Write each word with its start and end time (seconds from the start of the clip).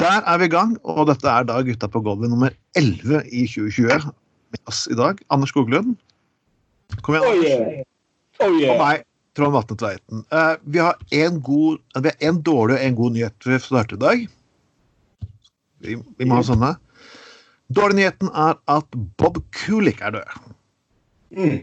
Der 0.00 0.22
er 0.28 0.38
vi 0.38 0.44
i 0.44 0.52
gang, 0.52 0.76
og 0.84 1.06
dette 1.08 1.28
er 1.28 1.46
da 1.48 1.60
Gutta 1.64 1.88
på 1.88 2.02
gulvet 2.04 2.30
nummer 2.30 2.52
11 2.76 3.22
i 3.32 3.46
2020. 3.48 4.10
Med 4.52 4.60
oss 4.70 4.86
i 4.92 4.96
dag, 4.98 5.20
Anders 5.32 5.52
Skoglund. 5.54 5.96
Kom 7.02 7.16
igjen, 7.16 7.26
Oh 7.26 7.32
Anders. 7.32 7.50
yeah. 7.50 7.84
Oh 8.40 8.74
Og 8.74 8.80
meg, 8.82 9.04
Trond 9.36 9.52
Vatne 9.52 9.76
Tveiten. 9.76 10.24
Uh, 10.32 10.56
vi 10.64 10.78
har 10.84 10.98
en 11.12 11.40
god, 11.42 11.78
eh, 11.96 12.32
dårlig 12.44 12.76
og 12.76 12.84
en 12.84 12.98
god 12.98 13.16
nyhet 13.16 13.48
vi 13.48 13.56
å 13.56 13.62
starte 13.62 13.96
i 13.96 14.02
dag. 14.02 14.26
Vi, 15.84 15.96
vi 15.96 16.28
må 16.28 16.38
ha 16.38 16.44
sånne. 16.44 16.74
Dårlig 17.72 17.98
nyheten 17.98 18.30
er 18.32 18.60
at 18.70 19.00
Bob 19.18 19.40
Kulik 19.52 20.00
er 20.00 20.14
død. 20.18 20.36
Mm. 21.36 21.58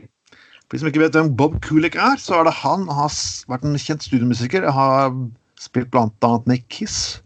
For 0.67 0.75
de 0.75 0.81
som 0.81 0.89
ikke 0.89 1.03
vet 1.05 1.15
hvem 1.17 1.31
Bob 1.37 1.59
Kulik 1.65 1.95
er, 1.95 2.17
så 2.19 2.41
er 2.41 2.49
det 2.49 2.57
han. 2.59 2.87
Han 2.89 2.97
har 3.05 3.13
vært 3.49 3.65
en 3.65 3.79
kjent 3.79 4.05
studiomusiker. 4.05 4.67
Har 4.73 5.13
spilt 5.61 5.91
blant 5.93 6.27
annet 6.27 6.49
med 6.49 6.65
Kiss. 6.73 7.22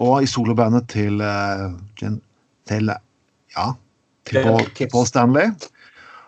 Og 0.00 0.22
i 0.24 0.30
solobandet 0.30 0.88
til, 0.88 1.20
eh, 1.20 2.12
til 2.68 2.92
Ja, 3.52 3.72
til 4.24 4.42
Paul, 4.42 4.64
Paul 4.92 5.06
Stanley. 5.06 5.52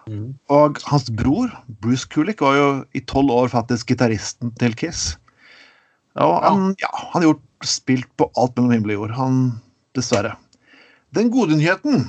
Mm. 0.07 0.35
Og 0.53 0.77
hans 0.85 1.09
bror, 1.17 1.49
Bruce 1.81 2.09
Kulik, 2.13 2.43
var 2.45 2.57
jo 2.59 2.69
i 2.93 3.01
tolv 3.01 3.33
år 3.33 3.49
faktisk 3.49 3.87
gitaristen 3.95 4.53
til 4.61 4.77
Kiss. 4.77 5.17
Og 6.21 6.35
han, 6.45 6.75
ja, 6.83 6.91
han 6.93 7.23
har 7.23 7.29
gjort, 7.31 7.43
spilt 7.65 8.11
på 8.21 8.29
alt 8.37 8.53
mellom 8.59 8.75
himmel 8.75 8.93
og 8.93 8.99
jord. 8.99 9.15
Han, 9.17 9.37
dessverre. 9.97 10.35
Den 11.17 11.31
gode 11.33 11.57
nyheten, 11.57 12.05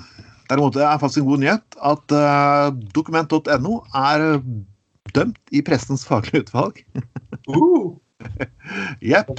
derimot, 0.50 0.76
er 0.76 1.00
faktisk 1.00 1.24
en 1.24 1.30
god 1.30 1.44
nyhet, 1.46 1.78
at 1.80 2.16
uh, 2.18 2.76
dokument.no 2.96 3.78
er 3.96 4.26
dømt 5.16 5.56
i 5.56 5.64
pressens 5.64 6.04
faglige 6.08 6.44
utvalg. 6.46 6.84
Uh. 7.46 7.94
Jepp. 9.12 9.32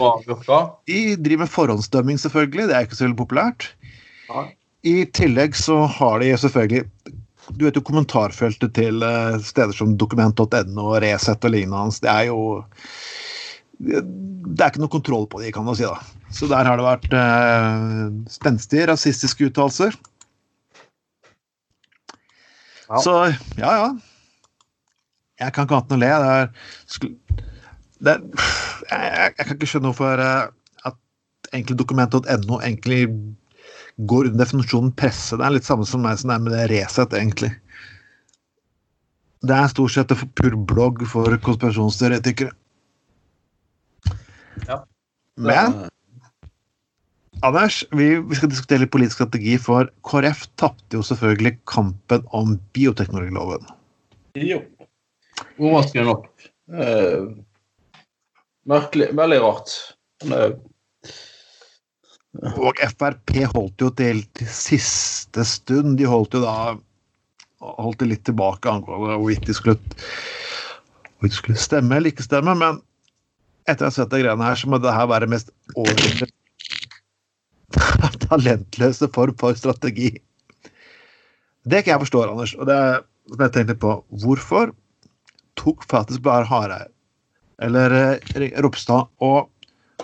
De 0.87 1.01
driver 1.17 1.45
med 1.45 1.53
forhåndsdømming, 1.53 2.21
selvfølgelig. 2.21 2.69
Det 2.69 2.77
er 2.77 2.87
ikke 2.87 2.99
så 2.99 3.07
veldig 3.07 3.21
populært. 3.21 3.69
I 4.87 4.97
tillegg 5.17 5.57
så 5.59 5.81
har 5.91 6.21
de 6.23 6.33
selvfølgelig 6.39 6.85
Du 7.57 7.65
vet 7.65 7.77
jo 7.79 7.83
kommentarfeltet 7.87 8.73
til 8.75 9.05
eh, 9.07 9.37
steder 9.43 9.75
som 9.75 9.95
dokument.no 9.99 10.83
og 10.83 10.97
Resett 11.05 11.45
og 11.47 11.53
lignende. 11.55 11.95
Det 12.03 12.11
er 12.11 12.25
jo 12.27 12.41
Det 13.79 14.03
er 14.59 14.73
ikke 14.73 14.83
noe 14.83 14.91
kontroll 14.91 15.29
på 15.31 15.43
de, 15.45 15.53
kan 15.55 15.67
man 15.67 15.79
si. 15.79 15.87
da. 15.87 16.01
Så 16.35 16.49
der 16.51 16.67
har 16.67 16.79
det 16.79 16.87
vært 16.87 17.15
eh, 17.15 18.03
spenstige 18.35 18.89
rasistiske 18.91 19.47
uttalelser. 19.47 19.95
Ja. 22.89 22.99
Så 23.03 23.15
ja, 23.59 23.71
ja. 23.79 23.89
Jeg 25.39 25.53
kan 25.53 25.67
ikke 25.67 25.79
annet 25.79 25.93
enn 25.93 25.99
å 25.99 26.03
le. 26.03 26.13
Det 26.17 26.35
er, 26.35 27.13
det 28.07 28.17
er 28.17 28.66
jeg, 28.91 29.33
jeg, 29.39 29.47
kan 29.47 29.57
ikke 29.57 29.69
skjønne 29.71 29.91
hvorfor 29.93 30.23
eh, 30.23 30.89
at 30.91 31.51
egentlig 31.53 31.79
dokument.no 31.81 32.61
egentlig 32.61 33.01
går 33.97 34.31
under 34.31 34.45
definisjonen 34.45 34.93
presse. 34.97 35.37
Det 35.39 35.47
er 35.47 35.57
litt 35.57 35.69
samme 35.69 35.87
som 35.89 36.05
meg 36.05 36.21
som 36.21 36.33
det 36.33 36.37
er 36.37 36.45
med 36.45 36.57
det 36.57 36.67
Resett, 36.73 37.17
egentlig. 37.17 37.53
Det 39.47 39.57
er 39.57 39.73
stort 39.73 39.95
sett 39.95 40.13
en 40.13 40.31
pur 40.39 40.57
blogg 40.69 41.05
for 41.09 41.37
konspirasjonsteoretikere. 41.45 42.53
Ja. 44.67 44.81
Men 45.37 45.87
Anders, 47.45 47.83
vi, 47.93 48.15
vi 48.25 48.37
skal 48.39 48.49
diskutere 48.49 48.83
litt 48.85 48.93
politisk 48.95 49.21
strategi, 49.21 49.59
for 49.61 49.91
KrF 50.09 50.47
tapte 50.61 50.97
jo 50.97 51.05
selvfølgelig 51.05 51.59
kampen 51.69 52.25
om 52.37 52.55
bioteknologiloven. 52.77 53.67
Jo. 54.41 54.63
Overraskende 55.61 56.07
nok. 56.09 56.31
Eh, 56.73 57.29
merkelig. 58.71 59.11
Veldig 59.17 59.39
rart. 59.43 59.75
Men, 60.27 60.57
Og 62.57 62.83
Frp 62.97 63.33
holdt 63.55 63.85
jo 63.85 63.91
til, 63.97 64.23
til 64.37 64.51
siste 64.53 65.45
stund. 65.49 65.97
De 66.01 66.09
holdt 66.09 66.37
jo 66.37 66.43
da 66.45 66.77
holdt 67.61 68.03
det 68.03 68.11
litt 68.11 68.25
tilbake 68.29 68.71
angående 68.71 69.17
hvorvidt 69.17 69.47
de 69.49 69.55
skulle 69.57 69.79
hvorvidt 71.17 71.33
de 71.33 71.39
skulle 71.39 71.61
stemme 71.61 71.97
eller 71.97 72.13
ikke 72.13 72.27
stemme, 72.27 72.53
men 72.59 72.83
etter 73.67 73.87
å 73.87 73.89
ha 73.89 73.95
sett 73.95 74.13
de 74.13 74.21
greiene 74.21 74.45
her, 74.45 74.59
så 74.61 74.69
må 74.71 74.79
det 74.79 74.93
her 74.95 75.09
være 75.11 75.29
mest 75.31 75.49
overraskende 75.75 76.29
talentløse 78.27 79.09
form 79.15 79.35
for 79.41 79.57
strategi. 79.59 80.13
Det 81.67 81.81
ikke 81.83 81.95
jeg 81.95 82.05
forstår, 82.05 82.31
Anders, 82.31 82.53
og 82.55 82.69
det 82.69 82.77
er 82.77 83.01
som 83.33 83.43
jeg 83.43 83.55
tenkte 83.57 83.79
på. 83.83 83.95
Hvorfor 84.23 84.71
tok 85.59 85.83
faktisk 85.91 86.23
bare 86.27 86.47
Hareide 86.47 86.93
eller 87.63 87.95
eh, 87.97 88.61
Ropstad 88.63 89.09
og 89.25 89.49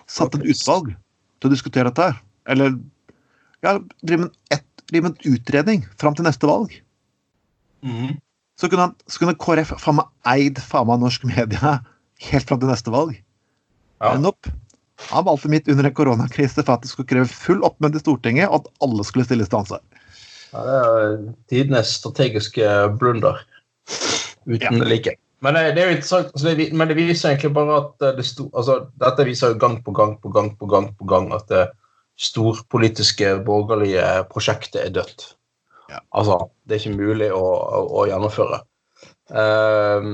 satt 0.09 0.37
et 0.39 0.49
utvalg 0.55 0.93
til 0.93 1.51
å 1.51 1.53
diskutere 1.53 1.91
dette 1.91 2.11
her? 2.11 2.21
Eller 2.53 2.77
ja, 3.63 3.77
drive 4.03 4.27
med, 4.27 4.65
med 4.93 5.11
en 5.13 5.35
utredning 5.35 5.85
fram 6.01 6.17
til 6.19 6.27
neste 6.27 6.49
valg? 6.49 6.75
Mm. 7.83 8.19
Så 8.61 8.69
kunne, 8.71 8.89
han, 8.89 8.97
så 9.11 9.23
kunne 9.23 9.39
KrF 9.41 9.75
faen 9.83 9.99
meg 9.99 10.33
eid 10.33 10.61
faen 10.63 10.89
meg 10.91 11.03
norsk 11.03 11.25
media 11.29 11.79
helt 12.29 12.49
fram 12.49 12.61
til 12.63 12.71
neste 12.71 12.93
valg. 12.95 13.17
Ja. 14.03 14.15
Men 14.15 14.29
opp. 14.33 14.51
Han 15.11 15.27
valgte 15.27 15.51
midt 15.51 15.71
under 15.73 15.89
en 15.89 15.95
koronakrise 15.97 16.63
for 16.63 16.77
at 16.77 16.85
det 16.85 16.93
skulle 16.93 17.11
kreve 17.11 17.27
full 17.27 17.65
oppmøte 17.67 17.99
i 17.99 18.03
Stortinget, 18.05 18.51
og 18.51 18.63
at 18.63 18.85
alle 18.87 19.07
skulle 19.07 19.27
stilles 19.27 19.51
til 19.51 19.59
ansvar. 19.59 19.83
Ja, 20.53 20.63
det 20.63 20.77
er 20.77 21.17
tidenes 21.51 21.95
strategiske 21.99 22.69
blunder. 23.01 23.41
Uten 24.47 24.79
Ja. 24.79 24.85
like. 24.85 25.17
Men 25.43 25.57
det, 25.57 25.63
det 25.75 25.83
er 25.83 25.89
jo 25.91 25.95
interessant, 25.97 26.33
altså 26.33 26.55
det, 26.55 26.69
men 26.73 26.91
det 26.91 26.97
viser 26.97 27.33
egentlig 27.33 27.53
bare 27.57 27.79
at 27.81 28.05
eh, 28.07 28.17
det 28.19 28.27
sto, 28.27 28.49
altså, 28.55 28.79
Dette 29.03 29.27
viser 29.27 29.53
jo 29.53 29.61
gang 29.63 29.79
på 29.85 29.95
gang 29.97 30.17
på 30.23 30.31
gang 30.35 30.53
på 30.59 30.69
gang 30.71 30.91
på 30.99 31.09
gang 31.11 31.33
at 31.35 31.49
det 31.51 31.65
storpolitiske, 32.23 33.41
borgerlige 33.47 34.05
prosjektet 34.31 34.85
er 34.85 34.93
dødt. 34.95 35.33
Ja. 35.91 35.99
Altså, 36.15 36.39
det 36.69 36.77
er 36.77 36.85
ikke 36.85 37.01
mulig 37.01 37.33
å, 37.35 37.43
å, 37.43 37.81
å 38.03 38.05
gjennomføre. 38.07 38.61
Eh, 39.33 40.07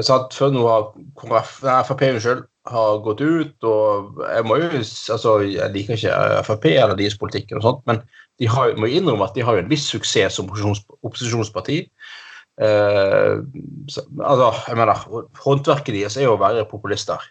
så 0.00 0.16
at 0.16 0.38
før 0.38 0.54
nå 0.54 0.64
har 0.68 0.88
KrF, 1.20 1.58
nei, 1.66 1.76
Frp 1.90 2.08
unnskyld, 2.08 2.48
har 2.72 3.00
gått 3.02 3.20
ut, 3.20 3.66
og 3.66 4.20
jeg 4.22 4.44
må 4.46 4.56
jo 4.60 4.68
altså, 4.78 5.32
Jeg 5.42 5.72
liker 5.74 5.98
ikke 5.98 6.42
Frp 6.46 6.68
eller 6.70 6.94
deres 6.94 7.18
politikk, 7.18 7.50
og 7.58 7.64
sånt, 7.66 7.80
men 7.90 7.98
de 8.40 8.48
har, 8.48 8.76
må 8.78 8.88
jo 8.88 9.00
innrømme 9.00 9.26
at 9.26 9.34
de 9.36 9.44
har 9.44 9.58
jo 9.58 9.64
en 9.64 9.70
viss 9.70 9.88
suksess 9.90 10.38
som 10.38 10.46
opposisjons, 10.48 10.80
opposisjonsparti. 11.02 11.82
Eh, 12.60 13.38
så, 13.88 14.04
altså, 14.20 14.50
jeg 14.68 14.76
mener, 14.76 15.00
Håndverket 15.40 15.94
deres 15.96 16.18
er 16.20 16.26
jo 16.28 16.36
å 16.36 16.40
være 16.42 16.66
populister, 16.68 17.22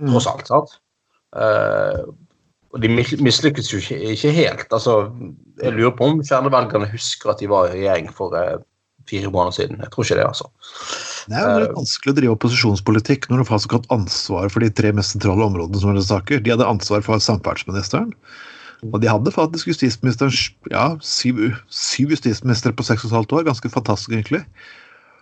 tross 0.00 0.26
alt. 0.30 0.48
sant? 0.48 0.76
Eh, 1.36 2.02
og 2.72 2.80
de 2.80 2.88
mis- 2.88 3.18
mislykkes 3.20 3.68
jo 3.72 3.80
ikke, 3.82 3.98
ikke 4.14 4.32
helt. 4.32 4.68
altså, 4.72 5.12
Jeg 5.60 5.74
lurer 5.76 5.92
på 5.96 6.08
om 6.08 6.22
kjernevelgerne 6.24 6.88
husker 6.88 7.30
at 7.34 7.42
de 7.42 7.50
var 7.52 7.68
i 7.68 7.82
regjering 7.82 8.08
for 8.16 8.32
eh, 8.38 8.56
fire 9.10 9.28
måneder 9.34 9.52
siden. 9.58 9.80
Jeg 9.82 9.90
tror 9.92 10.06
ikke 10.06 10.16
det, 10.20 10.24
altså. 10.30 10.48
Det 11.28 11.38
er 11.38 11.60
litt 11.66 11.76
vanskelig 11.76 12.12
å 12.12 12.16
drive 12.16 12.34
opposisjonspolitikk 12.36 13.28
når 13.30 13.42
du 13.42 13.48
faktisk 13.50 13.74
har 13.74 13.82
hatt 13.82 13.92
ansvar 13.94 14.48
for 14.50 14.64
de 14.64 14.70
tre 14.74 14.90
mest 14.96 15.14
sentrale 15.14 15.44
områdene 15.44 15.78
som 15.82 15.92
er 15.92 16.00
saker. 16.06 16.40
De 16.42 16.54
hadde 16.54 16.66
ansvar 16.66 17.04
for 17.04 17.20
samferdselsministeren, 17.22 18.14
og 18.90 18.98
de 19.02 19.10
hadde 19.10 19.30
faktisk 19.30 19.68
justisministeren 19.70 20.34
ja, 20.72 20.86
syv, 21.06 21.52
syv 21.70 22.16
justisministre 22.16 22.72
på 22.74 22.86
seks 22.86 23.04
og 23.06 23.12
et 23.12 23.18
halvt 23.20 23.34
år. 23.38 23.44
Ganske 23.52 23.70
fantastisk, 23.70 24.10
egentlig. 24.16 24.42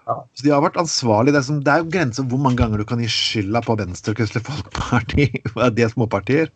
Ja. 0.09 0.17
Så 0.35 0.47
de 0.47 0.53
har 0.55 0.63
vært 0.65 0.79
ansvarlige. 0.81 1.35
Det 1.35 1.41
er, 1.43 1.47
som, 1.47 1.59
det 1.65 1.73
er 1.73 1.83
jo 1.83 1.91
grenser 1.93 2.27
hvor 2.31 2.41
mange 2.41 2.59
ganger 2.59 2.81
du 2.81 2.87
kan 2.89 3.03
gi 3.03 3.11
skylda 3.13 3.61
på 3.67 3.77
Venstre 3.79 4.15
og 4.15 4.19
Kristelig 4.19 4.43
Folkeparti. 4.47 5.27
De 5.77 5.85
er 5.85 5.93
småpartier. 5.93 6.49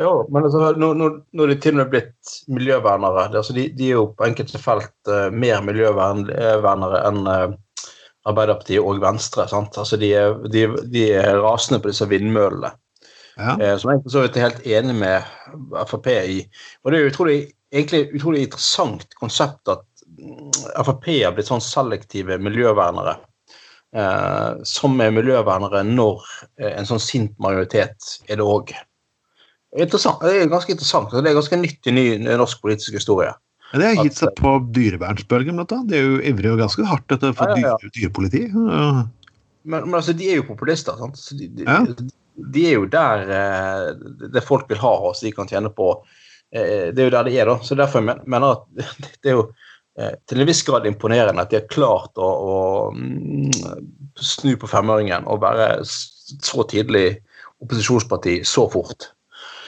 Jo, 0.00 0.12
men 0.30 0.46
altså, 0.46 0.70
nå, 0.78 0.92
nå, 0.96 1.10
nå 1.34 1.44
er 1.44 1.52
de 1.52 1.58
til 1.64 1.74
og 1.74 1.82
med 1.82 1.90
blitt 1.96 2.36
miljøvernere. 2.54 3.26
Det, 3.32 3.42
altså, 3.42 3.58
de, 3.58 3.66
de 3.74 3.90
er 3.90 3.98
jo 3.98 4.06
på 4.14 4.28
enkelte 4.28 4.62
felt 4.62 5.10
uh, 5.10 5.26
mer 5.34 5.66
miljøvernere 5.66 7.02
enn 7.10 7.20
uh, 7.26 7.58
Arbeiderpartiet 8.30 8.80
og 8.80 9.02
Venstre. 9.02 9.50
sant? 9.50 9.76
Altså, 9.80 9.98
de, 10.00 10.14
de, 10.54 10.68
de 10.94 11.04
er 11.18 11.42
rasende 11.42 11.82
på 11.82 11.90
disse 11.90 12.08
vindmøllene. 12.08 12.72
Ja. 13.36 13.56
Eh, 13.58 13.76
som 13.80 13.90
jeg 13.90 14.02
for 14.04 14.14
så 14.14 14.24
vidt 14.24 14.38
er 14.38 14.48
helt 14.48 14.66
enig 14.66 14.96
med 15.00 15.28
Frp 15.88 16.08
i. 16.12 16.40
Og 16.84 16.92
det 16.92 16.98
er 16.98 17.04
jo 17.04 17.12
utrolig, 17.12 17.38
egentlig 17.74 18.06
utrolig 18.14 18.46
interessant 18.46 19.16
konsept 19.18 19.70
at 19.72 19.84
mm, 20.06 20.50
Frp 20.86 21.08
har 21.24 21.34
blitt 21.36 21.50
sånn 21.50 21.64
selektive 21.64 22.38
miljøvernere. 22.42 23.18
Eh, 23.94 24.50
som 24.66 24.98
er 25.02 25.14
miljøvernere 25.14 25.84
når 25.86 26.26
eh, 26.58 26.72
en 26.72 26.88
sånn 26.88 27.02
sint 27.02 27.34
majoritet 27.42 28.18
er 28.28 28.40
det 28.40 28.46
òg. 28.46 28.74
Det 29.74 29.86
er 29.90 30.50
ganske 30.50 30.70
interessant. 30.70 31.10
Det 31.10 31.26
er 31.26 31.34
ganske 31.34 31.58
nytt 31.58 31.90
i 31.90 31.94
ny 31.94 32.06
norsk 32.22 32.62
politisk 32.62 32.94
historie. 32.94 33.32
Men 33.72 33.82
det 33.82 33.88
har 33.88 34.06
gitt 34.06 34.18
seg 34.20 34.30
på 34.38 34.50
dyrevernsbølgen, 34.74 35.56
blant 35.58 35.72
annet. 35.74 35.88
De 35.90 35.96
er 35.98 36.04
jo 36.04 36.18
ivrige 36.30 36.52
og 36.54 36.60
ganske 36.62 36.84
hardt 36.86 37.10
etter 37.10 37.32
å 37.32 37.34
få 37.34 37.48
Ja, 37.50 37.56
ja, 37.58 37.72
ja. 37.72 37.90
dyrepoliti. 37.96 38.44
Men, 38.54 39.08
men 39.64 39.96
altså, 39.98 40.14
de 40.14 40.28
er 40.30 40.38
jo 40.38 40.44
populister. 40.46 40.94
sant? 41.00 41.18
Så 41.18 41.34
de, 41.34 41.48
de, 41.50 41.66
Ja. 41.66 41.80
De 42.34 42.66
er 42.68 42.78
jo 42.78 42.86
der 42.90 43.28
eh, 43.30 43.90
det 44.34 44.44
folk 44.44 44.70
vil 44.70 44.80
ha 44.82 44.92
oss, 45.10 45.22
de 45.24 45.32
kan 45.34 45.48
tjene 45.50 45.70
på. 45.74 45.90
Eh, 46.54 46.90
det 46.94 47.02
er 47.02 47.08
jo 47.08 47.14
der 47.14 47.28
de 47.28 47.36
er, 47.38 47.50
da. 47.50 47.58
Så 47.62 47.78
derfor 47.78 48.02
jeg 48.02 48.24
mener 48.26 48.48
jeg 48.48 48.58
at 48.58 49.18
det 49.22 49.32
er 49.32 49.38
jo 49.38 49.44
eh, 49.98 50.14
til 50.28 50.42
en 50.42 50.50
viss 50.50 50.64
grad 50.66 50.88
imponerende 50.90 51.44
at 51.44 51.52
de 51.52 51.60
har 51.60 51.68
klart 51.70 52.18
å, 52.18 52.30
å 52.30 52.56
mm, 52.94 53.52
snu 54.20 54.54
på 54.60 54.70
femøringen 54.70 55.28
og 55.30 55.42
være 55.44 55.68
så 55.84 56.64
tidlig 56.70 57.06
opposisjonsparti 57.64 58.40
så 58.48 58.66
fort. 58.72 59.12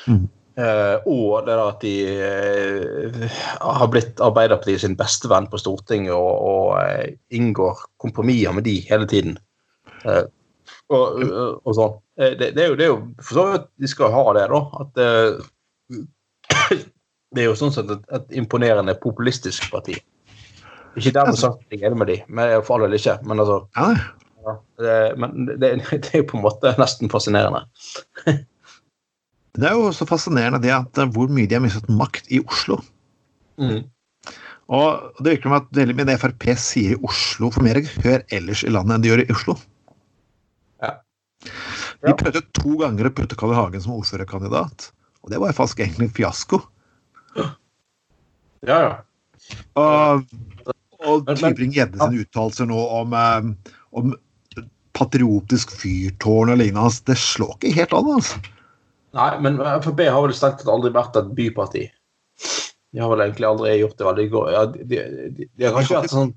Mm. 0.07 0.27
Eh, 0.57 0.97
og 1.13 1.45
det 1.45 1.57
at 1.61 1.83
de 1.85 1.95
eh, 2.25 3.41
har 3.61 3.91
blitt 3.93 4.23
Arbeiderpartiet 4.25 4.81
sin 4.87 4.95
beste 4.97 5.29
venn 5.29 5.51
på 5.53 5.61
Stortinget 5.61 6.15
og, 6.17 6.33
og 6.49 7.35
inngår 7.37 7.83
kompromisser 8.01 8.57
med 8.57 8.65
de 8.65 8.79
hele 8.89 9.09
tiden. 9.11 9.37
Eh, 10.09 10.25
og, 10.89 11.21
og, 11.21 11.61
og 11.61 11.77
sånn. 11.77 11.99
Eh, 12.21 12.35
det, 12.39 12.51
det, 12.57 12.65
er 12.65 12.73
jo, 12.73 12.77
det 12.79 12.87
er 12.87 12.93
jo 12.93 12.99
for 13.21 13.39
så 13.39 13.47
vidt 13.53 13.71
de 13.83 13.93
skal 13.93 14.13
ha 14.15 14.27
det, 14.37 14.45
da. 14.53 14.61
At 14.83 15.01
eh, 15.05 16.79
det 17.37 17.45
er 17.45 17.51
jo 17.51 17.57
sånn 17.59 17.75
sett 17.75 17.91
et, 17.93 18.05
et 18.19 18.37
imponerende 18.43 18.97
populistisk 19.03 19.71
parti. 19.73 19.99
Ikke 20.97 21.13
dermed 21.13 21.37
sagt 21.37 21.67
jeg 21.69 21.83
er 21.83 21.91
enig 21.91 22.01
med 22.01 22.09
de, 22.09 22.21
men 22.33 22.55
for 22.65 22.79
all 22.79 22.87
del 22.87 22.97
ikke. 22.97 23.19
Men 23.29 23.43
altså 23.45 23.61
Ja, 23.77 23.89
ja, 24.47 24.55
det, 24.81 24.99
men 25.21 25.49
det, 25.49 25.59
det 25.91 26.13
er 26.13 26.23
jo 26.23 26.29
på 26.31 26.39
en 26.39 26.47
måte 26.47 26.73
nesten 26.81 27.13
fascinerende. 27.13 27.67
det 29.57 29.69
er 29.69 29.77
jo 29.77 29.93
så 29.97 30.09
fascinerende 30.09 30.63
det 30.63 30.73
at 30.77 31.03
eh, 31.03 31.13
hvor 31.13 31.29
mye 31.33 31.49
de 31.49 31.59
har 31.59 31.65
mistet 31.65 31.91
makt 31.93 32.33
i 32.33 32.41
Oslo. 32.47 32.81
Mm. 33.61 33.85
Og 34.77 35.23
det 35.23 35.37
virker 35.37 35.49
som 35.49 35.57
at 35.61 35.69
veldig 35.79 35.95
mye 35.95 36.09
det 36.09 36.19
Frp 36.21 36.49
sier 36.59 36.97
i 36.97 37.01
Oslo, 37.07 37.53
får 37.55 37.65
mer 37.65 37.79
hør 38.03 38.25
ellers 38.35 38.65
i 38.67 38.73
landet 38.73 38.97
enn 38.97 39.05
de 39.05 39.13
gjør 39.13 39.23
i 39.23 39.35
Oslo. 39.35 39.55
Ja. 40.83 40.97
De 42.05 42.15
prøvde 42.19 42.43
to 42.57 42.77
ganger 42.81 43.09
å 43.09 43.15
putte 43.17 43.39
Carl 43.39 43.55
I. 43.55 43.59
Hagen 43.59 43.83
som 43.85 43.97
ordførerkandidat, 43.97 44.91
og 45.25 45.33
det 45.33 45.41
var 45.43 45.53
jo 45.53 45.59
faktisk 45.61 45.81
egentlig 45.85 46.11
en 46.11 46.17
fiasko. 46.19 46.61
Ja, 48.67 48.77
ja. 48.83 48.93
Og, 49.79 50.27
og 51.07 51.29
Tybring-Gjedde 51.31 52.01
sine 52.01 52.25
uttalelser 52.25 52.69
nå 52.69 52.81
om, 53.01 53.15
eh, 53.15 53.77
om 53.97 54.15
patriotisk 54.97 55.75
fyrtårn 55.77 56.55
og 56.55 56.61
lignende, 56.61 56.89
altså, 56.89 57.05
det 57.13 57.19
slår 57.21 57.57
ikke 57.57 57.75
helt 57.77 57.97
an, 57.97 58.13
altså. 58.17 58.43
Nei, 59.17 59.31
men 59.45 59.61
Frp 59.85 60.03
har 60.05 60.21
vel 60.25 60.35
strengt 60.37 60.61
tatt 60.61 60.73
aldri 60.73 60.93
vært 60.93 61.17
et 61.17 61.33
byparti. 61.37 61.87
De 62.93 63.01
har 63.01 63.13
vel 63.13 63.25
egentlig 63.25 63.49
aldri 63.49 63.73
gjort 63.79 63.97
det 63.97 64.09
veldig 64.09 64.27
godt. 64.33 64.53
Ja, 64.53 64.65
de, 64.73 64.85
de, 64.85 65.47
de, 65.47 65.65
har 65.65 65.77
kanskje 65.77 65.99
vært 66.01 66.13
sånn 66.13 66.35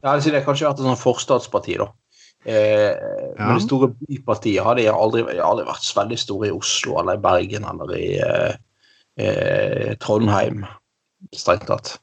ja, 0.00 0.14
det 0.16 0.32
har 0.32 0.44
kanskje 0.46 0.64
vært 0.64 0.78
et 0.80 0.86
sånn 0.86 0.96
forstatsparti, 0.96 1.76
da. 1.82 1.90
Eh, 2.44 2.92
Men 3.36 3.58
de 3.58 3.64
store 3.64 3.90
bypartiene 4.00 4.64
har 4.64 4.78
de 4.78 4.86
aldri, 4.88 5.24
aldri 5.44 5.66
vært 5.68 5.84
så 5.84 5.98
veldig 6.00 6.18
store 6.20 6.48
i 6.48 6.54
Oslo 6.56 6.96
eller 7.00 7.18
i 7.18 7.24
Bergen 7.24 7.66
eller 7.68 7.92
i 7.98 8.06
eh, 8.24 8.54
eh, 9.20 9.90
Trondheim, 10.00 10.64
strengt 11.36 11.68
tatt. 11.68 11.98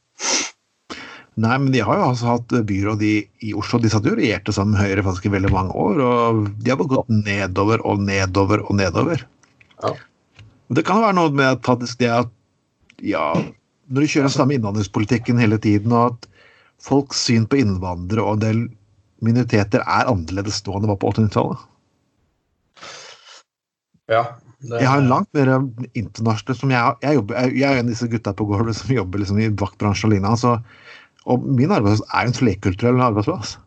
Nei, 1.38 1.58
men 1.62 1.70
de 1.74 1.82
har 1.86 2.00
jo 2.00 2.06
altså 2.12 2.30
hatt 2.32 2.54
byråd 2.70 3.02
i, 3.06 3.16
i 3.46 3.54
Oslo. 3.58 3.78
De 3.82 3.90
satt 3.94 4.06
jo 4.06 4.16
og 4.16 4.22
regjerte 4.22 4.54
sammen 4.54 4.74
med 4.74 4.82
Høyre 4.82 5.06
faktisk 5.06 5.28
i 5.30 5.34
veldig 5.36 5.52
mange 5.54 5.76
år, 5.78 6.02
og 6.02 6.48
de 6.58 6.72
har 6.74 6.80
bare 6.80 6.96
gått 6.96 7.12
nedover 7.14 7.84
og 7.86 8.02
nedover 8.02 8.64
og 8.66 8.80
nedover. 8.80 9.22
Ja. 9.84 9.94
Det 10.74 10.84
kan 10.86 11.04
være 11.04 11.18
noe 11.18 11.34
med 11.38 11.70
at 11.70 11.86
det 12.02 12.10
at 12.10 12.34
ja, 13.06 13.30
når 13.88 14.04
du 14.04 14.10
kjører 14.10 14.26
den 14.26 14.34
samme 14.34 14.58
innvandringspolitikken 14.58 15.38
hele 15.42 15.60
tiden, 15.62 15.94
og 15.94 16.16
at 16.16 16.28
folks 16.82 17.22
syn 17.30 17.46
på 17.50 17.62
innvandrere 17.62 18.26
og 18.26 18.38
en 18.38 18.44
del 18.44 18.66
minoriteter 19.24 19.84
er 19.84 20.10
annerledes 20.12 20.60
nå 20.66 20.76
enn 20.78 20.86
det 20.86 20.92
var 20.92 21.00
på 21.02 21.14
80-tallet. 21.16 21.64
Ja, 24.08 24.22
det, 24.64 24.80
Jeg 24.82 24.90
har 24.90 25.04
langt 25.06 25.30
mer 25.36 25.50
internasjonalt 25.98 26.60
som 26.62 26.72
jeg, 26.74 26.98
jeg, 27.04 27.18
jobber, 27.20 27.38
jeg, 27.42 27.58
jeg 27.60 27.68
er 27.68 27.82
en 27.82 27.90
av 27.90 27.94
disse 27.94 28.08
gutta 28.12 28.34
på 28.38 28.48
gulvet 28.50 28.78
som 28.80 28.94
jobber 28.96 29.22
liksom 29.22 29.42
i 29.44 29.50
vaktbransjen 29.54 30.08
og 30.10 30.14
lignende. 30.16 30.34
Altså, 30.34 30.54
og 31.28 31.44
min 31.58 31.74
arbeidsplass 31.76 32.16
er 32.16 32.30
en 32.30 32.38
flerkulturell 32.38 33.04
arbeidsplass. 33.04 33.58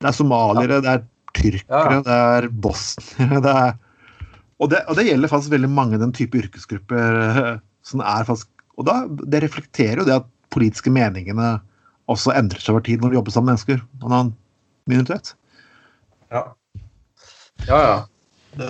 Det 0.00 0.10
er 0.10 0.16
somaliere, 0.16 0.80
det 0.84 0.92
er 0.92 1.04
tyrkere, 1.34 1.98
Ja. 1.98 2.00
det 2.06 2.14
er 2.14 2.48
bosniere 2.48 3.40
det 3.42 3.52
er, 3.58 3.76
og, 4.62 4.68
det, 4.70 4.84
og 4.86 4.98
det 4.98 5.06
gjelder 5.08 5.32
faktisk 5.32 5.50
veldig 5.50 5.70
mange 5.72 5.98
den 5.98 6.12
type 6.14 6.38
yrkesgrupper 6.38 7.16
eh, 7.24 7.54
som 7.82 8.02
er 8.04 8.26
faktisk 8.28 8.50
Og 8.78 8.86
da, 8.86 8.94
det 9.06 9.42
reflekterer 9.42 10.00
jo 10.02 10.06
det 10.06 10.14
at 10.20 10.28
politiske 10.54 10.90
meningene 10.94 11.56
også 12.10 12.34
endrer 12.36 12.60
seg 12.60 12.74
over 12.74 12.84
tid 12.86 12.98
når 13.02 13.08
du 13.12 13.16
jobber 13.18 13.32
sammen 13.34 13.48
med 13.52 13.56
mennesker 13.56 13.78
og 14.02 14.06
en 14.08 14.16
annen 14.18 14.34
minoritet. 14.90 15.26
ja. 16.34 16.42
ja, 17.68 17.78
ja. 17.80 17.98
Det, 18.54 18.68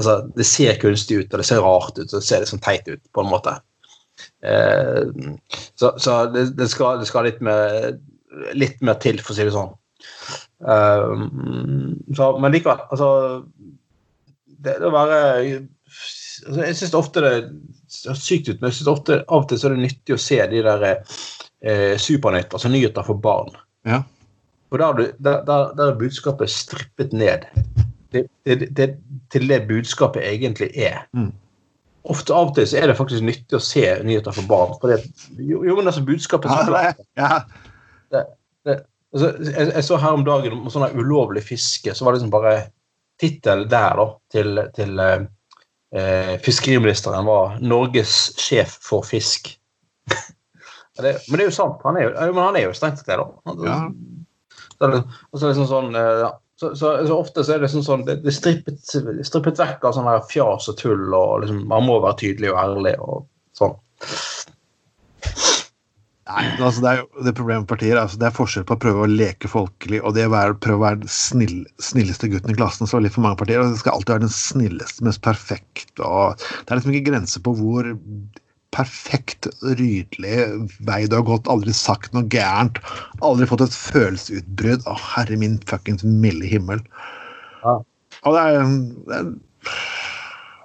altså, 0.00 0.16
det 0.36 0.46
ser 0.48 0.78
kunstig 0.80 1.20
ut, 1.20 1.32
og 1.32 1.42
det 1.42 1.48
ser 1.48 1.64
rart 1.64 1.98
ut, 1.98 2.06
og 2.08 2.16
det 2.16 2.26
ser 2.26 2.44
liksom 2.44 2.62
teit 2.64 2.88
ut, 2.88 3.02
på 3.14 3.24
en 3.24 3.30
måte. 3.30 3.56
Eh, 4.44 5.02
så 5.78 5.92
så 6.00 6.24
det, 6.32 6.50
det, 6.58 6.68
skal, 6.72 7.00
det 7.00 7.08
skal 7.08 7.28
litt 7.28 7.40
mer, 7.44 7.92
litt 8.56 8.80
mer 8.84 9.00
til, 9.02 9.20
for 9.20 9.34
å 9.34 9.38
si 9.38 9.46
det 9.48 9.56
sånn. 9.56 9.74
Eh, 10.64 11.26
så, 12.16 12.30
men 12.40 12.54
likevel, 12.54 12.80
altså 12.92 13.08
Det, 14.60 14.74
det 14.80 14.88
å 14.88 14.92
være 14.92 15.18
altså, 16.44 16.58
Jeg 16.58 16.76
syns 16.76 16.96
ofte 16.96 17.22
det 17.24 17.32
ser 17.92 18.16
sykt 18.16 18.48
ut, 18.48 18.58
men 18.60 18.70
jeg 18.70 18.78
synes 18.78 18.92
ofte 18.92 19.18
av 19.22 19.42
og 19.42 19.50
til 19.50 19.60
så 19.60 19.68
er 19.68 19.76
det 19.76 19.86
nyttig 19.86 20.16
å 20.16 20.20
se 20.20 20.40
de 20.52 20.64
der 20.64 20.86
eh, 20.90 21.94
Supernytt, 22.00 22.52
altså 22.56 22.72
nyheter 22.72 23.04
for 23.06 23.20
barn. 23.20 23.56
Ja. 23.88 24.02
Og 24.70 24.78
der, 24.78 25.12
der, 25.18 25.40
der, 25.48 25.72
der 25.76 25.90
er 25.90 25.98
budskapet 25.98 26.52
strippet 26.52 27.16
ned 27.16 27.48
det, 28.12 28.24
det, 28.46 28.68
det, 28.76 28.88
til 29.32 29.46
det 29.48 29.60
budskapet 29.68 30.24
egentlig 30.26 30.70
er. 30.74 31.04
Mm. 31.16 31.30
Ofte 32.10 32.32
av 32.34 32.50
og 32.50 32.54
til 32.56 32.66
så 32.68 32.78
er 32.80 32.88
det 32.90 32.96
faktisk 32.98 33.22
nyttig 33.26 33.58
å 33.58 33.62
se 33.62 33.82
nyheter 34.06 34.32
for 34.34 34.48
barn. 34.48 34.72
For 34.80 34.92
det, 34.94 35.02
jo, 35.36 35.60
jo, 35.68 35.76
men 35.76 35.90
altså 35.90 36.04
budskapet 36.06 36.48
Ja, 37.20 37.42
ja. 38.14 38.76
altså, 39.12 39.28
jeg, 39.44 39.66
jeg 39.74 39.84
så 39.86 39.98
her 40.00 40.16
om 40.16 40.24
dagen 40.26 40.56
om 40.56 40.70
sånn 40.72 40.88
ulovlig 40.96 41.44
fiske, 41.46 41.94
så 41.94 42.06
var 42.06 42.14
det 42.16 42.20
liksom 42.22 42.32
bare 42.34 42.54
tittelen 43.20 43.68
der 43.68 44.00
da, 44.00 44.06
til, 44.32 44.62
til 44.76 45.02
eh, 45.04 46.34
fiskeriministeren 46.44 47.28
var 47.28 47.58
'Norges 47.60 48.32
sjef 48.40 48.78
for 48.84 49.04
fisk'. 49.06 49.56
Det, 51.00 51.14
men 51.30 51.38
det 51.38 51.44
er 51.46 51.48
jo 51.48 51.54
sant. 51.54 51.78
Han 51.86 51.96
er 51.96 52.02
jo, 52.10 52.32
men 52.34 52.42
han 52.44 52.56
er 52.58 52.64
jo 52.66 52.72
strengt 52.76 52.98
tatt 53.00 53.06
det, 53.08 53.16
da. 53.16 53.24
Han- 53.48 53.62
Ja. 53.64 53.76
Så 54.80 54.88
og 55.32 55.38
så 55.40 55.48
liksom 55.48 55.68
sånn 55.68 55.94
eh. 55.96 56.30
Så, 56.60 56.76
så, 56.76 57.06
så 57.06 57.16
ofte 57.16 57.44
så 57.44 57.54
er 57.54 57.62
det 57.62 57.70
sånn, 57.72 57.84
sånn 57.86 58.02
det, 58.04 58.18
det 58.20 58.34
strippet, 58.36 58.82
strippet 58.84 59.60
vekk 59.62 59.86
av 59.88 59.94
sånn 59.96 60.08
der 60.10 60.26
fjas 60.28 60.68
og 60.68 60.76
tull, 60.76 61.06
og 61.16 61.40
liksom, 61.44 61.62
man 61.70 61.86
må 61.86 61.96
være 62.04 62.18
tydelig 62.20 62.50
og 62.52 62.58
ærlig 62.60 62.92
og 63.00 63.22
sånn. 63.56 63.78
Nei, 66.30 66.44
altså 66.60 66.82
det 66.84 66.90
er 66.90 66.98
jo 67.00 67.24
det 67.26 67.32
problemet 67.34 67.64
med 67.64 67.70
partier. 67.72 67.98
Altså 67.98 68.20
det 68.20 68.28
er 68.28 68.36
forskjell 68.36 68.66
på 68.68 68.76
å 68.76 68.82
prøve 68.84 69.06
å 69.06 69.08
leke 69.10 69.48
folkelig 69.50 70.02
og 70.04 70.14
det 70.14 70.28
å 70.28 70.34
prøve 70.62 70.76
å 70.76 70.84
være 70.84 71.00
den 71.00 71.10
snill, 71.10 71.56
snilleste 71.82 72.30
gutten 72.30 72.52
i 72.52 72.58
klassen. 72.58 72.86
Så 72.86 72.98
er 72.98 73.02
det 73.02 73.08
litt 73.08 73.16
for 73.16 73.24
mange 73.24 73.40
partier. 73.40 73.62
og 73.62 73.72
Det 73.72 73.80
skal 73.80 73.96
alltid 73.96 74.14
være 74.14 74.26
den 74.26 74.36
snilleste, 74.36 75.06
mest 75.08 75.24
perfekt. 75.24 75.90
og 75.96 76.36
Det 76.38 76.68
er 76.68 76.78
liksom 76.78 76.94
ikke 76.94 77.08
grenser 77.08 77.42
på 77.46 77.56
hvor 77.58 77.90
perfekt, 78.74 79.48
rydelig 79.66 80.44
vei 80.86 81.02
du 81.10 81.16
har 81.18 81.26
gått. 81.28 81.50
Aldri 81.50 81.74
sagt 81.76 82.14
noe 82.16 82.28
gærent. 82.30 82.78
Aldri 83.26 83.48
fått 83.50 83.66
et 83.66 83.76
følelsesutbrudd. 83.76 84.86
Å, 84.86 84.96
herre 85.14 85.38
min 85.40 85.58
fuckings 85.70 86.06
milde 86.06 86.48
himmel. 86.50 86.82
Ja. 87.64 87.80
Og 88.26 88.36
det 88.36 88.46
er, 88.46 88.74
det 89.08 89.20
er 89.20 89.32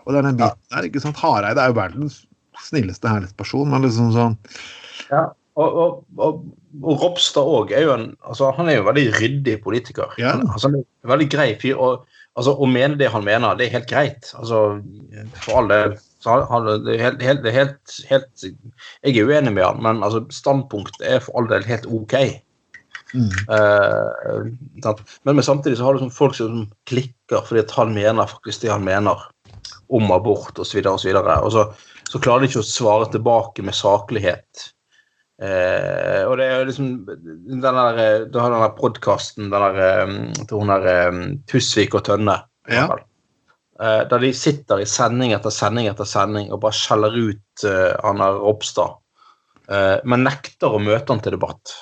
og 0.05 0.13
det 0.13 0.19
er 0.19 0.27
den 0.27 0.37
biten 0.39 0.73
der, 0.73 0.87
ikke 0.87 1.01
sant? 1.01 1.19
Hareide 1.19 1.61
er 1.61 1.71
jo 1.71 1.79
verdens 1.79 2.21
snilleste, 2.65 3.09
herligste 3.09 3.37
person, 3.39 3.69
men 3.71 3.85
liksom 3.85 4.11
sånn 4.15 4.37
Ja, 5.09 5.25
og, 5.59 5.79
og, 5.81 5.97
og, 6.21 6.43
og 6.83 7.03
Ropstad 7.03 7.47
òg 7.57 7.73
er 7.75 7.85
jo 7.87 7.93
en 7.95 8.09
altså, 8.27 8.51
Han 8.57 8.69
er 8.69 8.77
jo 8.77 8.83
en 8.83 8.89
veldig 8.89 9.05
ryddig 9.19 9.55
politiker. 9.63 10.13
Ja. 10.21 10.35
Altså, 10.43 10.69
han 10.69 10.81
er 10.81 10.85
en 10.85 11.13
veldig 11.13 11.29
grei 11.31 11.47
fyr. 11.61 11.79
Og 11.79 12.05
altså, 12.35 12.53
å 12.53 12.69
mene 12.69 12.99
det 12.99 13.09
han 13.13 13.25
mener, 13.25 13.57
det 13.57 13.69
er 13.69 13.77
helt 13.79 13.89
greit. 13.89 14.29
Altså, 14.37 14.61
for 15.41 15.61
all 15.61 15.71
del. 15.71 15.97
Så 16.25 16.39
han, 16.49 16.65
det 16.85 16.95
er 16.95 17.03
helt, 17.03 17.21
helt, 17.21 17.43
det 17.45 17.53
helt, 17.53 17.95
helt 18.09 18.45
Jeg 18.47 19.13
er 19.13 19.29
uenig 19.29 19.53
med 19.53 19.61
han, 19.67 19.81
men 19.85 20.01
altså, 20.05 20.23
standpunktet 20.33 21.05
er 21.05 21.21
for 21.21 21.37
all 21.37 21.49
del 21.51 21.67
helt 21.69 21.85
OK. 21.85 22.15
mm. 23.13 23.29
Uh, 23.45 24.49
men, 24.81 25.35
men 25.37 25.45
samtidig 25.45 25.77
så 25.77 25.85
har 25.85 25.95
du 25.95 26.01
sånn 26.01 26.15
folk 26.15 26.33
som 26.37 26.65
klikker 26.89 27.45
fordi 27.45 27.61
at 27.61 27.73
han 27.77 27.93
mener 27.93 28.31
faktisk 28.31 28.65
det 28.65 28.73
han 28.73 28.85
mener 28.87 29.21
om 29.93 30.09
abort 30.11 30.57
osv. 30.57 30.81
Og, 30.81 30.97
så 30.97 31.11
videre, 31.11 31.37
og, 31.45 31.53
så, 31.53 31.67
og 31.69 31.75
så, 31.75 31.91
så 32.15 32.23
klarer 32.23 32.45
de 32.45 32.49
ikke 32.49 32.63
å 32.63 32.71
svare 32.73 33.11
tilbake 33.13 33.65
med 33.65 33.77
saklighet. 33.77 34.71
Uh, 35.35 36.23
og 36.29 36.37
det 36.39 36.45
er 36.47 36.61
jo 36.61 36.67
liksom 36.69 36.91
den 37.05 37.59
der, 37.59 37.97
eh, 37.99 38.21
Du 38.31 38.37
har 38.39 38.53
den 38.53 38.61
der 38.63 38.77
podkasten 38.77 39.49
til 39.51 40.61
hun 40.61 40.71
der 40.71 41.09
um, 41.11 41.17
Tusvik 41.51 41.97
og 41.97 42.05
Tønne. 42.07 42.37
Ja. 42.71 42.87
Eh, 43.75 44.01
der 44.07 44.21
de 44.23 44.31
sitter 44.33 44.79
i 44.79 44.87
sending 44.87 45.33
etter 45.35 45.51
sending 45.51 45.89
etter 45.89 46.07
sending 46.07 46.53
og 46.53 46.61
bare 46.63 46.77
skjeller 46.77 47.15
ut 47.15 47.65
uh, 47.67 48.13
der 48.15 48.37
Ropstad. 48.39 49.01
Uh, 49.67 49.97
men 50.07 50.23
nekter 50.23 50.71
å 50.71 50.79
møte 50.79 51.11
han 51.11 51.19
til 51.25 51.35
debatt. 51.35 51.73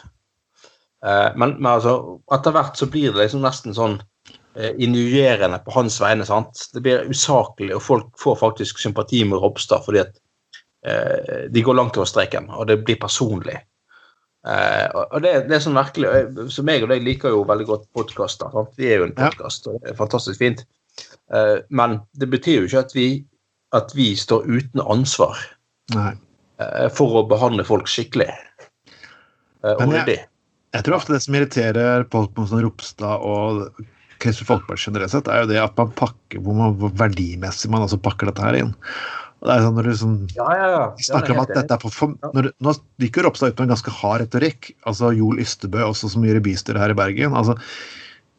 Uh, 1.06 1.30
men, 1.38 1.60
men 1.60 1.70
altså, 1.76 2.18
etter 2.34 2.56
hvert 2.56 2.80
så 2.80 2.88
blir 2.90 3.14
det 3.14 3.26
liksom 3.26 3.46
nesten 3.46 3.78
sånn 3.78 4.00
uh, 4.00 4.72
injurierende 4.82 5.62
på 5.66 5.76
hans 5.78 6.00
vegne. 6.02 6.26
sant? 6.26 6.66
Det 6.74 6.82
blir 6.82 7.06
usaklig, 7.12 7.76
og 7.78 7.86
folk 7.86 8.10
får 8.24 8.42
faktisk 8.42 8.82
sympati 8.82 9.22
med 9.30 9.44
Ropstad 9.44 9.86
fordi 9.86 10.02
at 10.02 10.18
uh, 10.88 11.46
de 11.54 11.62
går 11.62 11.78
langt 11.78 12.00
over 12.00 12.10
streken, 12.10 12.50
og 12.58 12.72
det 12.72 12.82
blir 12.88 12.98
personlig. 13.04 13.60
Uh, 14.44 14.90
og 15.14 15.20
det, 15.24 15.44
det 15.46 15.60
er 15.60 15.62
sånn 15.64 15.78
virkelig, 15.78 16.10
og 16.10 16.50
Så 16.52 16.66
meg 16.66 16.82
og 16.84 16.90
deg 16.92 17.06
liker 17.06 17.32
jo 17.36 17.46
veldig 17.48 17.68
godt 17.70 17.92
podkaster. 17.94 18.64
Vi 18.80 18.90
er 18.90 19.04
jo 19.04 19.12
en 19.12 19.20
podkast, 19.20 19.70
og 19.70 19.84
det 19.84 19.94
er 19.94 20.02
fantastisk 20.02 20.42
fint. 20.42 20.66
Eh, 21.34 21.58
men 21.70 22.00
det 22.20 22.30
betyr 22.34 22.62
jo 22.62 22.68
ikke 22.70 22.84
at 22.86 22.94
vi, 22.96 23.08
at 23.74 23.94
vi 23.98 24.12
står 24.20 24.46
uten 24.46 24.84
ansvar 24.86 25.40
Nei. 25.96 26.12
eh, 26.62 26.90
for 26.94 27.24
å 27.24 27.28
behandle 27.30 27.66
folk 27.66 27.88
skikkelig. 27.90 28.30
Eh, 29.64 29.74
og 29.74 29.80
Men 29.88 29.92
jeg- 30.06 30.28
Jeg 30.74 30.84
tror 30.86 30.96
ofte 30.98 31.14
det 31.14 31.22
som 31.22 31.36
irriterer 31.36 32.06
folk 32.10 32.32
på 32.34 32.48
sånn 32.50 32.64
Ropstad 32.66 33.22
og 33.22 33.76
Kristelig 34.20 34.48
Folkeparti 34.48 34.88
generelt 34.88 35.12
sett, 35.12 35.28
er 35.28 35.42
jo 35.44 35.48
det 35.52 35.60
at 35.62 35.78
man 35.78 35.92
pakker 35.92 36.40
hvor, 36.42 36.56
man, 36.56 36.74
hvor 36.80 36.90
verdimessig 36.90 37.70
man 37.70 37.84
altså 37.84 38.00
pakker 38.02 38.26
dette 38.32 38.42
her 38.42 38.56
inn. 38.56 38.72
Og 39.44 39.50
det 39.50 39.54
er 39.58 39.62
sånn 39.66 39.76
når 39.76 39.84
du 39.84 39.90
liksom 39.92 40.14
Ja, 40.36 40.48
ja, 40.56 40.68
ja. 40.72 40.84
Snakker 40.98 41.32
om 41.36 41.42
at 41.44 41.50
dette 41.54 41.76
er 41.76 41.78
for, 41.84 41.92
for 41.92 42.08
når, 42.34 42.52
Nå 42.64 42.74
gikk 43.04 43.18
jo 43.20 43.26
Ropstad 43.28 43.52
ut 43.54 43.60
med 43.60 43.70
en 43.70 43.76
ganske 43.76 43.92
hard 43.92 44.22
retorikk. 44.24 44.72
altså 44.88 45.12
Joel 45.16 45.42
Ystebø, 45.44 45.84
også 45.92 46.10
som 46.10 46.24
gjør 46.24 46.42
bystyret 46.42 46.80
her 46.80 46.90
i 46.90 46.98
Bergen. 46.98 47.34
altså 47.38 47.58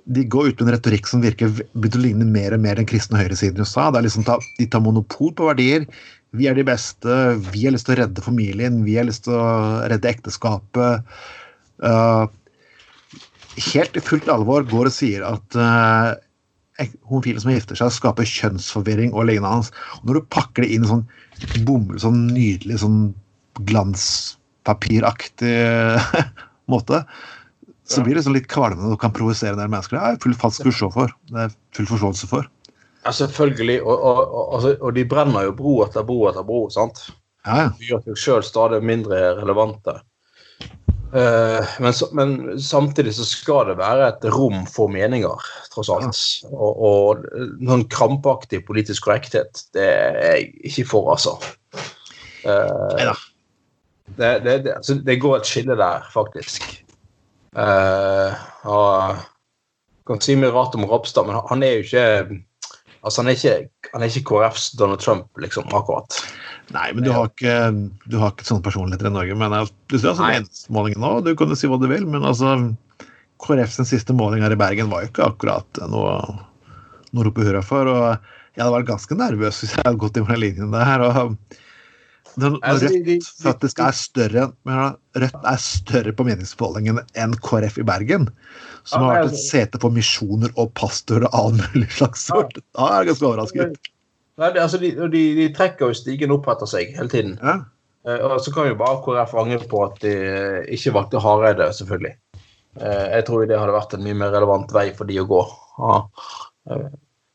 De 0.05 0.25
går 0.29 0.51
ut 0.51 0.61
med 0.61 0.69
en 0.69 0.75
retorikk 0.77 1.09
som 1.09 1.23
virker 1.25 1.49
begynner 1.73 2.01
å 2.01 2.05
ligne 2.05 2.27
mer 2.29 2.57
og 2.57 2.61
mer 2.65 2.77
den 2.81 2.89
kristne 2.89 3.21
høyresiden 3.23 3.57
i 3.57 3.65
USA. 3.65 3.91
det 3.91 4.03
er 4.03 4.07
liksom 4.09 4.27
ta, 4.27 4.39
De 4.59 4.67
tar 4.69 4.85
monopol 4.85 5.33
på 5.37 5.49
verdier. 5.49 5.87
Vi 6.35 6.49
er 6.51 6.57
de 6.59 6.67
beste. 6.67 7.17
Vi 7.53 7.65
har 7.65 7.73
lyst 7.75 7.87
til 7.89 7.95
å 7.97 8.01
redde 8.03 8.25
familien. 8.25 8.83
Vi 8.85 8.99
har 8.99 9.07
lyst 9.09 9.25
til 9.29 9.37
å 9.39 9.47
redde 9.91 10.11
ekteskapet. 10.11 11.17
Uh, 11.81 12.27
helt 13.73 13.97
i 13.97 14.03
fullt 14.03 14.29
alvor 14.33 14.67
går 14.69 14.91
og 14.91 14.95
sier 14.95 15.25
at 15.27 15.59
uh, 15.59 16.15
homofile 17.09 17.41
som 17.43 17.53
gifter 17.55 17.79
seg, 17.79 17.93
skaper 17.95 18.27
kjønnsforvirring 18.29 19.13
og 19.15 19.29
lignende. 19.31 19.71
Og 20.01 20.05
når 20.09 20.15
du 20.19 20.33
pakker 20.35 20.61
det 20.65 20.73
inn 20.75 20.85
i 20.87 20.91
sånn 20.91 21.07
bomull, 21.67 22.01
sånn 22.03 22.27
nydelig 22.33 22.79
sånn 22.83 23.01
glanspapiraktig 23.71 25.55
måte, 26.73 27.05
så 27.89 28.05
blir 28.05 28.17
det 28.17 28.25
sånn 28.25 28.37
litt 28.37 28.49
kvalmende 28.49 28.95
og 28.95 29.01
kan 29.03 29.13
provosere 29.15 29.59
del 29.59 29.69
mennesker. 29.73 29.99
Det 29.99 30.15
er 30.17 30.23
full 30.23 30.37
falsk 30.41 30.69
for. 30.95 31.13
Det 31.31 31.43
er 31.47 31.53
full 31.77 31.89
forståelse 31.91 32.31
for. 32.31 32.49
Ja, 33.05 33.13
selvfølgelig. 33.13 33.83
Og, 33.83 33.93
og, 33.93 34.23
og, 34.25 34.55
altså, 34.57 34.73
og 34.81 34.97
de 34.97 35.05
brenner 35.09 35.51
jo 35.51 35.55
bro 35.59 35.77
etter 35.85 36.07
bro 36.09 36.25
etter 36.31 36.47
bro. 36.49 36.65
sant? 36.73 37.07
Ja, 37.45 37.67
ja. 37.67 37.71
De 37.77 37.91
gjør 37.91 38.05
seg 38.07 38.21
sjøl 38.23 38.47
stadig 38.47 38.81
mindre 38.89 39.21
relevante. 39.43 39.99
Eh, 41.15 41.75
men, 41.85 41.99
men 42.13 42.61
samtidig 42.61 43.13
så 43.15 43.27
skal 43.29 43.69
det 43.69 43.77
være 43.79 44.09
et 44.09 44.25
rom 44.35 44.65
for 44.67 44.91
meninger, 44.91 45.45
tross 45.75 45.93
alt. 45.93 46.23
Og, 46.51 46.81
og 46.89 47.29
noen 47.61 47.85
krampaktig 47.93 48.65
politisk 48.67 49.07
korrekthet, 49.07 49.67
det 49.77 49.85
er 49.85 50.19
jeg 50.25 50.49
ikke 50.73 50.89
for, 50.95 51.13
altså. 51.15 51.37
Eh, 52.49 53.13
det, 54.17 54.33
det, 54.47 54.57
det, 54.65 54.75
altså, 54.79 54.97
det 55.05 55.21
går 55.21 55.39
et 55.39 55.53
skille 55.53 55.77
der, 55.79 56.09
faktisk. 56.17 56.67
Eh, 57.55 58.43
og 58.69 59.23
kan 60.09 60.21
si 60.25 60.35
mye 60.37 60.53
rart 60.53 60.75
om 60.77 60.87
Ropstad, 60.89 61.29
men 61.29 61.39
han 61.39 61.65
er 61.65 61.79
jo 61.79 61.87
ikke 61.87 62.43
Altså, 63.05 63.21
han 63.21 63.29
er 63.29 63.35
ikke, 63.37 63.89
han 63.93 64.01
er 64.01 64.09
ikke 64.09 64.29
KrFs 64.31 64.71
Donald 64.81 65.03
Trump, 65.05 65.27
liksom, 65.37 65.67
akkurat. 65.77 66.17
Nei, 66.73 66.87
men 66.97 67.05
du 67.05 67.11
har 67.13 67.27
ikke, 67.29 67.57
du 68.09 68.17
har 68.17 68.33
ikke 68.33 68.47
sånne 68.49 68.65
personligheter 68.65 69.11
i 69.11 69.13
Norge. 69.13 69.37
Men 69.37 69.53
du 69.93 69.99
ser 69.99 70.15
altså 70.15 70.25
meningsmålingen 70.25 71.05
nå, 71.05 71.11
du 71.27 71.35
kan 71.37 71.53
jo 71.53 71.59
si 71.61 71.69
hva 71.69 71.77
du 71.83 71.85
vil, 71.91 72.07
men 72.09 72.25
altså 72.25 72.55
KrFs 73.45 73.83
siste 73.91 74.17
måling 74.17 74.41
her 74.41 74.55
i 74.57 74.57
Bergen 74.57 74.89
var 74.89 75.05
jo 75.05 75.11
ikke 75.11 75.27
akkurat 75.27 75.83
noe, 75.93 76.17
noe 77.13 77.21
å 77.21 77.29
rope 77.29 77.45
hurra 77.45 77.61
for. 77.67 77.93
og 77.93 78.57
Jeg 78.57 78.63
hadde 78.63 78.73
vært 78.79 78.91
ganske 78.95 79.21
nervøs 79.21 79.61
hvis 79.61 79.77
jeg 79.77 79.85
hadde 79.85 80.01
gått 80.01 80.17
inn 80.17 80.25
på 80.25 80.33
den 80.33 80.45
linjen 80.47 80.73
der. 80.73 81.05
og 81.05 81.61
når, 82.41 82.51
når 82.57 82.61
Altså, 82.71 82.89
de- 82.91 83.03
de- 83.05 83.17
Rødt 83.19 83.43
faktisk 83.45 83.79
er 83.85 83.91
større 83.99 84.45
men 84.65 84.97
Rødt 85.17 85.45
er 85.53 85.57
større 85.63 86.13
på 86.19 86.25
meningsmålingene 86.27 87.05
enn 87.15 87.35
KrF 87.45 87.79
i 87.79 87.87
Bergen, 87.87 88.29
som 88.85 89.03
Ja, 89.03 89.09
har 89.09 89.21
vært 89.25 89.33
et 89.37 89.43
sete 89.45 89.81
for 89.81 89.91
misjoner 89.95 90.51
og 90.57 90.73
pastorer 90.75 91.29
og 91.31 91.35
all 91.41 91.53
mulig 91.61 91.91
slags 91.95 92.29
Ja. 92.29 92.35
sort. 92.35 92.59
Da 92.75 92.89
er 92.89 92.97
jeg 93.05 93.13
ganske 93.13 93.29
overrasket. 93.31 93.77
Nei, 94.37 94.51
det, 94.51 94.61
altså, 94.65 94.79
de, 94.83 94.91
de, 95.15 95.23
de 95.39 95.49
trekker 95.55 95.87
jo 95.93 95.95
stigen 95.95 96.33
opp 96.35 96.49
etter 96.51 96.67
seg 96.67 96.97
hele 96.97 97.09
tiden. 97.09 97.37
Ja. 97.43 97.61
Eh, 98.07 98.19
og 98.27 98.41
så 98.43 98.53
kan 98.53 98.67
jo 98.69 98.75
bare 98.75 98.99
KrF 99.05 99.35
angre 99.39 99.63
på 99.71 99.85
at 99.87 100.01
de 100.03 100.11
eh, 100.13 100.65
ikke 100.75 100.93
valgte 100.97 101.21
Hareide, 101.23 101.71
selvfølgelig. 101.73 102.17
Eh, 102.81 103.07
jeg 103.15 103.25
tror 103.29 103.47
det 103.47 103.57
hadde 103.61 103.73
vært 103.77 103.95
en 103.95 104.03
mye 104.03 104.19
mer 104.19 104.35
relevant 104.35 104.73
vei 104.75 104.89
for 104.93 105.05
de 105.07 105.21
å 105.23 105.29
gå. 105.31 105.43
Ja. 105.79 106.01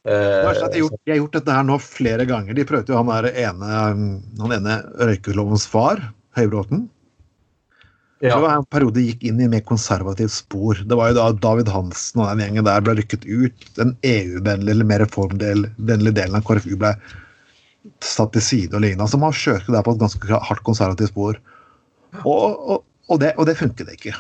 At 0.10 0.56
de, 0.58 0.64
har 0.64 0.78
gjort, 0.82 1.02
de 1.06 1.14
har 1.14 1.20
gjort 1.22 1.36
dette 1.38 1.56
her 1.58 1.66
nå 1.68 1.76
flere 1.84 2.26
ganger. 2.30 2.56
De 2.58 2.66
prøvde 2.68 2.94
jo 2.94 2.98
han 2.98 3.12
der 3.12 3.30
ene, 3.46 3.82
han 4.40 4.56
ene 4.56 4.80
røykelovens 4.98 5.68
far, 5.70 6.02
Høybråten. 6.38 6.88
ja. 8.22 8.34
Det 8.36 8.42
var 8.44 8.58
en 8.58 8.68
periode 8.72 9.00
de 9.00 9.06
gikk 9.10 9.24
inn 9.30 9.40
i 9.44 9.48
mer 9.52 9.64
konservativt 9.68 10.34
spor. 10.34 10.82
Det 10.86 10.98
var 10.98 11.12
jo 11.12 11.18
da 11.18 11.30
David 11.46 11.72
Hansen 11.74 12.22
og 12.22 12.30
den 12.32 12.44
gjengen 12.44 12.68
der 12.68 12.84
ble 12.86 12.98
rykket 13.00 13.26
ut. 13.28 13.70
Den 13.78 13.96
EU-vennlige 14.08 14.76
eller 14.76 14.90
mer 14.90 15.04
reformvennlige 15.06 16.18
delen 16.18 16.38
av 16.40 16.46
KrFU 16.48 16.76
ble 16.80 16.94
satt 18.04 18.34
til 18.36 18.44
side 18.44 18.76
og 18.76 18.84
lignende. 18.84 19.08
Så 19.10 19.20
man 19.22 19.36
kjørte 19.36 19.74
der 19.74 19.86
på 19.86 19.96
et 19.96 20.04
ganske 20.04 20.42
hardt 20.50 20.66
konservativt 20.68 21.14
spor. 21.14 21.40
Og, 22.24 22.46
og, 22.46 22.84
og, 23.08 23.18
det, 23.22 23.34
og 23.38 23.48
det 23.50 23.58
funket 23.60 23.92
ikke. 23.94 24.16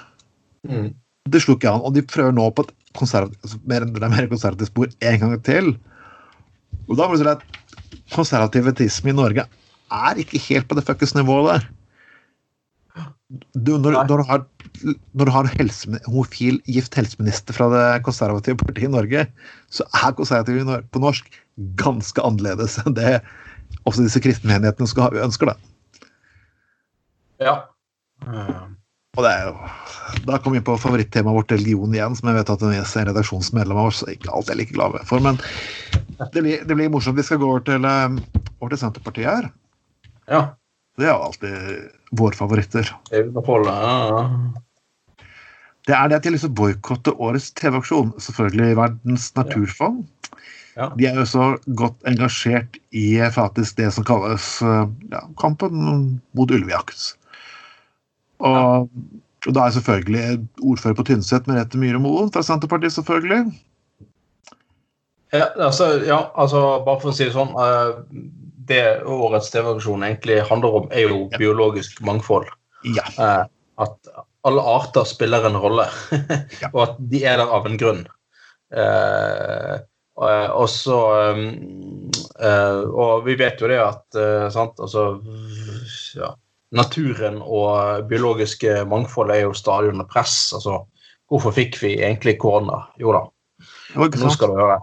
Mm. 0.69 0.91
Det 1.29 1.41
slo 1.43 1.57
ikke 1.57 1.71
an. 1.71 1.83
Og 1.85 1.95
de 1.95 2.05
prøver 2.05 2.35
nå 2.35 2.49
på 2.55 2.65
et 2.65 2.73
konservativt, 2.99 3.41
altså 3.45 3.59
mer, 3.69 3.87
det 3.87 4.03
er 4.03 4.13
mer 4.13 4.29
konservativt 4.31 4.71
spor 4.71 4.91
en 5.11 5.23
gang 5.23 5.35
til. 5.47 5.73
Og 6.89 6.97
da 6.99 7.07
må 7.07 7.15
du 7.15 7.23
si 7.23 7.29
at 7.29 7.43
konservativitisme 8.13 9.11
i 9.11 9.17
Norge 9.17 9.45
er 9.89 10.21
ikke 10.21 10.41
helt 10.49 10.69
på 10.69 10.77
det 10.77 10.85
fuckings 10.87 11.15
nivået 11.17 11.51
der. 11.53 11.67
Du, 13.53 13.75
når, 13.77 13.93
når, 14.09 14.17
du 14.17 14.25
har, 14.25 14.45
når 15.13 15.29
du 15.29 15.31
har 15.31 15.45
en 15.45 15.57
helse, 15.59 15.99
homofil 16.07 16.57
gift 16.65 16.95
helseminister 16.97 17.53
fra 17.53 17.67
det 17.73 18.03
konservative 18.05 18.57
partiet 18.57 18.89
i 18.89 18.91
Norge, 18.91 19.27
så 19.69 19.85
er 20.01 20.15
konservative 20.17 20.79
på 20.89 21.01
norsk 21.03 21.29
ganske 21.77 22.23
annerledes 22.25 22.79
enn 22.81 22.97
det 22.97 23.19
også 23.85 24.05
disse 24.05 24.21
kristenmenighetene 24.23 24.87
ønsker. 25.21 25.51
det. 25.51 25.57
ja. 27.39 27.55
Eh, 28.25 28.65
Og 29.19 29.25
det 29.25 29.31
er 29.35 29.49
jo, 29.49 29.55
Da 30.25 30.37
kommer 30.39 30.57
vi 30.57 30.65
på 30.65 30.77
favorittemaet 30.79 31.35
vårt, 31.35 31.51
religion 31.53 31.91
igjen, 31.93 32.15
som 32.17 32.29
jeg 32.31 32.39
vet 32.39 32.51
at 32.53 32.63
en 32.65 33.09
redaksjonsmedlem 33.11 33.77
av 33.77 33.91
oss 33.91 33.99
ikke 34.07 34.31
alltid 34.31 34.53
er 34.55 34.59
like 34.61 34.73
glad 34.73 34.95
for. 35.09 35.21
Men 35.21 35.37
det 36.33 36.41
blir, 36.41 36.63
det 36.65 36.77
blir 36.77 36.89
morsomt. 36.89 37.19
Vi 37.19 37.25
skal 37.27 37.41
gå 37.41 37.49
over 37.49 37.61
til, 37.67 37.85
eh, 37.85 38.47
over 38.59 38.73
til 38.73 38.81
Senterpartiet 38.85 39.29
her. 39.29 39.51
ja. 40.31 40.47
Det 40.99 41.07
er 41.07 41.13
jo 41.13 41.27
alltid 41.29 42.17
våre 42.19 42.35
favoritter. 42.35 42.89
Europol, 43.15 43.69
ja, 43.69 43.91
ja. 44.09 44.23
Det 45.87 45.95
er 45.95 46.09
det 46.09 46.17
at 46.17 46.25
de 46.25 46.27
har 46.27 46.33
lyst 46.35 46.43
til 46.43 46.51
å 46.51 46.57
boikotte 46.59 47.13
årets 47.15 47.53
TV-aksjon. 47.55 48.11
Selvfølgelig 48.19 48.75
Verdens 48.75 49.29
naturfond. 49.37 50.01
Ja. 50.75 50.89
De 50.97 51.07
er 51.07 51.15
jo 51.21 51.23
så 51.27 51.45
godt 51.79 52.03
engasjert 52.09 52.75
i 52.91 53.05
eh, 53.15 53.31
faktisk 53.31 53.79
det 53.79 53.93
som 53.95 54.03
kalles 54.07 54.57
eh, 54.59 54.91
ja, 55.13 55.23
kampen 55.39 56.19
mot 56.35 56.51
ulvejakt. 56.51 57.13
Og, 58.39 58.89
og 59.47 59.55
da 59.55 59.65
er 59.65 59.75
selvfølgelig 59.75 60.23
ordfører 60.61 60.97
på 60.99 61.07
Tynset 61.09 61.49
Merete 61.49 61.79
Myhre 61.79 62.01
Moen 62.03 62.31
fra 62.33 62.43
Senterpartiet, 62.45 62.95
selvfølgelig. 62.95 63.53
Ja, 65.35 65.49
altså, 65.61 65.91
ja, 66.07 66.23
altså 66.39 66.61
bare 66.85 67.01
for 67.01 67.11
å 67.11 67.13
si 67.13 67.27
det 67.27 67.35
sånn 67.35 67.51
uh, 67.53 67.99
Det 68.65 69.03
årets 69.05 69.51
TV-aksjon 69.53 70.07
egentlig 70.07 70.39
handler 70.49 70.79
om, 70.79 70.87
er 70.89 71.11
jo 71.11 71.27
biologisk 71.35 72.01
mangfold. 72.07 72.49
Ja. 72.95 73.05
Uh, 73.19 73.43
at 73.85 74.09
alle 74.47 74.63
arter 74.63 75.03
spiller 75.03 75.45
en 75.45 75.59
rolle, 75.59 75.85
Ja. 76.61 76.71
og 76.73 76.81
at 76.87 76.97
de 77.11 77.23
er 77.27 77.37
der 77.41 77.53
av 77.53 77.67
en 77.67 77.77
grunn. 77.79 78.05
Eh, 78.69 79.77
og, 80.19 80.49
og 80.61 80.67
så 80.69 80.97
uh, 81.33 82.81
Og 82.85 83.23
vi 83.25 83.33
vet 83.39 83.61
jo 83.63 83.69
det 83.71 83.79
at 83.81 84.17
eh, 84.19 84.45
sant, 84.53 84.77
altså 84.77 85.05
ja, 86.19 86.29
Naturen 86.75 87.39
og 87.41 88.05
biologiske 88.09 88.83
mangfold 88.85 89.33
er 89.33 89.47
jo 89.47 89.57
stadig 89.57 89.93
under 89.93 90.05
press. 90.09 90.53
altså 90.53 90.83
Hvorfor 91.29 91.53
fikk 91.53 91.77
vi 91.81 91.95
egentlig 91.97 92.37
korona? 92.41 92.83
Jo 93.01 93.13
da, 93.13 93.23
nå 93.95 94.33
skal 94.33 94.53
du 94.53 94.59
høre. 94.59 94.79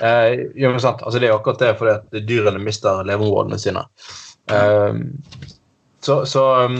Eh, 0.00 0.46
ja, 0.60 0.72
altså 0.72 1.18
Det 1.18 1.28
er 1.28 1.34
akkurat 1.34 1.62
det 1.62 1.76
fordi 1.78 1.92
at 1.94 2.28
dyrene 2.28 2.60
mister 2.60 3.04
leveområdene 3.06 3.58
sine. 3.60 3.84
Eh, 4.52 4.98
så 6.00 6.24
så 6.26 6.64
um, 6.64 6.76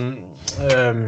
um, 0.60 1.00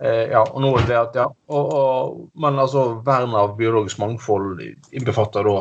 eh, 0.00 0.26
Ja, 0.32 0.42
og 0.42 0.60
nå 0.62 0.72
er 0.78 0.86
det 0.88 0.96
at 0.98 1.14
ja, 1.14 1.26
og, 1.48 1.72
og, 1.72 2.30
Men 2.34 2.58
altså, 2.58 3.02
vern 3.06 3.36
av 3.36 3.56
biologisk 3.58 4.00
mangfold 4.02 4.60
innbefatter 4.92 5.46
da 5.46 5.60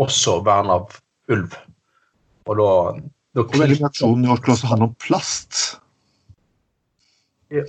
også 0.00 0.40
vern 0.44 0.70
av 0.72 0.92
ulv. 1.32 1.56
Og 2.48 2.58
da, 2.58 2.70
da 3.36 3.46
aksjonen 3.88 4.26
i 4.26 4.32
år 4.32 4.40
skal 4.40 4.54
også 4.56 4.70
handle 4.72 4.90
om 4.90 4.96
plast. 5.02 5.60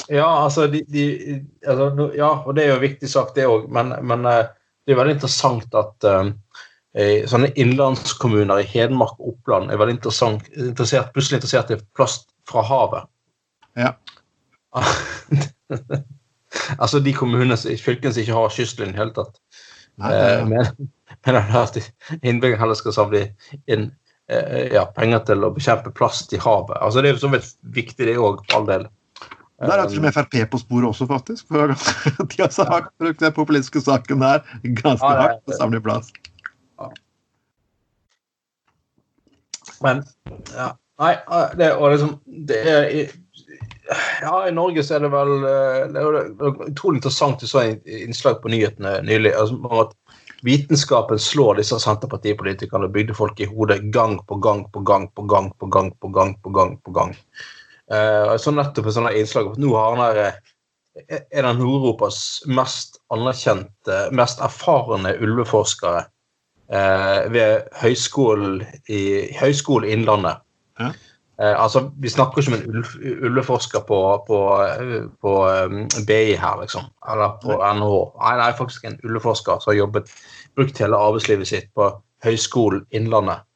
Ja, 0.07 0.27
altså, 0.45 0.67
de, 0.71 0.83
de, 0.93 1.03
altså 1.67 2.09
Ja, 2.15 2.29
og 2.47 2.55
det 2.55 2.63
er 2.63 2.69
jo 2.73 2.79
en 2.79 2.85
viktig 2.85 3.09
sak, 3.11 3.33
det 3.35 3.47
òg. 3.49 3.65
Men, 3.73 3.93
men 4.07 4.25
eh, 4.29 4.45
det 4.85 4.93
er 4.93 4.99
veldig 5.01 5.15
interessant 5.17 5.75
at 5.79 6.07
eh, 6.07 7.23
sånne 7.29 7.51
innlandskommuner 7.59 8.61
i 8.63 8.67
Hedmark 8.69 9.17
og 9.19 9.33
Oppland 9.33 9.71
er 9.73 9.81
veldig 9.81 9.97
interessert, 9.99 11.11
plutselig 11.15 11.39
interessert 11.41 11.73
i 11.73 11.79
plast 11.97 12.29
fra 12.49 12.63
havet. 12.67 13.09
Ja. 13.79 13.93
altså 16.77 16.99
de 16.99 17.13
kommunene, 17.13 17.57
som- 17.57 17.77
fylkene 17.77 18.13
som 18.13 18.21
ikke 18.23 18.37
har 18.39 18.53
kystlinje 18.53 18.93
i 18.93 18.95
det 18.95 19.01
hele 19.03 19.17
tatt. 19.17 19.39
Nei, 20.01 20.13
Eh, 20.13 20.45
men 20.49 20.89
men 21.25 21.35
at 21.37 21.77
innbyggerne 22.23 22.59
heller 22.59 22.75
skal 22.75 22.93
samle 22.95 23.19
inn 23.69 23.91
eh, 24.29 24.73
ja, 24.73 24.85
penger 24.95 25.21
til 25.27 25.43
å 25.45 25.51
bekjempe 25.53 25.91
plast 25.95 26.33
i 26.33 26.39
havet. 26.41 26.77
Altså 26.81 27.01
Det 27.01 27.09
er 27.09 27.13
jo 27.13 27.21
så 27.21 27.29
vidt 27.33 27.51
viktig, 27.75 28.07
det 28.09 28.17
òg, 28.17 28.41
for 28.47 28.57
all 28.57 28.65
del. 28.67 28.87
Der 29.67 29.81
er 29.83 29.87
til 29.89 29.99
og 30.01 30.05
med 30.05 30.11
Frp 30.15 30.35
på 30.51 30.57
sporet 30.61 30.85
også, 30.91 31.07
faktisk. 31.07 31.47
For 31.47 31.73
de 32.31 32.41
har 32.41 32.49
sagt, 32.53 32.93
brukt 32.99 33.19
den 33.19 33.33
populistiske 33.33 33.81
saken 33.81 34.21
der 34.21 34.39
ganske 34.83 35.07
Ja, 35.07 35.21
hardt 35.21 35.45
på 35.45 35.51
samme 35.59 35.81
plass. 35.81 36.11
plass. 36.11 36.99
Men 39.83 40.03
ja, 40.55 40.71
Nei, 41.01 41.15
det, 41.57 41.73
og 41.73 41.91
liksom, 41.91 42.19
det 42.47 42.59
er 42.69 43.07
Ja, 44.21 44.47
i 44.47 44.51
Norge 44.55 44.83
så 44.85 44.95
er 44.95 45.03
det 45.03 45.09
vel 45.11 45.31
eh, 45.43 45.79
Det 45.91 45.99
er 45.99 46.05
jo 46.05 46.51
utrolig 46.69 47.01
interessant 47.01 47.41
du 47.41 47.47
så 47.49 47.65
et 47.65 47.89
innslag 48.05 48.39
på 48.43 48.51
nyhetene 48.53 49.01
nylig. 49.03 49.33
altså 49.35 49.57
om 49.57 49.79
at 49.81 49.91
Vitenskapen 50.43 51.19
slår 51.19 51.55
disse 51.61 51.79
Senterpartipolitikerne 51.79 52.85
og 52.89 52.93
bygde 52.95 53.15
folk 53.15 53.39
i 53.39 53.47
hodet 53.47 53.79
gang 53.95 54.17
på 54.27 54.35
gang 54.43 54.65
på 54.73 54.81
gang 54.83 55.07
på 55.15 55.23
gang 55.27 55.51
på 55.59 55.67
gang 55.71 55.91
på 56.01 56.09
gang 56.11 56.35
på 56.43 56.51
gang. 56.51 56.77
på 56.83 56.91
gang. 56.91 57.15
Eh, 57.15 57.15
og 57.15 57.62
jeg 57.93 58.41
så 58.43 58.53
nettopp 58.55 58.89
et 58.89 58.95
sånt 58.95 59.13
innslag 59.17 59.51
at 59.51 59.61
nå 59.61 59.73
har 59.75 59.95
han 59.97 60.19
eh, 60.23 60.41
en 61.33 61.47
av 61.49 61.57
Nord-Europas 61.57 62.17
mest 62.53 62.99
anerkjente, 63.13 63.99
mest 64.15 64.41
erfarne 64.45 65.15
ulveforskere 65.21 66.03
eh, 66.69 67.23
ved 67.33 67.71
Høgskolen 67.81 68.61
i 68.89 69.01
Høgskolen 69.39 69.89
Innlandet. 69.89 70.43
Ja. 70.79 70.91
Eh, 71.41 71.63
altså, 71.63 71.91
Vi 71.97 72.09
snakker 72.09 72.41
ikke 72.41 72.53
om 72.53 72.59
en 72.59 72.75
ulv, 72.75 72.91
ulveforsker 73.25 73.79
på, 73.87 73.99
på, 74.27 74.39
eh, 74.63 75.07
på 75.21 75.33
um, 75.49 75.87
BI 76.07 76.35
her, 76.37 76.61
liksom. 76.61 76.85
Eller 77.09 77.37
på 77.41 77.57
NHH. 77.57 77.95
Nei, 78.21 78.35
nei, 78.37 78.51
faktisk 78.57 78.85
en 78.85 78.99
ulveforsker 79.03 79.63
som 79.63 79.73
har 79.73 79.79
jobbet, 79.79 80.13
brukt 80.55 80.77
hele 80.77 80.99
arbeidslivet 80.99 81.49
sitt 81.49 81.71
på 81.75 81.89
Høgskolen 82.23 82.85
Innlandet. 82.93 83.47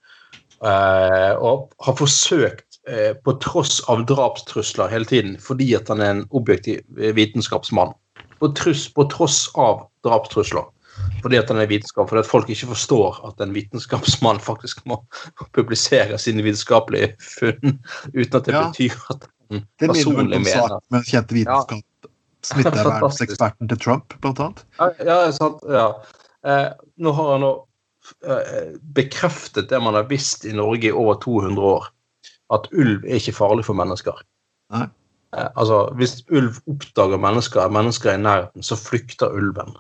Eh, 0.66 1.34
og 1.38 1.70
har 1.86 1.98
forsøkt, 2.00 2.67
eh, 2.88 3.14
på 3.24 3.36
tross 3.44 3.80
av 3.90 4.06
drapstrusler 4.10 4.92
hele 4.92 5.06
tiden, 5.06 5.38
fordi 5.42 5.74
at 5.78 5.92
han 5.92 6.02
er 6.02 6.16
en 6.16 6.26
objektiv 6.32 6.82
eh, 7.00 7.14
vitenskapsmann. 7.18 7.94
På, 8.40 8.52
truss, 8.54 8.88
på 8.94 9.08
tross 9.12 9.48
av 9.58 9.88
drapstrusler. 10.06 10.68
Fordi 11.22 11.38
at 11.38 11.50
han 11.52 11.62
er 11.62 11.70
vitenskap, 11.70 12.10
fordi 12.10 12.24
at 12.24 12.30
folk 12.30 12.50
ikke 12.50 12.72
forstår 12.72 13.20
at 13.28 13.42
en 13.44 13.54
vitenskapsmann 13.54 14.40
faktisk 14.50 14.84
må 14.90 15.00
publisere 15.58 16.18
sine 16.22 16.46
vitenskapelige 16.46 17.14
funn 17.22 17.80
uten 18.14 18.40
at 18.40 18.46
det 18.46 18.56
Ja. 18.56 18.64
betyr 18.70 18.96
at 19.14 19.28
han 19.28 19.66
Det 19.80 19.90
personlig 19.90 20.42
mener 20.42 20.68
saken 20.68 20.82
med 20.92 21.06
kjente 21.08 21.38
vitenskap. 21.38 22.12
Smittevernseksperten 22.48 23.68
til 23.72 23.80
Trump, 23.80 24.14
blant 24.22 24.40
annet. 24.40 24.66
Ja, 24.80 24.90
ja 25.06 25.32
sant. 25.36 25.64
Ja. 25.68 25.88
Eh, 26.48 26.70
nå 26.98 27.12
har 27.12 27.32
han 27.34 27.44
nå 27.44 27.52
eh, 28.28 28.76
bekreftet 28.96 29.70
det 29.70 29.80
man 29.84 29.98
har 29.98 30.08
visst 30.12 30.46
i 30.46 30.54
Norge 30.56 30.90
i 30.90 30.96
over 30.96 31.18
200 31.24 31.62
år. 31.62 31.88
At 32.54 32.70
ulv 32.72 33.04
er 33.06 33.20
ikke 33.20 33.36
farlig 33.36 33.66
for 33.68 33.78
mennesker. 33.78 34.24
Nei. 34.76 34.88
Eh, 35.36 35.50
altså, 35.60 35.84
Hvis 36.00 36.22
ulv 36.32 36.62
oppdager 36.72 37.20
mennesker, 37.20 37.62
er 37.62 37.76
mennesker 37.76 38.14
i 38.14 38.22
nærheten, 38.22 38.64
så 38.64 38.80
flykter 38.80 39.36
ulven. 39.36 39.76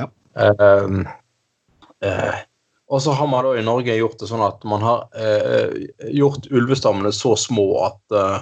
Ja. 0.00 0.08
Eh, 0.40 1.00
uh, 2.04 2.36
og 2.86 3.02
så 3.02 3.14
har 3.18 3.26
man 3.26 3.44
da 3.44 3.54
i 3.58 3.64
Norge 3.66 3.96
gjort 3.98 4.20
det 4.20 4.28
sånn 4.30 4.44
at 4.46 4.62
man 4.68 4.84
har 4.84 5.06
eh, 5.18 5.88
gjort 6.14 6.46
ulvestammene 6.54 7.10
så 7.14 7.32
små 7.38 7.64
at 7.82 8.14
eh, 8.14 8.36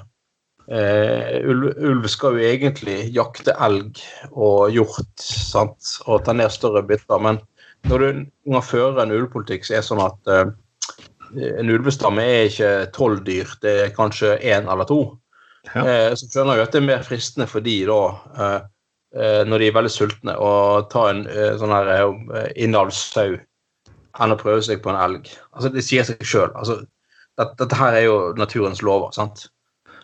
eh, 0.68 1.38
ulv, 1.48 1.70
ulv 1.80 2.08
skal 2.12 2.36
jo 2.36 2.50
egentlig 2.50 2.98
jakte 3.16 3.54
elg 3.64 4.02
og 4.32 4.74
hjort 4.74 5.24
sant? 5.24 5.94
og 6.04 6.26
ta 6.26 6.36
ned 6.36 6.52
større 6.52 6.84
biter. 6.84 7.22
Men 7.24 7.40
når 7.88 8.04
du 8.04 8.20
når 8.52 8.68
fører 8.68 9.00
en 9.06 9.16
ulvepolitikk, 9.16 9.64
så 9.64 9.78
er 9.78 9.80
det 9.80 9.88
sånn 9.88 10.04
at 10.04 10.34
en 11.36 11.70
ulvestamme 11.70 12.22
er 12.22 12.48
ikke 12.50 12.72
tolv 12.94 13.24
dyr, 13.26 13.50
det 13.62 13.74
er 13.86 13.94
kanskje 13.96 14.36
én 14.40 14.70
eller 14.70 14.88
to. 14.88 15.00
Ja. 15.72 15.82
Eh, 15.84 16.12
så 16.14 16.28
skjønner 16.28 16.60
jeg 16.60 16.68
at 16.68 16.76
det 16.76 16.82
er 16.82 16.86
mer 16.90 17.04
fristende 17.06 17.48
for 17.50 17.64
de 17.64 17.76
da, 17.88 18.00
eh, 18.36 18.60
eh, 19.16 19.42
når 19.48 19.62
de 19.62 19.68
er 19.70 19.76
veldig 19.78 19.92
sultne, 19.92 20.36
å 20.36 20.84
ta 20.92 21.08
en 21.12 21.24
eh, 21.26 21.54
sånn 21.60 21.72
her 21.74 22.04
innavlssau 22.54 23.38
enn 24.22 24.34
å 24.34 24.38
prøve 24.38 24.62
seg 24.62 24.82
på 24.84 24.92
en 24.92 25.00
elg. 25.00 25.30
Altså, 25.56 25.72
Det 25.74 25.82
sier 25.84 26.06
seg 26.06 26.22
sjøl. 26.22 26.52
Altså, 26.54 26.82
dette, 27.38 27.56
dette 27.64 27.78
her 27.80 27.96
er 27.98 28.06
jo 28.06 28.18
naturens 28.38 28.82
lover, 28.86 29.10
sant? 29.16 29.48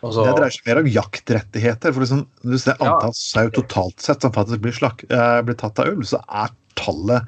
Og 0.01 0.15
Det 0.17 0.33
dreier 0.33 0.55
seg 0.55 0.67
mer 0.67 0.81
om 0.81 0.89
jaktrettigheter. 0.89 1.93
for 1.93 2.01
liksom, 2.03 2.25
Hvis 2.43 2.65
det 2.65 2.75
ser 2.77 2.85
Ja. 2.85 3.11
sau 3.13 3.49
totalt 3.49 4.01
sett 4.01 4.21
som 4.21 4.31
faktisk 4.31 4.59
blir, 4.59 4.73
slak, 4.73 5.05
eh, 5.09 5.41
blir 5.41 5.55
tatt 5.55 5.79
av 5.79 5.87
ulv, 5.87 6.03
så 6.03 6.19
er 6.27 6.49
tallet 6.75 7.23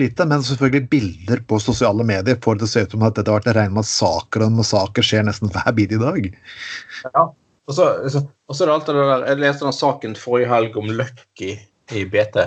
lite. 0.00 0.26
Men 0.28 0.44
selvfølgelig 0.44 0.88
bilder 0.92 1.42
på 1.48 1.58
sosiale 1.62 2.04
medier 2.06 2.38
får 2.44 2.60
det 2.60 2.68
se 2.70 2.84
ut 2.84 2.94
som 2.94 3.04
at 3.06 3.16
dette 3.16 3.32
har 3.32 3.40
vært 3.40 3.50
en 3.52 3.58
ren 3.60 3.74
massakre, 3.76 4.46
og 4.46 4.58
massakre 4.60 5.04
skjer 5.04 5.26
nesten 5.26 5.52
hver 5.54 5.74
bit 5.76 5.94
i 5.96 6.00
dag. 6.02 6.30
Ja. 7.12 7.26
Og 7.66 7.74
så, 7.74 7.86
så, 8.12 8.22
og 8.46 8.54
så 8.54 8.62
er 8.62 8.68
det 8.68 8.74
alt 8.76 8.86
det 8.86 8.94
der 8.94 9.24
Jeg 9.26 9.38
leste 9.42 9.66
den 9.66 9.74
saken 9.74 10.12
forrige 10.18 10.50
helg 10.52 10.76
om 10.78 10.92
Lucky 10.94 11.56
i 11.96 12.04
BT. 12.06 12.44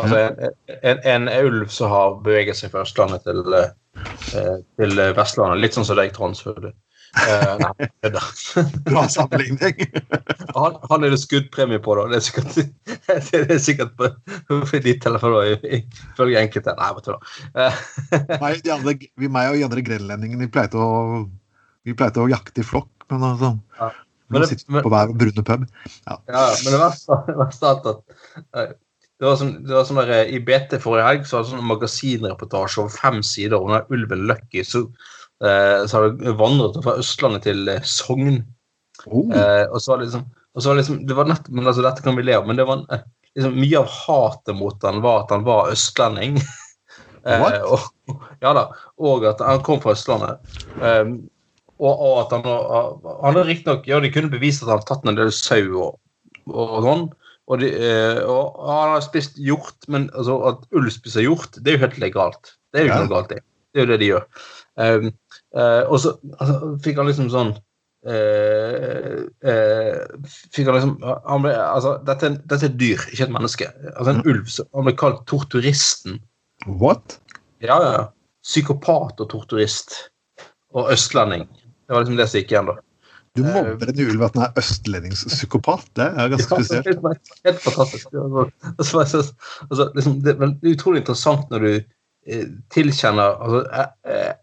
Altså 0.00 0.18
en, 0.20 0.52
en, 0.82 1.00
en 1.08 1.30
ulv 1.46 1.70
som 1.72 1.90
har 1.92 2.18
beveget 2.24 2.58
seg 2.58 2.72
fra 2.72 2.84
Østlandet 2.84 3.24
til, 3.24 3.40
eh, 3.56 4.58
til 4.80 5.02
Vestlandet. 5.16 5.62
Litt 5.64 5.76
sånn 5.76 5.88
som 5.88 5.98
deg, 5.98 6.12
Trond. 6.16 6.36
Eh, 7.18 7.54
nei. 7.58 7.88
Bra 8.86 9.08
sammenligning. 9.10 9.80
han, 10.56 10.76
han 10.90 11.06
er 11.06 11.14
det 11.14 11.20
skuddpremie 11.22 11.80
på, 11.82 11.96
da. 11.98 12.06
Det 12.12 12.20
er 12.20 12.26
sikkert, 12.26 12.58
det 13.30 13.40
er 13.56 13.62
sikkert 13.62 13.96
på, 13.98 14.10
på 14.50 14.82
ditt 14.84 15.02
telefon, 15.02 15.40
ifølge 15.66 16.44
enkelte. 16.44 16.76
Nei, 16.78 16.92
du 17.00 17.10
hva. 17.14 17.18
Eh, 17.64 17.80
meg, 18.42 19.08
vi, 19.18 19.32
meg 19.32 19.50
og 19.50 19.58
de 19.58 19.66
andre 19.66 19.86
grenlendingene 19.86 20.46
vi 20.46 20.52
pleide 20.52 22.22
å, 22.22 22.28
jakte 22.30 22.62
i 22.62 22.66
flokk. 22.66 22.92
Men 23.10 23.26
altså, 23.32 23.56
Ja. 23.80 23.90
Men 24.30 24.44
det- 24.44 24.52
sitter 24.52 24.84
på 24.84 24.90
hver 24.92 25.10
brune 25.18 25.42
pub. 25.42 25.64
Ja, 26.06 26.20
men 26.30 26.70
det 26.70 26.78
verste 26.78 27.66
av 27.66 27.88
eh, 28.54 28.68
det 29.20 29.26
var 29.28 29.36
sånn, 29.36 29.56
det 29.66 29.74
var 29.74 29.84
sånn 29.84 29.98
der, 30.00 30.30
I 30.32 30.38
BT 30.40 30.78
forrige 30.80 31.04
helg 31.04 31.26
så 31.28 31.36
var 31.36 31.42
det 31.42 31.50
sånn 31.50 31.66
magasinreportasje 31.68 32.80
over 32.80 32.94
fem 32.94 33.18
sider 33.26 33.58
om 33.58 33.74
ulven 33.92 34.22
Lucky 34.30 34.62
som 34.64 34.86
eh, 35.44 35.86
så 35.86 36.02
hadde 36.02 36.34
vandret 36.38 36.78
fra 36.84 36.96
Østlandet 37.00 37.46
til 37.48 37.68
eh, 37.70 37.86
Sogn. 37.86 38.42
Oh, 39.06 39.30
Eh, 39.32 39.64
og 39.70 39.80
så 39.80 39.94
var 39.94 40.00
det 40.00 40.10
liksom, 40.10 40.26
og 40.28 40.62
så 40.62 40.68
var 40.68 40.76
det 40.76 40.82
liksom 40.82 41.00
det 41.08 41.16
var 41.16 41.28
nett, 41.30 41.46
men 41.48 41.66
altså, 41.66 41.84
Dette 41.86 42.04
kan 42.04 42.18
vi 42.18 42.26
le 42.26 42.36
av, 42.36 42.48
men 42.48 42.58
det 42.58 42.66
var 42.68 42.82
liksom, 42.90 43.56
mye 43.56 43.80
av 43.80 43.94
hatet 43.94 44.58
mot 44.58 44.84
han 44.84 45.00
var 45.04 45.24
at 45.24 45.32
han 45.34 45.46
var 45.46 45.72
østlending. 45.72 46.40
What? 47.24 47.60
Og, 47.68 48.20
ja 48.40 48.52
da, 48.56 48.66
og 49.00 49.24
at 49.28 49.42
han 49.44 49.64
kom 49.64 49.80
fra 49.82 49.92
Østlandet. 49.96 50.52
Um, 50.80 51.16
og, 51.80 51.92
og 51.92 52.14
at 52.22 52.32
han 52.32 52.44
Han 52.44 53.34
hadde 53.34 53.42
riktignok 53.48 53.86
Ja, 53.88 54.00
de 54.00 54.10
kunne 54.12 54.32
bevise 54.32 54.64
at 54.64 54.68
han 54.68 54.78
hadde 54.78 54.88
tatt 54.88 55.06
en 55.08 55.16
del 55.16 55.32
sau 55.32 55.64
og, 55.80 55.98
og 56.48 56.78
sånn. 56.84 57.04
Og, 57.50 57.60
de, 57.60 57.70
og 58.30 58.60
han 58.68 58.94
har 58.94 59.04
spist 59.04 59.40
hjort, 59.40 59.78
men 59.90 60.06
altså, 60.14 60.36
at 60.52 60.76
ulv 60.76 60.92
spiser 60.94 61.24
hjort, 61.24 61.56
det 61.58 61.72
er 61.72 61.78
jo 61.78 61.84
helt 61.86 62.00
legalt. 62.02 62.52
Det 62.70 62.80
er 62.80 62.86
jo 62.86 62.92
ikke 62.92 63.06
noe 63.06 63.14
galt 63.14 63.32
i. 63.34 63.40
det 63.74 63.80
er 63.80 63.86
jo 63.86 63.90
det 63.90 63.98
de 64.00 64.10
gjør. 64.10 64.26
Um, 64.80 65.08
uh, 65.56 65.82
og 65.88 65.98
så 66.02 66.14
altså, 66.38 66.72
fikk 66.84 67.00
han 67.00 67.08
liksom 67.10 67.30
sånn 67.32 67.52
uh, 68.06 69.16
uh, 69.46 70.28
Fikk 70.54 70.68
han 70.70 70.76
liksom 70.76 70.94
han 71.02 71.44
ble, 71.46 71.54
altså, 71.54 71.96
dette, 72.06 72.34
dette, 72.44 72.68
er 72.68 72.76
dyr, 72.80 73.06
ikke 73.10 73.26
et 73.28 73.34
menneske. 73.34 73.70
Altså 73.96 74.14
En 74.14 74.22
ulv. 74.24 74.46
Så 74.52 74.66
han 74.76 74.88
ble 74.88 74.96
kalt 75.00 75.24
torturisten. 75.30 76.20
What? 76.66 77.18
Ja, 77.64 77.80
ja. 77.84 78.06
Psykopat 78.46 79.20
og 79.20 79.32
torturist. 79.32 79.96
Og 80.76 80.92
østlending. 80.94 81.48
Det 81.50 81.96
var 81.96 82.04
liksom 82.04 82.20
det 82.20 82.30
som 82.30 82.40
gikk 82.40 82.54
igjen, 82.54 82.70
da. 82.70 82.78
Du 83.38 83.44
mobber 83.46 83.90
en 83.92 84.00
ulv 84.02 84.24
at 84.26 84.34
den 84.34 84.42
er 84.42 84.58
østlendingspsykopat. 84.58 85.86
Det 85.98 86.06
er 86.06 86.32
ganske 86.32 86.56
spesielt. 86.58 86.88
Ja, 86.90 87.12
helt 87.46 87.62
fantastisk. 87.62 88.14
Altså, 88.76 89.02
altså, 89.70 89.86
liksom, 89.94 90.18
det 90.24 90.34
er 90.34 90.54
utrolig 90.72 91.04
interessant 91.04 91.52
når 91.52 91.66
du 91.66 91.72
tilkjenner 92.74 93.36
altså, 93.40 93.60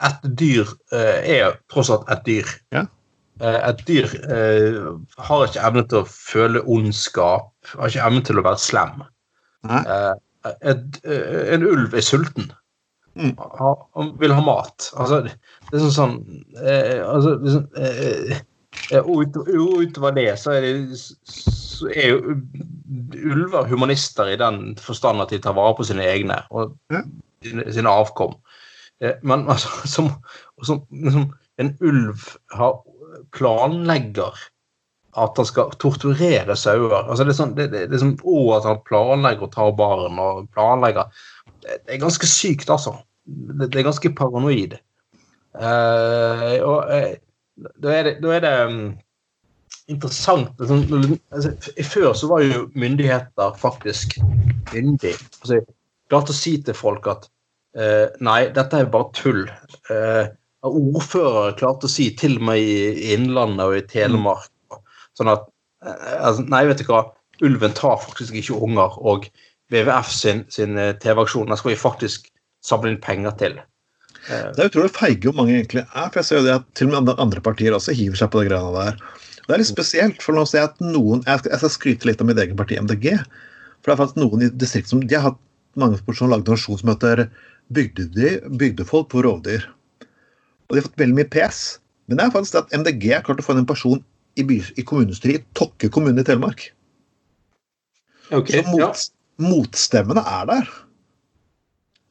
Et 0.08 0.30
dyr 0.40 0.70
eh, 0.96 1.34
er 1.38 1.58
tross 1.72 1.92
alt 1.94 2.08
et 2.12 2.24
dyr. 2.26 2.54
Ja. 2.74 2.86
Eh, 3.42 3.60
et 3.70 3.84
dyr 3.88 4.08
eh, 4.34 4.80
har 5.28 5.46
ikke 5.46 5.66
evne 5.70 5.84
til 5.90 6.02
å 6.02 6.10
føle 6.10 6.64
ondskap, 6.66 7.52
har 7.76 7.92
ikke 7.92 8.06
evne 8.10 8.24
til 8.26 8.42
å 8.42 8.46
være 8.48 8.62
slem. 8.62 9.04
Eh, 9.70 10.14
et, 10.62 11.00
eh, 11.06 11.54
en 11.54 11.68
ulv 11.68 11.94
er 11.94 12.06
sulten. 12.06 12.52
Mm. 13.18 13.34
Han 13.58 14.14
vil 14.22 14.34
ha 14.34 14.42
mat. 14.46 14.92
Altså, 14.98 15.24
det 15.26 15.74
er 15.74 15.86
sånn 15.86 15.96
sånn 15.96 16.18
altså, 16.62 17.34
er 17.42 17.56
sånn, 17.56 18.44
og 19.02 19.38
utover 19.82 20.14
det 20.14 20.28
så 20.38 20.54
er, 20.54 20.68
det, 20.68 21.00
så 21.26 21.90
er 21.90 22.12
jo 22.14 22.36
ulver 23.34 23.66
humanister 23.70 24.30
i 24.30 24.38
den 24.40 24.76
forstand 24.82 25.24
at 25.24 25.34
de 25.34 25.42
tar 25.42 25.58
vare 25.58 25.74
på 25.80 25.88
sine 25.90 26.06
egne 26.06 26.38
og 26.54 26.76
sine, 27.46 27.66
sine 27.74 27.92
avkom. 27.92 28.36
Men 29.22 29.46
altså, 29.52 29.70
som, 29.88 30.12
som 30.66 30.82
som 31.12 31.28
en 31.58 31.78
ulv 31.80 32.16
har, 32.54 32.80
planlegger 33.32 34.34
at 35.18 35.40
han 35.40 35.48
skal 35.50 35.74
torturere 35.82 36.56
sauer 36.58 37.00
altså 37.00 37.26
det 37.26 37.34
er 37.34 37.38
sånn, 37.40 37.54
det, 37.58 37.68
det, 37.74 37.86
det 37.90 37.98
er 37.98 38.04
sånn 38.04 38.18
Og 38.22 38.52
at 38.60 38.68
han 38.70 38.84
planlegger 38.86 39.48
å 39.48 39.54
ta 39.54 39.66
barn 39.74 40.20
og 40.22 40.44
planlegger 40.54 41.10
Det, 41.64 41.80
er 41.90 42.04
ganske 42.04 42.30
sykt, 42.30 42.70
altså. 42.70 42.94
Det, 43.26 43.72
er 43.74 43.88
ganske 43.88 44.12
paranoid. 44.16 44.78
Uh, 45.58 46.62
og 46.62 46.92
uh, 46.94 47.16
da 47.82 47.96
er 47.96 48.06
det, 48.06 48.14
da 48.22 48.36
er 48.36 48.44
det 48.46 48.54
um, 48.70 48.78
interessant 49.90 50.62
altså, 50.62 51.56
Før 51.90 52.14
så 52.16 52.30
var 52.30 52.46
jo 52.46 52.68
myndigheter 52.78 53.58
faktisk 53.60 54.20
myndig. 54.72 55.16
Altså, 55.42 55.60
klarte 56.12 56.34
å 56.34 56.38
si 56.38 56.58
til 56.64 56.78
folk 56.78 57.08
at 57.12 57.28
eh, 57.78 58.08
nei, 58.24 58.48
dette 58.56 58.82
er 58.82 58.92
bare 58.92 59.12
tull. 59.18 59.46
Eh, 59.94 60.30
ordførere 60.68 61.56
klarte 61.60 61.88
å 61.88 61.92
si 61.92 62.10
til 62.20 62.40
meg 62.44 62.60
i 62.60 63.14
Innlandet 63.14 63.66
og 63.66 63.78
i 63.78 63.86
Telemark 63.88 64.52
sånn 65.18 65.32
at 65.32 65.46
uh, 65.86 66.26
altså, 66.28 66.44
Nei, 66.52 66.66
vet 66.70 66.82
du 66.82 66.90
hva, 66.90 67.06
ulven 67.46 67.76
tar 67.78 68.02
faktisk 68.04 68.36
ikke 68.38 68.58
unger. 68.68 68.98
Og 69.00 69.30
WWF 69.74 70.12
sin, 70.14 70.44
sin 70.54 70.78
TV-aksjon 71.02 71.50
der 71.52 71.60
skal 71.60 71.74
vi 71.74 71.80
faktisk 71.80 72.30
samle 72.66 72.94
inn 72.94 73.02
penger 73.04 73.36
til. 73.40 73.58
Det 74.28 74.60
er 74.60 74.70
utrolig 74.70 74.92
feige 74.92 75.30
hvor 75.30 75.38
mange 75.38 75.56
egentlig 75.56 75.86
er. 75.86 76.10
for 76.10 76.20
jeg 76.20 76.28
ser 76.28 76.42
jo 76.42 76.46
det 76.48 76.56
at 76.58 76.66
Til 76.76 76.90
og 76.90 77.06
med 77.06 77.20
andre 77.22 77.44
partier 77.44 77.76
også 77.76 77.96
hiver 77.96 78.20
seg 78.20 78.32
på 78.34 78.42
det 78.42 78.50
greiene 78.50 78.74
der. 78.76 78.98
Det 79.48 79.56
er 79.56 79.62
litt 79.62 79.70
spesielt, 79.70 80.24
for 80.24 80.36
nå 80.36 80.44
ser 80.44 80.60
jeg 80.60 80.70
at 80.74 80.82
noen 80.84 81.22
Jeg 81.24 81.40
skal, 81.40 81.52
jeg 81.54 81.62
skal 81.62 81.72
skryte 81.72 82.10
litt 82.10 82.24
av 82.24 82.28
mitt 82.28 82.42
eget 82.42 82.58
parti, 82.60 82.76
MDG. 82.76 83.14
For 83.80 83.90
det 83.90 83.94
er 83.94 84.02
faktisk 84.02 84.20
noen 84.20 84.44
i 84.44 84.50
distriktet 84.52 84.92
som 84.92 85.04
De 85.04 85.16
har 85.16 85.30
hatt 85.30 85.40
mange 85.80 86.00
som 86.18 86.32
lagde 86.32 86.52
nasjonsmøter 86.52 87.28
bygde 87.74 88.08
nasjon 88.08 88.32
som 88.32 88.40
heter 88.40 88.58
Bygdefolk 88.60 89.10
på 89.12 89.24
rovdyr. 89.26 89.68
Og 90.68 90.76
de 90.76 90.80
har 90.80 90.88
fått 90.88 91.02
veldig 91.02 91.18
mye 91.20 91.30
pes. 91.32 91.80
Men 92.08 92.20
det 92.20 92.26
er 92.26 92.34
faktisk 92.36 92.60
at 92.62 92.74
MDG 92.76 93.12
har 93.14 93.26
klart 93.28 93.42
å 93.44 93.46
få 93.46 93.56
en 93.58 93.68
person 93.68 94.02
i, 94.40 94.44
by, 94.48 94.62
i 94.80 94.84
kommunestyret 94.88 95.42
i 95.42 95.46
Tokke 95.58 95.90
kommune 95.92 96.24
i 96.24 96.28
Telemark. 96.28 96.70
Okay, 98.32 98.62
så 98.62 98.72
mot, 98.72 98.82
ja. 98.84 98.92
motstemmene 99.44 100.24
er 100.24 100.50
der. 100.50 100.74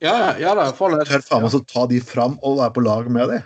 Ja, 0.05 0.15
ja, 0.37 0.53
da, 0.57 0.69
Tør 0.73 1.25
faen 1.25 1.45
meg 1.47 1.57
å 1.57 1.63
ta 1.65 1.87
de 1.89 2.01
fram 2.05 2.37
og 2.45 2.59
være 2.61 2.75
på 2.77 2.85
lag 2.85 3.09
med 3.13 3.33
de. 3.33 3.41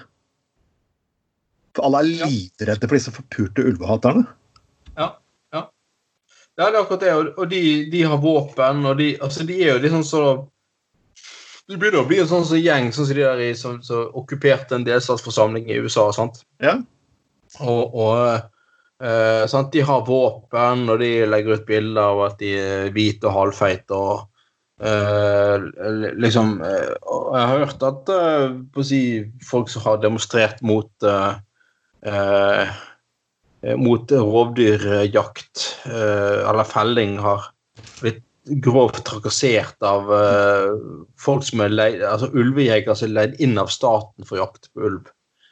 For 1.78 1.86
alle 1.86 2.02
er 2.02 2.26
livredde 2.26 2.88
for 2.88 2.98
disse 2.98 3.14
forpurte 3.14 3.66
ulvehaterne. 3.70 4.24
Ja. 4.96 5.12
Ja. 6.60 6.68
Det 6.68 6.76
er 6.76 6.82
akkurat 6.82 7.04
det. 7.04 7.16
Og 7.40 7.50
de, 7.50 7.64
de 7.92 8.04
har 8.04 8.20
våpen, 8.20 8.84
og 8.86 8.98
de, 9.00 9.14
altså, 9.24 9.46
de 9.48 9.58
er 9.62 9.74
jo 9.74 9.82
litt 9.82 9.94
sånn 9.96 10.08
så 10.08 10.24
Det 11.70 11.78
blir 11.78 11.94
jo 11.94 12.04
en 12.04 12.30
sånn 12.30 12.48
så 12.48 12.58
gjeng 12.58 12.88
sånn 12.90 13.06
som 13.06 13.16
de 13.16 13.22
der 13.22 13.42
i, 13.44 13.50
som, 13.56 13.76
som 13.86 14.16
okkuperte 14.18 14.74
en 14.76 14.86
delstatsforsamling 14.86 15.70
i 15.70 15.78
USA. 15.78 16.08
sant? 16.12 16.42
Ja. 16.62 16.80
Og, 17.62 17.94
og 17.94 18.16
eh, 18.98 19.44
sant? 19.50 19.70
de 19.72 19.84
har 19.86 20.02
våpen, 20.08 20.88
og 20.90 20.98
de 20.98 21.12
legger 21.30 21.60
ut 21.60 21.68
bilder 21.68 22.02
av 22.02 22.24
at 22.26 22.42
de 22.42 22.56
er 22.58 22.90
hvite 22.96 23.30
og 23.30 23.38
halvfeite. 23.38 23.94
og 23.94 24.26
Uh, 24.80 25.60
liksom 26.16 26.54
uh, 26.64 26.94
Jeg 27.36 27.48
har 27.50 27.58
hørt 27.66 27.82
at 27.84 28.08
uh, 28.08 28.78
si, 28.80 29.00
folk 29.44 29.68
som 29.68 29.82
har 29.84 29.98
demonstrert 30.00 30.62
mot 30.64 30.88
mot 33.76 34.12
rovdyrjakt 34.12 35.64
eller 35.84 36.64
felling, 36.64 37.18
har 37.20 37.50
blitt 38.00 38.22
grovt 38.64 39.02
trakassert 39.04 39.84
av 39.84 40.08
folk 41.20 41.44
som 41.44 41.60
er 41.66 41.74
leid, 41.74 42.00
altså 42.06 42.30
ulvejegere 42.32 42.96
som 42.96 43.10
er 43.10 43.16
leid 43.18 43.40
inn 43.44 43.60
av 43.60 43.68
staten 43.72 44.24
for 44.24 44.40
jakt 44.40 44.70
på 44.72 44.88
ulv. 44.88 45.10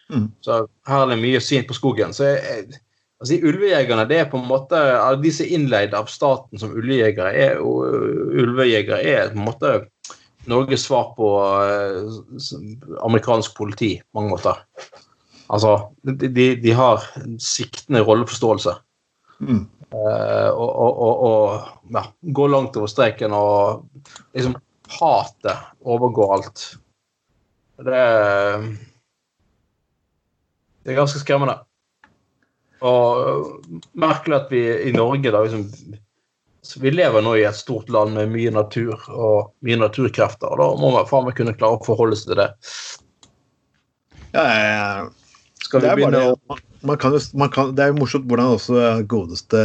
Mm. 0.09 0.31
Så 0.41 0.63
her 0.89 1.05
er 1.05 1.13
det 1.13 1.21
mye 1.21 1.43
syn 1.45 1.69
på 1.69 1.77
skogen. 1.77 2.17
Så 2.17 2.31
jeg, 2.33 2.81
Altså, 3.19 3.35
Ulvejegerne 3.43 4.07
det 4.07 4.21
er 4.23 4.31
på 4.31 4.39
en 4.39 4.47
måte, 4.47 4.79
De 5.23 5.33
som 5.35 5.47
er 5.47 5.55
innleid 5.57 5.95
av 5.99 6.11
staten 6.11 6.61
som 6.61 6.75
ulvejegere, 6.77 7.33
er, 7.35 7.59
ulvejegere 7.59 9.01
er 9.03 9.33
på 9.33 9.41
en 9.41 9.49
måte 9.49 9.73
Norges 10.49 10.87
svar 10.87 11.11
på 11.17 11.27
amerikansk 13.05 13.57
politi 13.59 13.97
på 14.01 14.21
mange 14.21 14.37
måter. 14.37 14.63
Altså, 15.49 15.75
de, 16.05 16.49
de 16.61 16.73
har 16.77 17.05
sviktende 17.41 18.03
rolleforståelse. 18.05 18.75
Mm. 19.41 19.65
Uh, 19.89 20.51
og, 20.53 20.71
og, 20.77 21.23
og, 21.25 21.69
ja, 21.95 22.03
går 22.37 22.51
langt 22.53 22.77
over 22.77 22.91
streken 22.93 23.33
og 23.33 23.87
liksom 24.37 24.59
Hatet 24.89 25.69
overgår 25.85 26.35
alt. 26.35 26.65
Det 27.85 27.95
er, 27.95 28.67
det 30.83 30.93
er 30.93 30.99
ganske 30.99 31.21
skremmende. 31.23 31.59
Og 32.85 33.65
merkelig 33.99 34.37
at 34.39 34.53
vi 34.53 34.63
i 34.89 34.93
Norge 34.95 35.33
da 35.35 35.43
liksom 35.43 35.65
Vi 36.79 36.91
lever 36.93 37.25
nå 37.25 37.33
i 37.39 37.47
et 37.49 37.57
stort 37.57 37.89
land 37.91 38.15
med 38.15 38.33
mye 38.33 38.53
natur 38.55 39.07
og 39.09 39.53
mye 39.65 39.79
naturkrefter, 39.81 40.51
og 40.53 40.59
da 40.61 40.67
må 40.77 40.91
man 40.93 41.07
faen 41.09 41.25
meg 41.25 41.37
kunne 41.39 41.57
klare 41.57 41.79
å 41.79 41.85
forholde 41.87 42.19
seg 42.19 42.33
til 42.33 42.41
det. 42.43 42.49
Ja, 44.35 44.45
ja, 44.45 44.91
Skal 45.65 45.83
vi 45.85 45.95
begynne 45.99 46.25
å 46.33 46.59
man 46.87 46.99
kan, 47.01 47.17
man 47.35 47.51
kan, 47.51 47.75
Det 47.75 47.83
er 47.83 47.93
jo 47.93 47.99
morsomt 47.99 48.29
hvordan 48.31 48.55
også 48.55 48.83
godeste, 49.11 49.63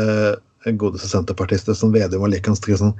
godeste 0.79 1.10
senterpartister 1.12 1.77
som 1.77 1.93
Vedum 1.93 2.25
og 2.25 2.32
Likan 2.34 2.58
sånn 2.58 2.95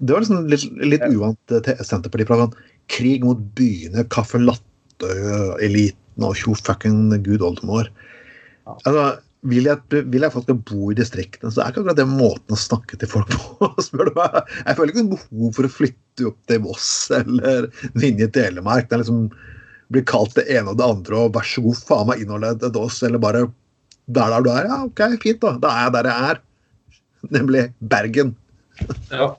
Det 0.00 0.10
var 0.10 0.24
liksom 0.24 0.48
litt, 0.50 0.64
litt 0.82 1.04
uvant 1.06 1.38
til 1.46 1.84
Senterpartiet 1.86 2.56
krig 2.90 3.22
mot 3.24 3.38
byene, 3.56 4.04
caffè 4.12 4.40
latte-eliten 4.42 6.26
og 6.26 6.34
tjo 6.36 6.52
fucking 6.58 7.14
gud 7.24 7.40
oldemor. 7.42 7.88
Altså, 8.84 9.06
vil 9.48 9.68
jeg, 9.68 10.04
vil 10.12 10.24
jeg 10.24 10.32
folk 10.34 10.46
skal 10.46 10.58
bo 10.68 10.90
i 10.92 10.98
distriktene, 10.98 11.52
så 11.52 11.62
er 11.62 11.72
ikke 11.72 11.82
akkurat 11.82 11.98
det 12.00 12.06
måten 12.10 12.56
å 12.56 12.60
snakke 12.60 12.98
til 13.00 13.10
folk 13.10 13.32
på. 13.34 13.70
spør 13.86 14.10
du 14.10 14.18
meg. 14.18 14.38
Jeg 14.60 14.78
føler 14.78 14.92
ikke 14.92 15.04
noe 15.06 15.16
behov 15.16 15.56
for 15.56 15.68
å 15.68 15.72
flytte 15.78 16.28
opp 16.30 16.38
til 16.50 16.62
Voss 16.66 16.92
eller 17.22 17.68
Vinje 17.96 18.28
Telemark. 18.36 18.88
Det 18.88 18.98
er 18.98 19.04
liksom 19.04 19.26
blir 19.92 20.04
kalt 20.08 20.34
det 20.38 20.46
ene 20.52 20.72
og 20.72 20.80
det 20.80 20.86
andre, 20.86 21.20
og 21.26 21.34
vær 21.36 21.46
så 21.48 21.64
god, 21.64 21.82
faen 21.88 22.08
meg 22.10 22.24
innholdet 22.24 22.64
til 22.64 22.80
oss, 22.80 23.02
eller 23.06 23.22
bare 23.22 23.44
der 24.06 24.32
der 24.34 24.44
du 24.44 24.50
er. 24.52 24.68
Ja, 24.68 24.80
OK, 24.84 25.04
fint, 25.22 25.40
da. 25.44 25.54
Da 25.60 25.72
er 25.72 25.86
jeg 25.86 25.94
der 25.96 26.10
jeg 26.10 26.30
er. 26.32 26.42
Nemlig 27.34 27.64
Bergen. 27.80 28.34
Ja. 29.12 29.34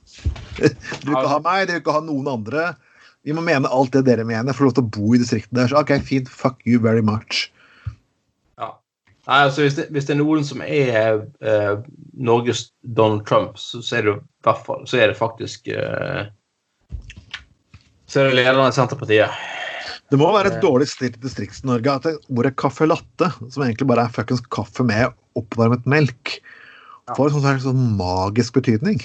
Du 0.55 1.09
vil 1.09 1.17
ikke 1.17 1.33
ha 1.33 1.41
meg, 1.43 1.65
du 1.67 1.73
vil 1.73 1.81
ikke 1.81 1.97
ha 1.97 2.01
noen 2.05 2.29
andre. 2.31 2.69
Vi 3.27 3.33
må 3.35 3.41
mene 3.43 3.69
alt 3.73 3.91
det 3.93 4.05
dere 4.07 4.23
mener, 4.25 4.55
få 4.55 4.69
lov 4.69 4.77
til 4.77 4.85
å 4.85 4.93
bo 4.95 5.11
i 5.13 5.19
distriktet 5.19 5.57
der. 5.57 5.67
Så 5.69 5.81
OK, 5.81 5.91
fint. 6.05 6.31
Fuck 6.31 6.61
you 6.65 6.79
very 6.81 7.03
much. 7.05 7.49
Nei, 9.25 9.39
altså 9.47 9.63
hvis 9.65 9.77
det, 9.79 9.87
hvis 9.93 10.05
det, 10.05 10.13
er 10.13 10.21
noen 10.21 10.43
som 10.45 10.61
er 10.61 11.23
eh, 11.41 11.77
Norges 12.13 12.67
Donald 12.85 13.25
Trump, 13.25 13.57
så, 13.57 13.81
så, 13.81 13.97
er 13.97 14.05
det 14.05 14.15
hvert 14.45 14.61
fall, 14.67 14.83
så 14.85 14.99
er 15.01 15.09
det 15.09 15.17
faktisk 15.17 15.71
eh, 15.73 16.27
Så 18.05 18.21
er 18.21 18.29
det 18.29 18.37
lederen 18.37 18.69
i 18.69 18.75
Senterpartiet. 18.75 19.33
Det 20.13 20.19
må 20.21 20.29
være 20.35 20.51
et 20.53 20.61
dårlig 20.61 20.87
stilt 20.91 21.17
i 21.17 21.23
Distrikts-Norge 21.23 21.95
at 21.97 22.07
ordet 22.29 22.53
caffè 22.61 22.85
latte, 22.85 23.31
som 23.49 23.65
egentlig 23.65 23.87
bare 23.89 24.05
er 24.05 24.13
fuckings 24.13 24.43
kaffe 24.53 24.85
med 24.85 25.15
oppvarmet 25.39 25.87
melk, 25.89 26.37
får 27.15 27.31
en 27.31 27.35
sånn, 27.39 27.61
sånn 27.63 27.83
magisk 27.97 28.57
betydning. 28.59 29.01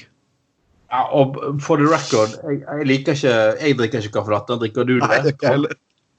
Ja, 0.91 1.07
og 1.15 1.39
for 1.63 1.81
the 1.81 1.87
record, 1.89 2.35
jeg, 2.45 2.63
jeg 2.67 2.87
liker 2.89 3.15
ikke 3.15 3.35
Jeg 3.63 3.77
drikker 3.79 4.05
ikke 4.05 4.17
caffè 4.19 4.35
latte. 4.35 4.59
Drikker 4.61 4.89
du 4.89 4.97
det? 4.99 5.07
Nei, 5.07 5.21
det 5.25 5.35
ikke 5.37 5.55
heller. 5.55 5.77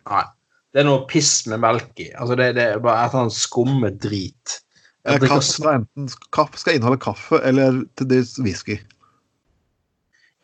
Nei. 0.09 0.25
Det 0.71 0.79
er 0.79 0.87
noe 0.87 1.03
piss 1.09 1.33
med 1.51 1.59
melk 1.59 1.99
i. 1.99 2.07
Altså, 2.15 2.37
det, 2.39 2.53
det 2.55 2.67
er 2.71 2.83
bare 2.83 3.03
et 3.03 3.11
eller 3.11 3.25
annet 3.25 3.35
skummet 3.35 3.97
drit. 4.01 4.57
Eh, 5.03 5.17
Kaffe 5.19 5.43
skal 5.47 5.81
enten 5.81 6.07
kaffe 6.31 6.61
skal 6.61 6.77
inneholde 6.77 7.01
kaffe 7.01 7.41
eller 7.43 7.81
til 7.99 8.09
dels 8.13 8.37
whisky. 8.39 8.77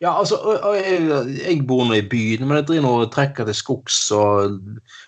Ja, 0.02 0.12
altså, 0.14 0.38
jeg, 0.78 1.64
bor 1.66 1.88
nå 1.88 1.96
i 1.98 2.06
byen, 2.06 2.46
men 2.46 2.60
jeg 2.60 2.68
driver 2.68 2.84
nå 2.86 2.92
og 3.02 3.14
trekker 3.16 3.48
til 3.48 3.56
skogs 3.58 3.96
og 4.14 4.60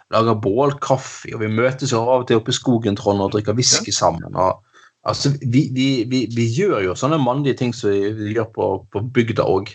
lager 0.09 0.39
bålkaffe, 0.41 1.29
og 1.35 1.43
vi 1.43 1.51
møtes 1.53 1.93
jo 1.93 2.01
av 2.01 2.23
og 2.23 2.25
til 2.29 2.39
oppe 2.39 2.49
i 2.49 2.57
skogen 2.57 2.97
Trond, 2.97 3.21
og 3.21 3.35
drikker 3.35 3.57
whisky 3.57 3.93
sammen. 3.93 4.33
og 4.33 4.63
altså, 5.05 5.35
vi, 5.41 5.67
vi, 5.75 5.87
vi, 6.09 6.23
vi 6.33 6.47
gjør 6.57 6.81
jo 6.87 6.97
sånne 6.97 7.21
mannlige 7.21 7.59
ting 7.61 7.75
som 7.75 7.93
vi, 7.93 8.33
gjør 8.33 8.49
på, 8.55 8.71
på 8.89 9.05
bygda 9.13 9.45
òg. 9.45 9.69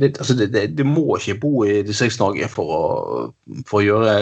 Altså, 0.00 0.36
du 0.36 0.84
må 0.88 1.06
ikke 1.16 1.38
bo 1.40 1.52
i 1.68 1.80
Distrikts-Norge 1.84 2.48
for, 2.52 3.30
for 3.68 3.80
å 3.80 3.84
gjøre 3.84 4.14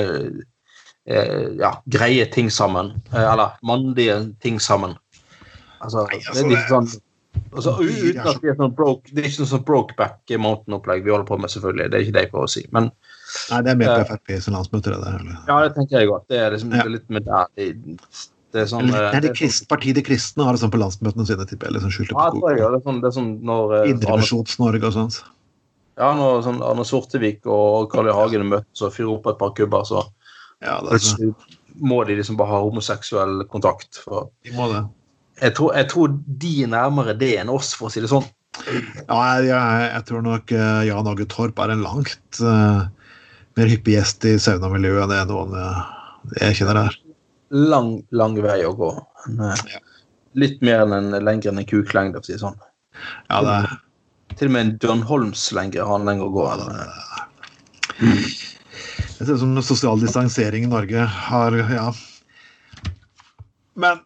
eh, 1.07 1.46
ja, 1.62 1.76
greie 1.90 2.26
ting 2.35 2.50
sammen. 2.50 2.96
Eh, 3.12 3.22
eller 3.22 3.59
mannlige 3.66 4.20
ting 4.42 4.59
sammen. 4.62 4.98
Altså, 5.78 6.07
Nei, 6.11 6.18
det 6.18 6.26
altså, 6.26 6.44
er 6.44 6.52
litt 6.57 6.72
sånn 6.74 6.90
Altså, 7.53 7.73
uten 7.81 8.19
at 8.25 8.41
det 8.43 8.51
er 8.51 8.57
sånn 8.59 8.75
broke, 8.77 9.09
det 9.14 9.23
er 9.23 9.29
ikke 9.29 9.43
noe 9.43 9.51
sånn 9.51 9.62
Brokeback 9.69 10.33
Mountain-opplegg 10.43 11.05
vi 11.05 11.11
holder 11.12 11.27
på 11.29 11.38
med, 11.41 11.51
selvfølgelig. 11.53 11.87
Det 11.93 11.97
er 11.99 12.05
ikke 12.05 12.14
det 12.17 12.23
jeg 12.25 12.31
prøver 12.33 12.49
å 12.49 12.53
si. 12.53 12.62
Men 12.77 12.91
Nei, 13.51 13.61
det 13.64 13.71
er 13.73 13.79
mer 13.81 13.93
på 13.93 14.01
Eh. 14.01 14.09
Frp 14.09 14.33
sin 14.45 14.55
landsmøte. 14.57 14.91
Det, 14.93 14.99
der, 15.05 15.17
eller? 15.21 15.38
ja, 15.49 15.57
det 15.64 15.75
tenker 15.77 15.99
jeg 16.01 16.09
godt. 16.11 16.27
Det 16.29 16.38
er 16.41 16.51
liksom 16.57 16.73
Ja. 16.73 16.83
det 16.83 16.87
er 16.87 16.95
litt 16.97 17.09
med 17.11 17.25
der 17.29 17.47
Det, 17.57 17.67
det 18.53 18.61
er 18.62 18.69
sånn 18.73 18.88
Eller, 18.88 19.09
eh, 19.14 19.21
det 19.21 19.31
er 19.31 19.35
krist, 19.37 19.69
Partiet 19.69 19.95
De 19.97 20.03
kristne 20.03 20.45
har 20.45 20.53
det 20.57 20.61
sånn 20.62 20.73
på 20.73 20.81
landsmøtene 20.81 21.27
sine. 21.29 21.47
Tipper, 21.47 21.69
jeg, 21.69 21.73
eller 21.75 21.85
sånn 21.85 21.95
skjulte 21.97 22.14
på 22.17 22.29
skog. 22.29 22.59
ja. 22.59 22.71
det 22.73 22.81
er 22.81 22.85
sånn, 22.88 23.01
det 23.03 23.09
er 23.11 23.17
sånn 23.19 23.31
når 23.45 23.75
eh, 23.83 23.91
Indremisjons-Norge 23.93 24.85
og 24.88 24.93
sånt. 24.97 25.23
ja, 25.99 26.12
når 26.14 26.43
sånn 26.49 26.62
Arne 26.62 26.85
Sortevik 26.85 27.47
og 27.47 27.91
Carl 27.93 28.09
I. 28.09 28.12
Hagen 28.17 28.49
møtes 28.49 28.83
og 28.83 28.93
fyrer 28.95 29.14
opp 29.17 29.27
et 29.27 29.38
par 29.38 29.53
kubber, 29.53 29.85
så 29.85 30.05
Ja, 30.62 30.81
det 30.83 30.93
er 30.99 30.99
sånn. 31.05 31.35
må 31.81 32.05
de 32.07 32.17
liksom 32.17 32.37
bare 32.37 32.49
ha 32.51 32.61
homoseksuell 32.64 33.45
kontakt. 33.49 34.01
For 34.05 34.31
De 34.45 34.51
må 34.57 34.73
det. 34.73 34.85
Jeg, 35.40 35.55
tror, 35.57 35.74
jeg 35.77 35.88
tror 35.92 36.14
de 36.42 36.53
er 36.64 36.72
nærmere 36.72 37.14
det 37.18 37.35
enn 37.40 37.53
oss, 37.53 37.72
for 37.79 37.88
å 37.88 37.92
si 37.92 38.03
det 38.05 38.11
sånn. 38.11 38.27
Ja, 39.07 39.18
jeg, 39.38 39.51
jeg, 39.53 40.05
tror 40.09 40.24
nok 40.24 40.53
uh, 40.55 40.81
Jan 40.87 41.11
Åge 41.11 41.29
Torp 41.31 41.61
er 41.62 41.72
en 41.74 41.85
langt 41.85 42.40
uh, 42.42 42.88
mer 43.59 43.70
hyppig 43.70 43.94
gjest 43.94 44.27
i 44.27 44.35
saunamiljøet 44.42 45.05
enn 45.05 45.12
det 45.12 45.20
noen 45.31 45.55
uh, 45.55 45.85
jeg 46.40 46.59
kjenner 46.61 46.83
her. 46.83 46.96
Lang, 47.55 47.92
lang 48.11 48.37
vei 48.44 48.61
å 48.66 48.74
gå. 48.77 48.90
Men, 49.29 49.53
eh, 49.53 49.77
Ja. 49.77 49.85
Litt 50.38 50.61
mer 50.62 50.85
enn 50.85 50.92
en 50.92 51.24
lengre 51.24 51.51
enn 51.51 51.59
en 51.59 51.66
kuklengde, 51.66 52.20
for 52.20 52.27
å 52.27 52.29
si 52.29 52.35
det 52.37 52.42
sånn. 52.42 52.59
Ja, 53.31 53.40
det 53.42 53.55
er, 53.55 53.70
Til 54.37 54.51
og 54.51 54.55
med 54.55 54.66
en 54.66 54.74
John 54.83 55.01
Holms 55.09 55.46
lengre 55.57 55.87
har 55.87 55.96
han 55.96 56.05
lenger 56.07 56.29
å 56.29 56.35
gå. 56.35 56.44
ja, 56.51 56.57
det 56.61 56.66
er. 56.85 56.98
Det 59.18 59.27
ser 59.27 59.33
ut 59.33 59.40
som 59.40 59.57
sosial 59.66 59.98
distansering 59.98 60.68
i 60.68 60.70
Norge 60.70 61.07
har 61.07 61.57
Ja. 61.72 61.88
Men 63.74 64.05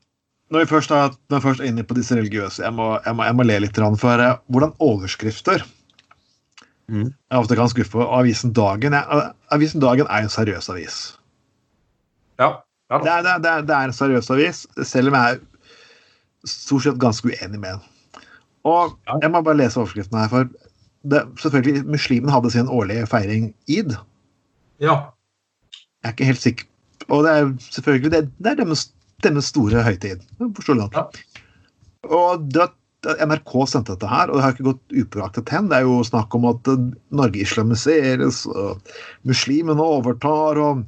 når 0.53 0.65
vi 0.65 0.69
først 0.71 0.91
er, 0.95 1.15
når 1.33 1.41
først 1.45 1.63
er 1.63 1.71
inne 1.71 1.85
på 1.89 1.97
disse 1.97 2.17
religiøse, 2.17 2.63
jeg 2.63 2.75
må, 2.77 2.93
jeg 3.07 3.17
må, 3.17 3.25
jeg 3.25 3.37
må 3.39 3.47
le 3.49 3.59
litt. 3.65 3.79
For 4.01 4.21
uh, 4.21 4.35
hvordan 4.53 4.75
overskrifter 4.81 5.65
Mm. 6.93 7.07
jeg 7.31 7.39
ofte 7.39 7.57
kan 7.57 7.69
skuffe. 7.71 7.97
Og 7.97 8.11
Avisen 8.19 8.51
Dagen, 8.53 8.93
jeg, 8.93 9.29
Avisen 9.55 9.81
Dagen 9.81 10.09
er 10.11 10.27
en 10.27 10.29
seriøs 10.29 10.67
avis. 10.69 10.97
Ja. 12.43 12.49
ja 12.91 12.99
Det 12.99 13.09
er, 13.13 13.23
det, 13.23 13.31
er, 13.31 13.39
det, 13.39 13.51
er, 13.51 13.63
det 13.69 13.75
er 13.77 13.87
en 13.89 13.95
seriøs 13.97 14.29
avis, 14.35 14.67
selv 14.91 15.09
om 15.09 15.15
jeg 15.17 15.39
er 15.39 15.39
stort 16.53 16.85
sett 16.85 16.99
ganske 17.01 17.31
uenig 17.31 17.61
med 17.63 17.79
den. 17.79 18.25
Og 18.69 18.99
Ja. 19.09 19.17
jeg 19.23 19.31
må 19.33 19.41
bare 19.47 19.57
lese 19.63 19.81
overskriften 19.81 20.19
her, 20.19 20.29
for 20.29 20.51
det, 21.15 21.23
selvfølgelig, 21.41 21.87
muslimene 21.95 22.33
hadde 22.35 22.51
sin 22.51 22.69
årlige 22.69 23.07
feiring 23.07 23.55
id. 23.67 23.97
ja. 24.81 24.99
Jeg 26.03 26.09
er 26.09 26.13
ikke 26.17 26.25
helt 26.25 26.43
sikker 26.43 26.65
Og 27.09 27.25
det 27.25 27.31
er 27.33 27.53
selvfølgelig 27.71 28.11
det, 28.11 28.31
det 28.43 28.51
er 28.53 28.55
deres, 28.65 28.93
deres 29.27 29.51
store 29.53 29.83
høytid. 29.87 30.23
Jeg 30.41 30.55
forstår 30.59 30.81
det. 30.83 30.89
Ja. 30.97 31.43
Og 32.13 32.47
det, 32.55 32.69
NRK 33.03 33.55
sendte 33.71 33.97
dette 33.97 34.11
her, 34.11 34.31
og 34.31 34.39
det 34.39 34.45
har 34.45 34.55
ikke 34.55 34.69
gått 34.71 34.95
upåaktet 34.95 35.51
hen. 35.55 35.71
Det 35.71 35.81
er 35.81 35.87
jo 35.89 36.03
snakk 36.07 36.35
om 36.39 36.47
at 36.51 36.69
eh, 36.71 36.85
Norge 37.15 37.43
islamiseres, 37.43 38.45
og 38.51 38.95
muslimene 39.29 39.83
overtar, 39.83 40.61
og, 40.63 40.85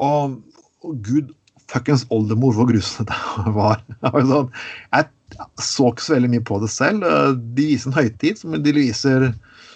og, 0.00 0.38
og 0.86 1.02
gud 1.04 1.34
fuckings 1.70 2.06
oldemor, 2.10 2.56
hvor 2.56 2.66
grusomt 2.70 3.10
det 3.12 3.54
var. 3.60 3.82
Sånn, 4.02 4.50
jeg 4.96 5.10
så 5.62 5.90
ikke 5.92 6.02
så 6.06 6.16
veldig 6.16 6.32
mye 6.32 6.46
på 6.48 6.58
det 6.64 6.72
selv. 6.72 7.04
Eh, 7.06 7.36
De 7.58 7.68
viser 7.74 7.92
en 7.92 7.98
høytid, 8.00 8.40
som 8.40 8.56
de 8.56 8.74
viser 8.76 9.28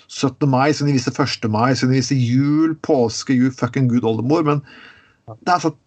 17. 0.09 0.49
mai, 0.51 0.69
så 0.75 0.87
de 0.89 0.97
viser 0.97 1.15
1. 1.17 1.47
mai, 1.53 1.73
så 1.77 1.89
de 1.89 1.99
viser 1.99 2.19
jul, 2.21 2.75
påske, 2.87 3.37
jul, 3.37 3.53
fucking 3.55 3.89
gud 3.93 4.07
oldemor. 4.09 4.45
Men 4.47 4.65
det 5.31 5.55
er 5.55 5.63
satt, 5.65 5.79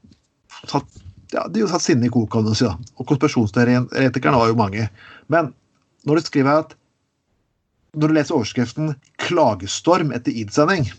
satt 0.70 1.04
ja, 1.34 1.48
de 1.52 1.64
har 1.64 1.72
satt 1.72 1.86
sinne 1.86 2.08
i 2.08 2.12
kok, 2.14 2.30
kan 2.32 2.46
du 2.46 2.54
si. 2.56 2.66
da. 2.68 2.78
Og 2.98 3.08
konspirasjonsteoretikerne 3.10 4.40
var 4.40 4.52
jo 4.52 4.60
mange. 4.60 4.88
Men 5.32 5.54
når 6.08 6.22
du 6.22 6.30
skriver 6.30 6.64
at 6.66 6.78
Når 7.98 8.12
du 8.12 8.14
leser 8.14 8.36
overskriften 8.36 8.96
'Klagestorm 9.18 10.12
etter 10.14 10.32
id-sending', 10.32 10.92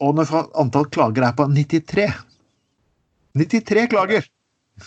og 0.00 0.14
når 0.14 0.30
antall 0.56 0.86
klager 0.88 1.26
er 1.26 1.34
på 1.36 1.44
93 1.44 2.14
93 3.36 3.88
klager! 3.92 4.24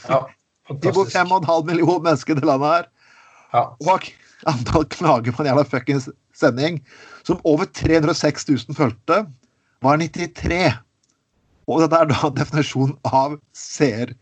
ja. 0.09 0.21
De 0.81 0.91
bor 0.95 1.05
5,5 1.05 1.65
millioner 1.67 1.99
mennesker 1.99 2.31
i 2.33 2.39
det 2.39 2.47
landet 2.47 2.69
her. 2.71 2.85
Ja. 3.53 3.63
Og 3.83 4.07
antall 4.47 4.85
klager 4.93 5.35
på 5.35 5.43
en 5.43 5.49
jævla 5.49 5.65
fuckings 5.67 6.07
sending, 6.33 6.79
som 7.27 7.41
over 7.43 7.65
306 7.65 8.47
000 8.47 8.77
fulgte, 8.77 9.25
var 9.83 9.97
93. 9.99 10.71
Og 11.67 11.83
dette 11.83 11.99
er 11.99 12.09
da 12.09 12.31
definisjonen 12.39 12.95
av 13.03 13.35
Det 13.35 13.49
seerstorm. 13.57 14.15
er 14.15 14.20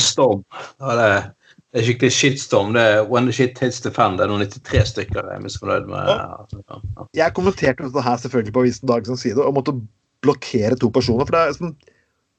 storm. 0.00 0.42
Ja, 0.80 0.96
det, 0.98 1.06
er, 1.06 1.54
det 1.70 1.82
er 1.82 1.86
skikkelig 1.86 2.12
shitstorm. 2.16 2.74
Det 2.76 2.82
er 2.82 3.06
when 3.10 3.28
the 3.28 3.36
shit 3.36 3.58
hits 3.62 3.80
the 3.84 3.92
fan. 3.94 4.18
Det 4.18 4.26
er 4.26 4.32
noen 4.32 4.44
93 4.44 4.92
stykker 4.94 5.22
jeg 5.22 5.38
er 5.38 5.44
misfornøyd 5.44 5.88
med. 5.90 6.12
Ja, 6.12 6.60
ja. 6.60 7.08
Jeg 7.22 7.36
kommenterte 7.38 7.86
dette 7.86 8.04
her 8.06 8.20
selvfølgelig 8.22 8.56
på 8.56 8.66
Avisen 8.66 8.90
Dagens 8.90 9.24
side, 9.26 9.40
og 9.40 9.56
måtte 9.58 9.76
blokkere 10.24 10.76
to 10.80 10.92
personer. 10.92 11.28
For 11.28 11.36
det, 11.36 11.42
er 11.42 11.58
sånn, 11.58 11.74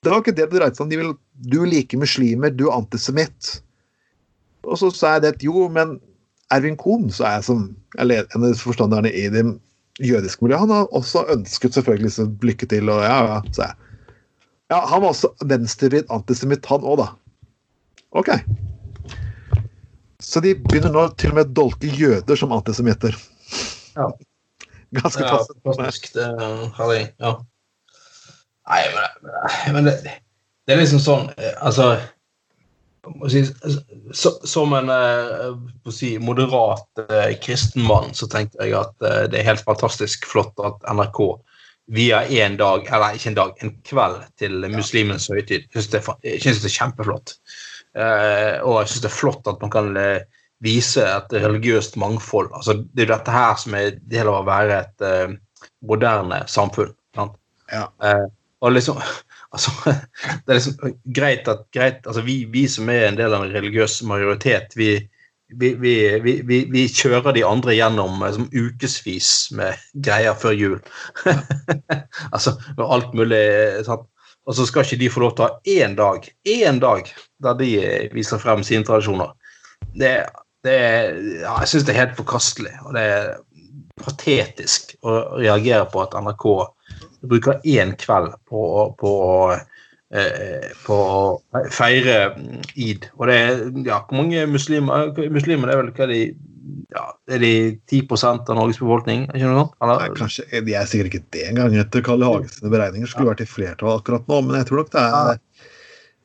det 0.02 0.14
var 0.14 0.24
ikke 0.24 0.38
det 0.38 0.48
det 0.50 0.60
dreide 0.60 0.78
seg 0.78 0.86
om. 0.86 0.94
De 0.94 1.02
vil, 1.02 1.12
du 1.54 1.60
liker 1.70 2.02
muslimer, 2.02 2.54
du 2.54 2.68
er 2.70 2.78
antisemitt. 2.78 3.58
Og 4.68 4.78
så 4.78 4.92
sa 4.94 5.18
jeg 5.18 5.26
det 5.26 5.36
jo, 5.46 5.66
men 5.74 5.98
Ervin 6.54 6.78
Kohn, 6.78 7.10
så 7.14 7.26
er 7.28 7.40
jeg 7.40 7.48
som 7.48 7.70
eller 8.00 8.28
en 8.36 8.46
av 8.48 8.60
forstanderne 8.60 9.12
i 9.12 9.28
det 9.32 9.44
jødiske 10.02 10.44
miljøet, 10.44 10.64
han 10.64 10.74
har 10.74 10.94
også 10.96 11.26
ønsket 11.34 11.76
selvfølgelig 11.76 12.28
lykke 12.44 12.68
til, 12.72 12.90
og 12.90 13.04
ja, 13.04 13.18
ja, 13.28 13.40
sa 13.56 13.72
jeg. 13.72 13.90
Ja, 14.72 14.80
han 14.88 15.04
var 15.04 15.12
også 15.12 15.34
venstrevridd 15.46 16.08
antisemitt, 16.16 16.68
han 16.72 16.86
òg, 16.88 17.02
da. 17.02 17.08
OK. 18.18 18.30
Så 20.22 20.42
de 20.44 20.54
begynner 20.56 20.94
nå 20.94 21.06
til 21.20 21.34
og 21.34 21.40
med 21.40 21.50
å 21.50 21.56
dolke 21.62 21.90
jøder 21.90 22.40
som 22.40 22.54
antisemitter. 22.56 23.16
Ja. 23.96 24.12
Ganske 24.96 25.24
Ja, 25.24 25.38
passende. 25.38 25.62
fantastisk. 25.66 26.12
Det 26.16 26.26
er 26.28 26.66
herlig. 26.78 27.04
Ja. 27.24 27.38
Nei, 28.72 28.82
men, 28.96 29.32
men 29.76 29.88
det, 29.90 29.96
det 30.68 30.76
er 30.76 30.80
liksom 30.84 31.02
sånn 31.02 31.32
eh, 31.34 31.56
Altså 31.66 31.96
må 33.10 33.30
si, 33.34 33.42
så, 34.14 34.32
Som 34.48 34.76
en 34.78 34.92
eh, 34.94 35.56
si, 35.94 36.14
moderat 36.22 37.02
eh, 37.08 37.34
kristen 37.42 37.86
mann, 37.88 38.14
så 38.14 38.30
tenkte 38.30 38.62
jeg 38.62 38.78
at 38.78 39.08
eh, 39.08 39.24
det 39.32 39.42
er 39.42 39.50
helt 39.50 39.66
fantastisk 39.66 40.28
flott 40.30 40.54
at 40.62 40.84
NRK 40.86 41.24
via 41.92 42.22
en 42.46 42.56
dag, 42.60 42.86
eller 42.88 43.18
ikke 43.18 43.32
en 43.32 43.40
dag, 43.40 43.56
en 43.66 43.74
kveld 43.88 44.22
til 44.40 44.68
muslimenes 44.72 45.26
høytid. 45.34 45.66
Jeg 45.74 45.82
syns 45.82 45.90
det, 45.92 46.04
jeg 46.24 46.62
det 46.62 46.70
er 46.70 46.76
kjempeflott. 46.78 47.34
Eh, 47.98 48.62
og 48.64 48.82
jeg 48.82 48.92
syns 48.92 49.04
det 49.04 49.10
er 49.10 49.18
flott 49.18 49.50
at 49.52 49.64
man 49.64 49.74
kan 49.74 49.92
eh, 50.00 50.24
vise 50.64 51.04
et 51.04 51.34
religiøst 51.34 51.98
mangfold. 52.02 52.52
Altså, 52.56 52.78
det 52.94 53.04
er 53.04 53.10
jo 53.10 53.14
dette 53.16 53.36
her 53.36 53.56
som 53.60 53.78
er 53.78 53.98
del 54.14 54.30
av 54.30 54.42
å 54.42 54.48
være 54.48 54.78
et 54.84 55.08
eh, 55.08 55.34
moderne 55.90 56.44
samfunn. 56.52 56.94
Sant? 57.18 57.36
Ja. 57.72 57.88
Eh, 58.06 58.28
og 58.62 58.76
liksom 58.76 59.00
altså, 59.54 59.74
Det 60.46 60.54
er 60.54 60.60
liksom 60.60 61.00
greit 61.18 61.50
at 61.52 61.66
greit, 61.76 62.06
altså 62.06 62.24
vi, 62.28 62.44
vi 62.52 62.68
som 62.70 62.90
er 62.94 63.10
en 63.10 63.20
del 63.20 63.34
av 63.34 63.46
en 63.46 63.56
religiøs 63.56 64.02
majoritet, 64.08 64.78
vi, 64.78 64.94
vi, 65.52 65.74
vi, 65.82 65.96
vi, 66.24 66.38
vi, 66.48 66.62
vi 66.72 66.86
kjører 66.88 67.36
de 67.36 67.44
andre 67.48 67.76
gjennom 67.76 68.22
liksom, 68.24 68.48
ukevis 68.54 69.32
med 69.58 69.82
greier 70.06 70.38
før 70.40 70.56
jul. 70.56 70.78
altså 72.36 72.56
med 72.78 72.86
alt 72.88 73.18
mulig. 73.18 73.44
Sant? 73.88 74.08
Og 74.50 74.58
så 74.58 74.66
skal 74.66 74.86
ikke 74.86 75.00
de 75.04 75.12
få 75.14 75.22
lov 75.24 75.36
til 75.38 75.46
å 75.46 75.50
ha 75.50 75.60
én 75.70 75.96
dag, 75.98 76.26
én 76.50 76.80
dag 76.82 77.10
der 77.44 77.58
de 77.60 77.70
viser 78.14 78.42
frem 78.42 78.64
sine 78.66 78.86
tradisjoner. 78.88 79.34
Det, 79.98 80.14
det 80.66 80.78
ja, 81.44 81.56
jeg 81.62 81.70
syns 81.70 81.86
det 81.86 81.94
er 81.94 82.02
helt 82.04 82.18
forkastelig. 82.18 82.74
Og 82.88 82.96
det 82.98 83.06
er 83.06 83.32
patetisk 84.02 84.96
å 85.06 85.18
reagere 85.38 85.86
på 85.92 86.02
at 86.04 86.18
NRK 86.18 86.48
bruker 87.30 87.62
én 87.70 87.94
kveld 88.02 88.34
på, 88.50 88.64
på 88.98 89.12
eh, 89.54 90.72
på 90.86 90.98
å 90.98 91.66
feire 91.74 92.32
id. 92.74 93.12
Og 93.20 93.30
det 93.30 93.38
er 93.38 93.62
ja, 93.86 94.02
hvor 94.08 94.24
mange 94.24 94.48
muslimer 94.50 95.12
Muslimer 95.34 95.70
det 95.70 95.76
er 95.76 95.84
vel 95.84 95.94
hva 96.00 96.10
de 96.10 96.22
ja, 96.92 97.06
er 97.32 97.42
de 97.42 97.54
10 97.90 98.04
av 98.28 98.56
Norges 98.58 98.80
befolkning? 98.82 99.28
Ikke 99.32 99.48
noe 99.48 99.66
sånt? 99.66 99.78
Nei, 99.90 100.10
kanskje, 100.18 100.46
De 100.68 100.76
er 100.78 100.90
sikkert 100.90 101.12
ikke 101.12 101.28
det 101.36 101.46
engang. 101.50 101.78
Etter 101.82 102.04
Karl 102.06 102.26
sine 102.52 102.74
beregninger 102.74 103.10
skulle 103.10 103.32
vært 103.32 103.46
i 103.46 103.50
flertall 103.50 103.98
akkurat 103.98 104.28
nå, 104.30 104.42
men 104.48 104.60
jeg 104.60 104.70
tror 104.70 104.84
nok 104.84 104.94
det 104.94 105.06
er 105.06 105.40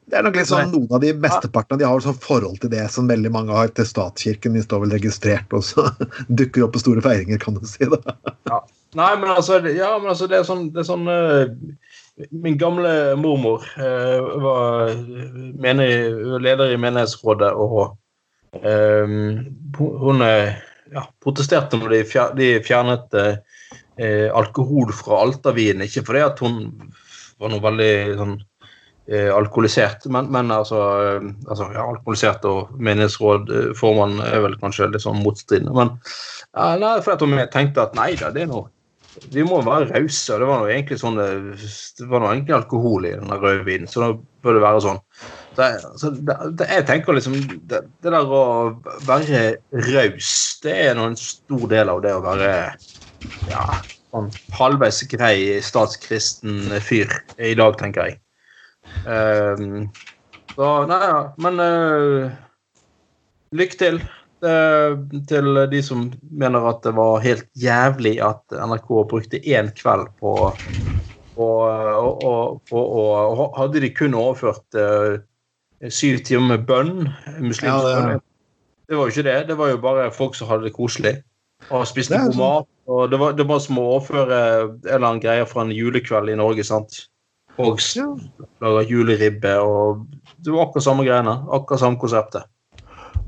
det 0.07 0.21
er 0.21 0.23
nok 0.23 0.37
litt 0.39 0.47
sånn, 0.47 0.71
Noen 0.71 0.93
av 0.95 1.03
de 1.03 1.11
mesteparten 1.19 1.75
av 1.75 1.81
de 1.81 1.87
har 1.89 2.03
sånn 2.05 2.19
forhold 2.23 2.61
til 2.63 2.71
det 2.71 2.85
som 2.95 3.09
veldig 3.11 3.33
mange 3.35 3.55
har 3.57 3.73
til 3.75 3.89
statskirken. 3.89 4.55
De 4.55 4.63
står 4.63 4.85
vel 4.85 4.95
registrert, 4.95 5.51
og 5.57 5.65
så 5.67 5.89
dukker 6.39 6.67
opp 6.67 6.77
på 6.77 6.83
store 6.85 7.03
feiringer, 7.03 7.41
kan 7.43 7.59
du 7.59 7.67
si. 7.67 7.89
da. 7.91 8.15
Ja. 8.47 8.61
Nei, 8.97 9.11
men 9.19 9.33
altså, 9.33 9.59
ja, 9.67 9.91
men 9.99 10.13
altså 10.13 10.29
det 10.31 10.39
er 10.39 10.47
sånn, 10.47 10.69
det 10.73 10.85
er 10.85 10.87
sånn 10.89 11.11
uh, 11.11 11.51
Min 12.31 12.55
gamle 12.57 13.17
mormor 13.21 13.67
uh, 13.77 14.31
var 14.41 14.95
menig, 15.61 15.91
leder 16.41 16.73
i 16.73 16.79
menighetsrådet, 16.81 17.51
og 17.53 17.97
hun 18.63 20.23
ja, 20.23 21.03
protesterte 21.23 21.79
når 21.81 21.93
de, 21.93 22.01
fjer, 22.09 22.35
de 22.39 22.51
fjernet 22.65 23.17
alkohol 24.37 24.93
fra 24.97 25.23
Altavien. 25.25 25.83
Ikke 25.85 26.05
fordi 26.07 26.23
at 26.25 26.41
hun 26.45 26.61
var 27.41 27.53
noe 27.53 27.65
veldig 27.65 27.93
sånn 28.21 28.37
Eh, 29.09 29.37
alkoholisert. 29.37 30.07
Men, 30.11 30.27
men 30.35 30.51
altså, 30.51 30.79
eh, 31.03 31.27
altså 31.47 31.69
ja, 31.71 31.85
alkoholisert 31.87 32.47
og 32.51 32.73
menighetsrådformann 32.83 34.19
er 34.27 34.41
vel 34.43 34.57
kanskje 34.59 34.89
litt 34.91 35.05
sånn 35.05 35.21
motstridende. 35.23 35.75
Men 35.79 35.93
ja, 36.51 36.73
nei, 36.81 36.97
fordi 37.07 37.29
vi 37.31 37.45
tenkte 37.53 37.85
at 37.85 37.95
nei 37.95 38.17
da, 38.19 38.33
det 38.35 38.43
er 38.43 38.51
noe 38.51 38.73
vi 39.33 39.45
må 39.47 39.63
være 39.65 39.93
rause. 39.95 40.35
Det 40.41 40.49
var 40.49 40.59
noe 40.61 40.73
egentlig 40.75 40.99
sånn, 41.01 41.21
eh, 41.23 41.69
det 42.01 42.09
var 42.11 42.25
noe 42.25 42.33
egentlig 42.35 42.57
alkohol 42.59 43.07
i 43.07 43.15
den 43.15 43.31
rødvinen, 43.31 43.87
så 43.89 44.03
da 44.03 44.11
bør 44.43 44.59
det 44.59 44.65
være 44.67 44.83
sånn. 44.89 45.01
Så, 45.57 45.65
altså, 45.65 46.11
det, 46.11 46.37
det, 46.61 46.67
jeg 46.69 46.85
tenker 46.89 47.17
liksom 47.17 47.37
det, 47.49 47.81
det, 48.05 48.11
der 48.13 48.29
å 48.29 48.43
være 49.09 49.45
raus, 49.89 50.31
det 50.61 50.75
er 50.85 50.99
en 51.01 51.17
stor 51.17 51.65
del 51.71 51.93
av 51.93 52.03
det 52.05 52.13
å 52.13 52.25
være 52.25 52.51
ja, 53.49 53.63
sånn 54.13 54.29
halvveis 54.59 55.01
grei 55.09 55.57
statskristen 55.65 56.77
fyr 56.85 57.09
i 57.41 57.55
dag, 57.57 57.79
tenker 57.81 58.11
jeg. 58.11 58.21
Um, 59.09 59.89
så 60.53 60.69
nei, 60.91 61.01
ja. 61.09 61.23
Men 61.41 61.63
uh, 61.65 62.29
lykke 63.57 63.81
til 63.81 64.01
uh, 64.45 64.93
til 65.33 65.63
de 65.73 65.81
som 65.85 66.07
mener 66.31 66.69
at 66.69 66.83
det 66.85 66.93
var 66.97 67.25
helt 67.25 67.49
jævlig 67.61 68.19
at 68.25 68.45
NRK 68.53 68.93
brukte 69.09 69.41
én 69.41 69.73
kveld 69.81 70.13
på 70.21 70.37
og, 71.37 72.23
og, 72.25 72.61
og, 72.73 73.41
hadde 73.59 73.83
de 73.85 73.91
kun 73.93 74.17
overført 74.17 74.79
uh, 74.81 75.17
syv 75.93 76.23
timer 76.25 76.55
med 76.55 76.67
bønn, 76.69 77.09
muslimsk 77.41 77.69
ja, 77.69 77.81
bønn 77.85 78.21
Det 78.87 78.97
var 78.97 79.09
jo 79.09 79.15
ikke 79.15 79.27
det. 79.27 79.39
Det 79.51 79.57
var 79.59 79.73
jo 79.73 79.83
bare 79.83 80.11
folk 80.15 80.37
som 80.39 80.49
hadde 80.51 80.69
det 80.69 80.77
koselig 80.77 81.17
og 81.73 81.87
spiste 81.89 82.19
god 82.21 82.39
mat. 82.39 82.69
Og 82.87 83.11
det 83.11 83.19
var, 83.19 83.35
det 83.35 83.47
var 83.49 83.61
som 83.63 83.81
å 83.83 83.87
overføre 83.97 84.39
en 84.39 84.75
eller 84.85 85.07
annen 85.09 85.23
greie 85.23 85.47
fra 85.49 85.65
en 85.65 85.75
julekveld 85.75 86.31
i 86.31 86.39
Norge. 86.39 86.65
sant? 86.67 87.07
Og 87.57 87.81
lager 88.61 88.91
juleribbe 88.91 89.55
og 89.65 90.05
Det 90.45 90.53
var 90.53 90.67
akkurat 90.67 90.85
samme 90.85 91.07
greiene. 91.07 91.39
Akkurat 91.51 91.83
samme 91.83 91.99
konseptet. 91.99 92.45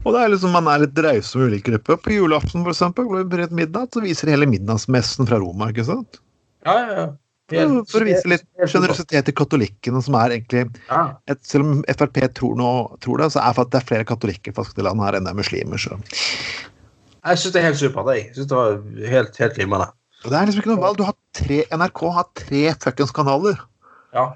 Og 0.05 0.13
det 0.15 0.21
er 0.21 0.31
liksom, 0.31 0.53
Man 0.55 0.69
er 0.71 0.85
litt 0.85 0.99
raus 1.03 1.33
med 1.35 1.49
ulike 1.49 1.73
grupper. 1.73 1.99
På 2.05 2.13
julaften 2.15 2.63
for 2.63 2.75
eksempel, 2.75 3.09
bredt 3.27 3.55
middag, 3.57 3.89
så 3.93 4.05
viser 4.05 4.31
hele 4.31 4.47
middagsmessen 4.47 5.27
fra 5.27 5.41
Roma. 5.43 5.73
ikke 5.73 5.89
sant? 5.89 6.21
Ja, 6.67 6.77
ja, 6.77 6.93
ja. 7.01 7.09
Helt, 7.49 7.89
for 7.89 8.05
å 8.05 8.09
vise 8.09 8.29
litt 8.29 8.45
sjenerøsitet 8.69 9.25
til 9.25 9.37
katolikkene, 9.37 10.03
som 10.05 10.17
er 10.21 10.35
egentlig 10.35 10.65
ja. 10.91 11.05
et, 11.33 11.39
Selv 11.49 11.65
om 11.65 11.79
Frp 11.89 12.19
tror, 12.37 12.59
noe, 12.61 12.99
tror 13.05 13.23
det, 13.23 13.31
så 13.33 13.41
er 13.41 13.57
det, 13.57 13.65
det 13.73 13.79
er 13.81 13.87
flere 13.89 14.09
katolikker 14.09 14.57
faktisk 14.57 14.83
i 14.83 14.85
landet 14.85 15.07
her 15.07 15.17
enn 15.17 15.29
det 15.29 15.33
er 15.33 15.39
muslimer. 15.39 15.81
så 15.81 15.97
Jeg 15.97 17.41
syns 17.41 17.55
det 17.55 17.63
er 17.63 17.69
helt 17.71 17.81
supert. 17.81 18.11
Jeg 18.19 18.35
synes 18.37 18.51
det 18.51 18.59
var 18.59 19.09
helt, 19.15 19.41
helt 19.41 19.57
glimrende. 19.57 19.89
Det 20.27 20.35
er 20.35 20.51
liksom 20.51 20.65
ikke 20.65 20.75
noe 20.75 20.83
valg. 20.83 21.01
Du 21.01 21.07
har 21.07 21.17
tre, 21.39 21.63
NRK 21.73 22.05
har 22.19 22.29
tre 22.37 22.63
fuckings 22.85 23.15
kanaler. 23.17 23.65
Ja. 24.13 24.29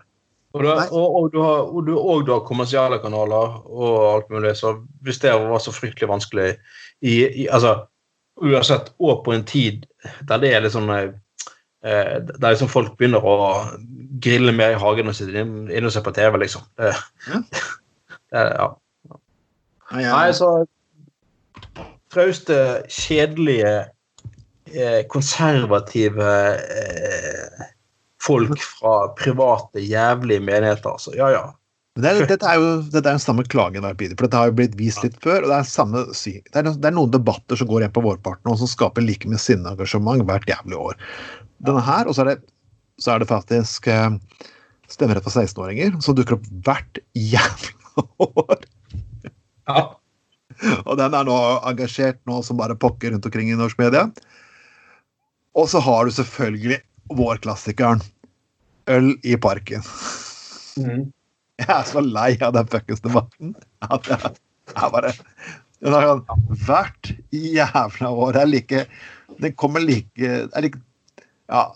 Og 0.53 0.65
du, 0.65 0.69
har, 0.69 0.89
og, 0.93 1.15
og, 1.17 1.29
du 1.33 1.39
har, 1.41 1.63
og 1.69 1.87
du, 1.87 1.93
og 1.97 2.27
du 2.29 2.33
har 2.35 2.45
kommersielle 2.45 2.99
kanaler 3.01 3.55
og 3.73 3.93
alt 4.11 4.33
mulig, 4.33 4.53
så 4.61 4.75
hvis 5.05 5.21
det 5.23 5.33
var 5.33 5.63
så 5.65 5.73
fryktelig 5.73 6.11
vanskelig 6.11 6.51
i, 7.01 7.15
i 7.45 7.49
altså, 7.49 7.83
Uansett, 8.43 8.89
og 8.97 9.21
på 9.27 9.35
en 9.35 9.45
tid 9.45 9.85
der 10.29 10.41
det 10.41 10.51
er 10.51 10.63
litt 10.65 10.73
sånn 10.73 10.89
eh, 11.85 12.19
er 12.21 12.53
liksom 12.53 12.71
folk 12.71 12.95
begynner 12.99 13.25
å 13.25 13.39
grille 14.23 14.55
mer 14.55 14.77
i 14.77 14.81
hagen 14.81 15.11
og 15.11 15.17
sitte 15.19 15.43
inne 15.43 15.89
og 15.89 15.95
se 15.95 16.03
på 16.05 16.15
TV, 16.15 16.39
liksom. 16.45 16.65
Det, 16.79 16.93
ja. 17.29 17.41
det, 18.35 18.47
ja. 18.59 18.69
Nei, 19.93 20.29
så 20.37 20.53
trauste, 22.13 22.57
kjedelige, 22.93 23.73
eh, 24.73 25.03
konservative 25.13 26.29
eh, 26.61 27.67
folk 28.23 28.61
fra 28.61 28.95
private, 29.19 29.83
jævlige 29.83 30.45
menigheter. 30.45 30.97
Så 30.99 31.17
ja, 31.17 31.29
ja. 31.33 31.45
Det 31.93 32.09
er, 32.09 32.23
dette 32.25 32.49
er 32.49 32.57
jo 32.57 32.69
dette 32.87 33.03
er 33.03 33.19
den 33.19 33.21
samme 33.21 33.43
klagen 33.53 33.85
hver 33.85 33.97
for 34.01 34.25
dette 34.25 34.39
har 34.39 34.49
jo 34.49 34.57
blitt 34.57 34.79
vist 34.79 35.03
litt 35.05 35.19
før. 35.21 35.43
og 35.45 35.51
Det 35.51 35.59
er, 35.59 35.67
samme, 35.69 36.07
det 36.09 36.57
er, 36.57 36.71
det 36.71 36.89
er 36.89 36.97
noen 36.97 37.13
debatter 37.13 37.59
som 37.61 37.69
går 37.69 37.85
igjen 37.85 37.93
på 37.93 38.05
vårparten, 38.07 38.49
og 38.49 38.57
som 38.63 38.71
skaper 38.71 39.05
like 39.05 39.29
mye 39.29 39.41
sinneengasjement 39.41 40.25
hvert 40.29 40.49
jævlig 40.49 40.79
år. 40.81 40.97
Denne 41.61 41.85
her, 41.85 42.09
og 42.09 42.17
så 42.17 42.25
er 42.25 42.33
det, 42.33 42.39
så 42.97 43.19
det 43.21 43.29
faktisk 43.29 43.91
eh, 43.93 44.09
stemmerett 44.89 45.27
for 45.27 45.37
16-åringer, 45.37 46.01
som 46.01 46.17
dukker 46.17 46.39
opp 46.39 46.49
hvert 46.65 47.03
jævlig 47.13 47.77
år. 48.31 48.65
Ja. 49.69 49.85
Og 50.87 50.97
den 50.97 51.13
er 51.17 51.29
nå 51.29 51.39
engasjert 51.69 52.23
nå 52.29 52.41
som 52.47 52.57
bare 52.57 52.79
pokker 52.79 53.13
rundt 53.13 53.29
omkring 53.29 53.53
i 53.53 53.59
norsk 53.59 53.77
media. 53.83 54.09
Og 55.53 55.69
så 55.69 55.83
har 55.85 56.09
du 56.09 56.17
selvfølgelig 56.17 56.81
vårklassikeren 57.13 58.01
Øl 58.91 59.13
i 59.29 59.37
parken. 59.37 59.85
Mm. 60.81 61.11
Jeg 61.61 61.69
er 61.75 61.85
så 61.89 62.01
lei 62.01 62.31
av 62.41 62.55
den 62.57 62.69
fuckings 62.73 63.03
debatten 63.05 63.53
at 63.85 64.09
jeg, 64.09 64.33
jeg 64.73 64.93
bare 64.95 65.13
sånn, 65.15 66.25
Hvert 66.65 67.13
jævla 67.35 68.11
år 68.25 68.39
er 68.41 68.49
like 68.49 68.85
Den 69.43 69.55
kommer 69.61 69.85
like, 69.85 70.17
er 70.23 70.65
like 70.65 70.81
Ja. 71.51 71.67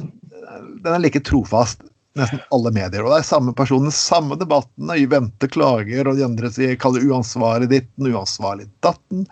Den 0.00 0.94
er 0.94 1.02
like 1.02 1.20
trofast 1.26 1.84
nesten 2.18 2.40
alle 2.54 2.72
medier. 2.74 3.04
Og 3.04 3.12
det 3.12 3.20
er 3.20 3.28
samme 3.28 3.54
personen, 3.56 3.92
samme 3.94 4.38
debatten. 4.40 4.90
Og 4.90 5.06
venter 5.12 5.50
klager, 5.52 6.08
og 6.08 6.18
de 6.18 6.26
andre 6.26 6.50
sier 6.52 6.78
kaller 6.80 7.04
uansvarlig 7.06 7.70
ditten, 7.70 8.10
uansvarlig 8.10 8.68
datten. 8.84 9.26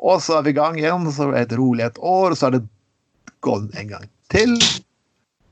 Og 0.00 0.22
så 0.24 0.38
er 0.38 0.46
vi 0.46 0.54
i 0.54 0.58
gang 0.58 0.78
igjen, 0.80 1.08
så 1.12 1.28
er 1.28 1.34
det 1.34 1.42
et 1.48 1.58
rolig 1.60 1.86
et 1.86 2.00
år, 2.00 2.32
og 2.32 2.38
så 2.38 2.48
er 2.48 2.56
det 2.56 2.64
gått 3.44 3.76
en 3.76 3.92
gang 3.92 4.06
til. 4.32 4.56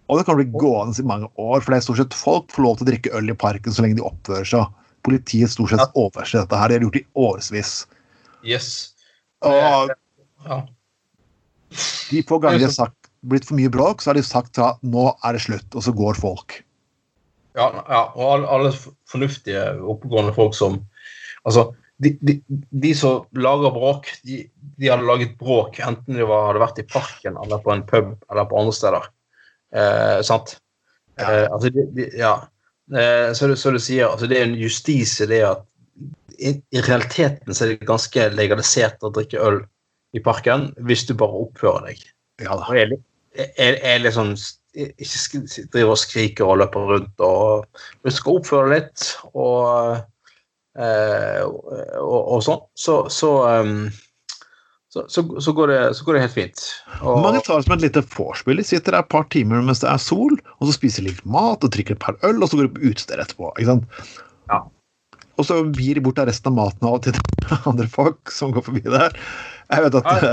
Og 0.08 0.18
det 0.18 0.24
kan 0.24 0.38
bli 0.38 0.48
gående 0.56 0.96
i 0.96 1.06
mange 1.06 1.28
år, 1.36 1.60
for 1.60 1.72
det 1.72 1.78
er 1.78 1.84
stort 1.84 2.00
sett 2.00 2.16
folk 2.16 2.52
får 2.54 2.64
lov 2.64 2.78
til 2.78 2.86
å 2.86 2.90
drikke 2.90 3.14
øl 3.18 3.32
i 3.32 3.36
parken 3.36 3.74
så 3.74 3.84
lenge 3.84 3.98
de 3.98 4.06
oppfører 4.08 4.48
seg. 4.48 4.76
Politiet 5.06 5.52
stort 5.52 5.74
sett 5.74 5.98
overser 6.00 6.42
dette 6.42 6.60
her. 6.60 6.72
Det 6.72 6.78
har 6.78 6.86
gjort 6.86 6.96
det 6.96 7.04
i 7.04 7.10
årevis. 7.28 7.72
Yes. 8.46 8.70
Og 9.46 9.92
ja. 10.48 10.60
de 12.08 12.22
få 12.28 12.40
ganger 12.42 12.64
de 12.64 12.68
har 12.70 12.74
sagt, 12.74 13.10
blitt 13.28 13.46
for 13.48 13.58
mye 13.58 13.72
bråk, 13.72 14.00
så 14.00 14.12
har 14.12 14.18
de 14.18 14.24
sagt 14.24 14.60
at 14.62 14.80
nå 14.86 15.10
er 15.26 15.36
det 15.36 15.44
slutt, 15.44 15.68
og 15.74 15.84
så 15.84 15.94
går 15.94 16.18
folk. 16.18 16.60
Ja, 17.58 17.68
ja 17.90 18.02
og 18.14 18.24
alle, 18.24 18.48
alle 18.54 18.72
fornuftige, 19.10 19.66
oppegående 19.82 20.34
folk 20.36 20.56
som 20.58 20.82
Altså, 21.46 21.62
de, 22.02 22.10
de, 22.26 22.34
de, 22.82 22.90
som 22.98 23.22
lager 23.38 23.70
bråk, 23.72 24.08
de, 24.26 24.42
de, 24.76 24.88
hadde 24.90 25.06
laget 25.06 25.36
bråk 25.40 25.78
enten 25.80 26.18
de 26.18 26.26
var, 26.26 26.48
hadde 26.50 26.60
vært 26.60 26.80
i 26.82 26.84
parken 26.90 27.38
eller 27.40 27.62
på 27.64 27.72
en 27.72 27.84
pub 27.88 28.10
eller 28.28 28.48
på 28.50 28.58
andre 28.58 28.74
steder. 28.76 29.06
Eh, 29.74 30.20
sant? 30.26 30.56
Ja. 31.18 31.26
Eh, 31.28 31.46
altså, 31.52 31.72
de, 31.74 32.06
ja. 32.16 32.34
Eh, 32.94 33.32
så, 33.36 33.50
så, 33.56 33.72
du 33.74 33.80
sier, 33.82 34.08
altså, 34.08 34.28
det 34.30 34.38
er 34.38 34.48
en 34.48 34.58
justis 34.58 35.18
i 35.24 35.28
det 35.30 35.42
at 35.48 35.64
i, 36.38 36.54
i, 36.54 36.80
realiteten 36.86 37.54
så 37.54 37.64
er 37.64 37.74
det 37.74 37.88
ganske 37.88 38.28
legalisert 38.36 39.02
å 39.02 39.10
drikke 39.14 39.42
øl 39.42 39.60
i 40.16 40.22
parken 40.24 40.70
hvis 40.86 41.04
du 41.08 41.16
bare 41.18 41.42
oppfører 41.44 41.90
deg. 41.90 42.04
Ja 42.44 42.54
da. 42.54 42.68
Og 42.70 42.78
jeg, 42.78 43.00
jeg, 43.34 43.74
jeg 43.82 44.04
liksom 44.04 44.36
ikke 44.78 45.42
driver 45.72 45.94
og 45.96 45.98
skriker 46.00 46.46
og 46.46 46.60
løper 46.62 46.92
rundt. 46.92 47.24
og 47.24 47.66
Hvis 48.02 48.18
du 48.18 48.22
skal 48.22 48.38
oppføre 48.38 48.70
deg 48.70 48.76
litt 48.78 49.08
og, 49.32 50.04
eh, 50.78 51.42
og, 51.42 52.20
og 52.20 52.44
sånn, 52.46 52.62
så, 52.78 53.00
så 53.12 53.32
um, 53.66 53.88
så, 54.88 55.04
så, 55.12 55.40
så, 55.40 55.52
går 55.52 55.68
det, 55.68 55.80
så, 55.94 56.04
går 56.04 56.16
det, 56.16 56.20
helt 56.24 56.36
fint. 56.36 56.64
Og... 57.02 57.20
Mange 57.20 57.42
tar 57.44 57.60
det 57.60 57.66
som 57.66 57.74
et 57.76 57.84
lite 57.84 58.02
vorspiel. 58.14 58.62
Sitter 58.64 58.96
der 58.96 59.04
et 59.04 59.12
par 59.12 59.26
timer 59.34 59.60
mens 59.64 59.82
det 59.84 59.90
er 59.90 60.00
sol, 60.00 60.38
og 60.58 60.68
så 60.68 60.76
spiser 60.78 61.04
litt 61.04 61.20
mat 61.28 61.64
og 61.64 61.72
drikker 61.74 61.98
et 61.98 62.02
par 62.02 62.16
øl, 62.24 62.40
og 62.40 62.48
så 62.48 62.56
går 62.56 62.70
de 62.70 62.74
på 62.76 62.92
utested 62.92 63.20
etterpå. 63.20 63.52
ikke 63.58 63.68
sant? 63.74 64.12
Ja. 64.48 64.62
Og 65.38 65.46
så 65.46 65.60
gir 65.76 65.98
de 65.98 66.04
bort 66.06 66.18
av 66.18 66.30
resten 66.30 66.50
av 66.50 66.56
maten 66.56 66.88
av 66.88 67.02
til 67.04 67.18
andre 67.68 67.88
folk 67.92 68.32
som 68.32 68.54
går 68.54 68.64
forbi 68.64 68.84
der. 68.88 69.14
Jeg 69.68 69.84
vet 69.84 69.98
at 70.00 70.08
ja. 70.08 70.32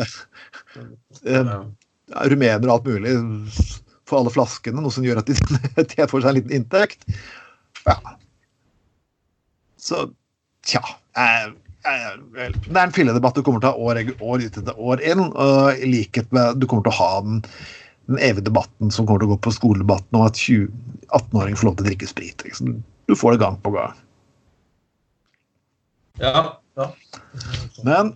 eh, 1.35 1.51
rumenere 2.31 2.63
og 2.69 2.77
alt 2.77 2.87
mulig 2.87 3.17
får 4.07 4.21
alle 4.21 4.33
flaskene, 4.33 4.81
noe 4.81 4.93
som 4.93 5.05
gjør 5.05 5.19
at 5.21 5.29
de, 5.29 5.35
de 5.91 6.07
får 6.09 6.23
seg 6.23 6.31
en 6.31 6.39
liten 6.39 6.55
inntekt. 6.61 7.03
Ja. 7.85 7.99
Så 9.81 10.07
tja 10.65 10.81
eh, 11.19 11.21
eh, 11.25 11.51
vel, 11.51 11.59
Det 11.85 12.45
er 12.73 12.81
en 12.81 12.93
filledebatt 12.95 13.37
du 13.37 13.43
kommer 13.45 13.61
til 13.61 13.69
å 13.69 13.75
ha 13.75 13.91
år, 13.91 13.99
år 14.25 14.45
ut 14.45 14.57
etter 14.57 14.79
år 14.81 15.03
inn. 15.05 15.21
Og 15.29 15.77
i 15.77 15.89
likhet 15.89 16.31
med 16.35 16.57
du 16.61 16.65
kommer 16.69 16.87
til 16.87 16.95
å 16.95 16.99
ha 16.99 17.11
den, 17.25 17.43
den 18.09 18.21
evige 18.25 18.47
debatten 18.49 18.93
som 18.93 19.05
kommer 19.05 19.21
til 19.21 19.29
å 19.29 19.35
gå 19.35 19.41
på 19.45 19.53
skoledebatten 19.53 20.17
om 20.17 20.25
at 20.25 20.41
18-åringer 20.41 21.61
får 21.61 21.69
lov 21.69 21.77
til 21.77 21.85
å 21.85 21.89
drikke 21.91 22.09
sprit. 22.09 22.45
Liksom. 22.47 22.79
Du 23.05 23.15
får 23.17 23.35
det 23.35 23.43
gang 23.45 23.59
på 23.61 23.75
gang. 23.75 23.93
Ja. 26.23 26.45
ja. 26.79 26.89
Men, 27.83 28.13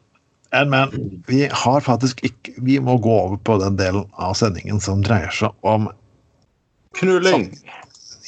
men, 0.51 0.70
men 0.74 1.24
vi 1.28 1.41
har 1.51 1.82
faktisk 1.84 2.22
ikke 2.24 2.53
Vi 2.63 2.78
må 2.80 2.95
gå 3.03 3.11
over 3.11 3.36
på 3.43 3.57
den 3.59 3.76
delen 3.76 4.05
av 4.15 4.38
sendingen 4.39 4.80
som 4.80 5.03
dreier 5.03 5.34
seg 5.36 5.67
om 5.67 5.89
Knulling. 6.97 7.51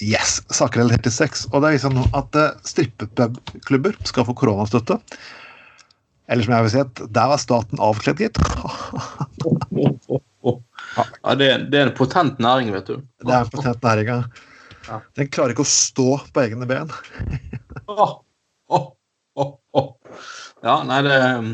Yes, 0.01 0.39
saker 0.49 0.81
relatert 0.81 1.05
til 1.05 1.13
sex. 1.13 1.45
Og 1.51 1.61
det 1.61 1.69
er 1.69 1.77
liksom 1.77 1.99
at 2.17 2.37
uh, 2.39 2.57
strippepubklubber 2.65 3.97
skal 4.09 4.25
få 4.27 4.35
koronastøtte. 4.37 4.97
Eller 6.31 6.47
som 6.47 6.55
jeg 6.55 6.65
vil 6.65 6.73
si, 6.73 6.81
at 6.85 7.01
der 7.17 7.27
var 7.31 7.41
staten 7.41 7.81
avkledd, 7.83 8.21
gitt. 8.23 8.39
ja, 10.47 11.35
det, 11.35 11.47
er, 11.47 11.65
det, 11.67 11.81
en 11.81 11.93
potent 11.97 12.39
næring, 12.41 12.71
vet 12.73 12.87
du. 12.87 13.01
Det 13.21 13.35
er 13.35 13.45
en 13.45 13.53
potent 13.53 13.83
næring, 13.83 14.09
ja. 14.09 14.99
Den 15.19 15.29
klarer 15.29 15.53
ikke 15.53 15.67
å 15.67 15.69
stå 15.69 16.07
på 16.33 16.43
egne 16.45 16.65
ben. 16.69 16.89
oh, 17.91 18.15
oh, 18.71 18.87
oh, 19.37 19.91
ja, 20.61 20.81
nei, 20.85 20.99
det 21.05 21.17
um, 21.37 21.51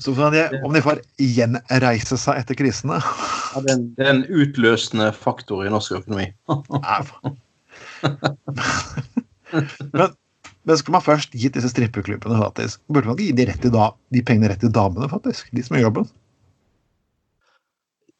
Så 0.00 0.14
om 0.14 0.74
de 0.74 0.82
får 0.84 1.00
gjenreise 1.20 2.16
seg 2.20 2.40
etter 2.40 2.56
krisene 2.58 3.00
ja, 3.00 3.62
det, 3.64 3.74
er 4.00 4.12
en, 4.12 4.24
utløsende 4.28 5.10
faktor 5.16 5.66
i 5.66 5.72
norsk 5.72 6.00
økonomi. 6.02 6.30
men, 9.96 10.14
men 10.62 10.78
skulle 10.78 10.96
man 10.98 11.04
først 11.04 11.34
gi 11.34 11.50
disse 11.54 11.70
strippeklubbene 11.72 12.38
faktisk, 12.42 12.80
burde 12.92 13.10
man 13.10 13.18
ikke 13.18 13.30
gi 13.30 13.36
de, 13.40 13.48
rett 13.50 13.68
da, 13.74 13.90
de 14.14 14.24
pengene 14.24 14.52
rett 14.52 14.62
til 14.64 14.72
damene, 14.74 15.10
faktisk? 15.10 15.50
De 15.56 15.64
som 15.64 15.78
gjør 15.78 15.88
jobben? 15.88 16.08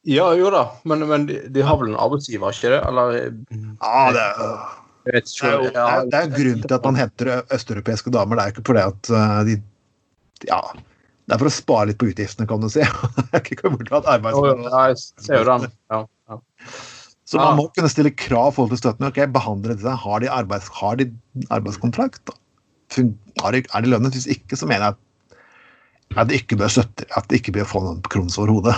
Ja, 0.09 0.29
jo 0.39 0.49
da, 0.53 0.65
men, 0.87 1.03
men 1.09 1.25
de, 1.29 1.41
de, 1.51 1.63
har 1.65 1.77
vel 1.79 1.91
en 1.91 1.99
arbeidsgiver, 1.99 2.55
ikke 2.55 2.71
det? 2.73 2.83
Eller 2.87 3.17
Ja, 3.19 4.05
det 4.15 4.21
er 4.23 4.53
det 5.09 5.15
er, 5.15 5.53
jo, 5.55 5.63
det, 5.63 5.79
er, 5.79 6.05
det 6.11 6.19
er 6.19 6.29
grunnen 6.33 6.61
til 6.65 6.75
at 6.75 6.85
man 6.85 6.97
henter 6.99 7.29
østeuropeiske 7.55 8.11
damer. 8.13 8.37
Det 8.37 8.43
er 8.43 8.53
ikke 8.53 8.65
fordi 8.67 8.83
at 8.83 9.11
uh, 9.15 9.39
de 9.47 9.55
Ja. 10.47 10.59
Det 11.29 11.35
er 11.35 11.41
for 11.43 11.49
å 11.49 11.53
spare 11.53 11.89
litt 11.89 11.99
på 12.01 12.09
utgiftene, 12.09 12.47
kan 12.49 12.61
du 12.61 12.69
si. 12.73 12.83
det 13.17 13.39
er 13.39 13.51
ikke 13.53 13.71
bort 13.73 13.91
at 13.99 14.09
arbeidsgiver 14.17 15.49
ja, 15.49 15.57
ja. 15.93 15.99
Så 17.29 17.37
man 17.37 17.59
må 17.59 17.67
kunne 17.75 17.89
stille 17.91 18.09
krav 18.17 18.55
forhold 18.55 18.71
til 18.73 18.79
støtten. 18.81 19.05
ok, 19.05 19.19
behandle 19.33 19.75
seg, 19.77 19.97
Har 20.01 20.21
de, 20.23 20.29
arbeids, 20.33 20.69
har 20.79 20.95
de 20.97 21.11
arbeidskontrakt? 21.53 22.31
Er 22.97 23.53
de 23.53 23.91
lønnet? 23.91 24.15
Hvis 24.17 24.25
ikke, 24.33 24.57
så 24.57 24.65
mener 24.65 24.89
jeg 24.89 24.95
at, 26.17 26.29
de 26.29 26.39
ikke 26.39 26.57
bør 26.57 26.71
støtte, 26.73 27.05
at 27.13 27.27
det 27.29 27.37
ikke 27.37 27.53
bør 27.59 27.69
få 27.69 27.83
noen 27.85 28.01
krons 28.01 28.39
over 28.41 28.55
hodet. 28.55 28.75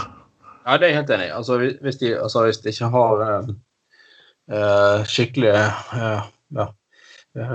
Ja, 0.66 0.76
det 0.76 0.84
er 0.84 0.92
jeg 0.92 0.98
helt 0.98 1.14
enig 1.16 1.30
i. 1.30 1.36
Altså, 1.38 1.58
hvis, 1.64 2.00
de, 2.02 2.12
altså, 2.20 2.44
hvis 2.44 2.60
de 2.60 2.74
ikke 2.74 2.90
har 2.92 3.24
uh, 3.24 3.54
uh, 4.52 5.06
skikkelige 5.08 5.64
uh, 5.96 6.28
ja, 6.60 6.68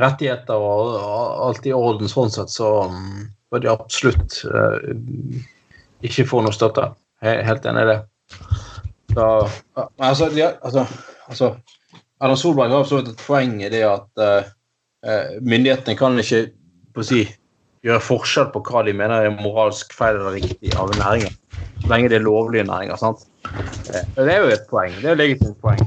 rettigheter 0.01 0.57
og, 0.57 0.95
og, 0.97 1.27
alt 1.51 1.69
i 1.69 1.77
orden 1.77 2.09
sånn 2.09 2.33
sett, 2.33 2.55
så 2.55 2.71
um, 2.89 3.27
bør 3.53 3.67
de 3.67 3.71
absolutt 3.75 4.41
ikke 6.09 6.25
få 6.29 6.41
noe 6.41 6.57
støtte. 6.57 6.89
Jeg 7.21 7.43
er 7.43 7.47
helt 7.53 7.69
enig 7.69 7.85
i 7.85 7.93
det. 7.93 8.01
Så, 9.17 9.27
altså, 9.97 10.29
ja, 10.37 10.51
altså, 10.61 10.85
altså 11.31 11.55
Erna 12.21 12.37
Solberg 12.37 12.75
har 12.75 12.85
absolutt 12.85 13.09
et 13.15 13.23
poeng 13.25 13.59
i 13.65 13.71
det 13.73 13.81
at 13.89 14.23
myndighetene 15.41 15.97
kan 15.97 16.21
ikke 16.21 16.43
på 16.93 17.01
å 17.01 17.07
si, 17.07 17.23
gjøre 17.87 18.03
forskjell 18.05 18.51
på 18.53 18.61
hva 18.69 18.83
de 18.85 18.93
mener 18.97 19.29
er 19.29 19.37
moralsk 19.41 19.93
feil 19.97 20.19
eller 20.19 20.37
riktig 20.37 20.73
av 20.77 20.93
næringen 20.97 21.33
så 21.87 21.93
lenge 21.93 22.11
det 22.11 22.19
er 22.19 22.25
lovlige 22.25 22.65
næringer. 22.65 22.97
sant? 22.97 23.27
Eh, 23.95 24.07
det 24.17 24.33
er 24.35 24.43
jo 24.43 24.53
et 24.55 24.67
poeng. 24.71 24.93
Det 25.01 25.11
er 25.11 25.13
et 25.13 25.23
legitimt 25.23 25.59
poeng. 25.63 25.83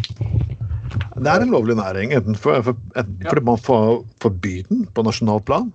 Det 1.19 1.27
er 1.27 1.43
en 1.43 1.51
lovlig 1.51 1.75
næring, 1.75 2.13
enten, 2.15 2.35
for, 2.35 2.61
for, 2.63 2.77
enten 2.95 3.23
ja. 3.23 3.29
fordi 3.29 3.43
man 3.45 3.57
får 3.57 4.05
forby 4.23 4.61
den 4.69 4.85
på 4.95 5.03
nasjonalt 5.03 5.45
plan. 5.45 5.73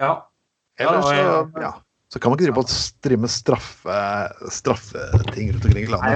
Ja. 0.00 0.14
Eller 0.78 1.02
så, 1.02 1.14
ja, 1.60 1.70
så 2.16 2.20
kan 2.20 2.32
man 2.32 2.38
ikke 2.38 2.46
drive 2.46 2.56
på 2.56 2.64
å 2.64 2.72
strimme 2.72 3.28
straffe, 3.28 3.96
straffeting 4.48 5.50
rundt 5.52 5.66
omkring 5.68 5.84
i 5.84 5.90
landet. 5.92 6.06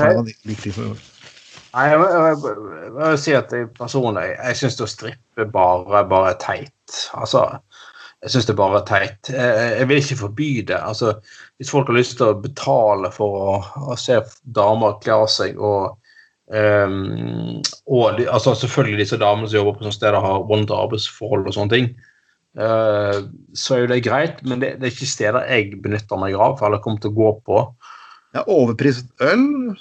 Nei, 1.74 1.82
jeg, 1.90 1.98
jeg, 2.00 2.38
jeg, 2.46 2.92
vil 2.94 3.18
si 3.20 3.34
at 3.36 3.52
jeg 3.52 3.66
personlig 3.76 4.22
jeg 4.30 4.56
syns 4.62 4.80
å 4.80 4.88
strippe 4.88 5.44
bare, 5.52 6.00
bare 6.08 6.32
teit. 6.40 6.96
Altså, 7.20 7.44
jeg 8.24 8.32
syns 8.32 8.48
det 8.48 8.56
bare 8.56 8.80
er 8.80 8.88
teit. 8.88 9.32
Jeg, 9.34 9.60
jeg, 9.76 9.90
vil 9.90 10.00
ikke 10.00 10.18
forby 10.22 10.48
det. 10.72 10.80
Altså, 10.80 11.12
hvis 11.60 11.74
folk 11.76 11.92
har 11.92 12.00
lyst 12.00 12.16
til 12.16 12.30
å 12.30 12.40
betale 12.48 13.12
for 13.12 13.36
å, 13.52 13.54
å 13.92 14.00
se 14.00 14.16
damer 14.56 14.96
kle 15.04 15.20
av 15.20 15.28
seg 15.36 15.60
og, 15.60 15.98
um, 16.48 17.60
og 17.92 18.24
altså, 18.24 18.56
selvfølgelig 18.64 19.04
disse 19.04 19.20
damene 19.20 19.52
som 19.52 19.60
jobber 19.60 19.76
på 19.76 19.84
sånne 19.84 20.00
steder, 20.00 20.24
har 20.24 20.48
vondt 20.48 20.72
arbeidsforhold 20.80 21.44
og 21.44 21.58
sånne 21.60 21.76
ting, 21.76 21.92
så 22.50 23.74
er 23.76 23.84
jo 23.84 23.90
det 23.92 24.00
greit, 24.02 24.40
men 24.42 24.58
det, 24.58 24.72
det, 24.80 24.88
er 24.88 24.94
ikke 24.94 25.06
steder 25.06 25.44
jeg 25.46 25.76
benytter 25.84 26.18
meg 26.18 26.34
av 26.34 26.58
eller 26.66 26.82
kommer 26.82 26.98
til 27.02 27.12
å 27.12 27.18
gå 27.18 27.28
på. 27.46 27.60
Ja, 28.34 28.42
overpriset 28.42 29.10
øl? 29.22 29.76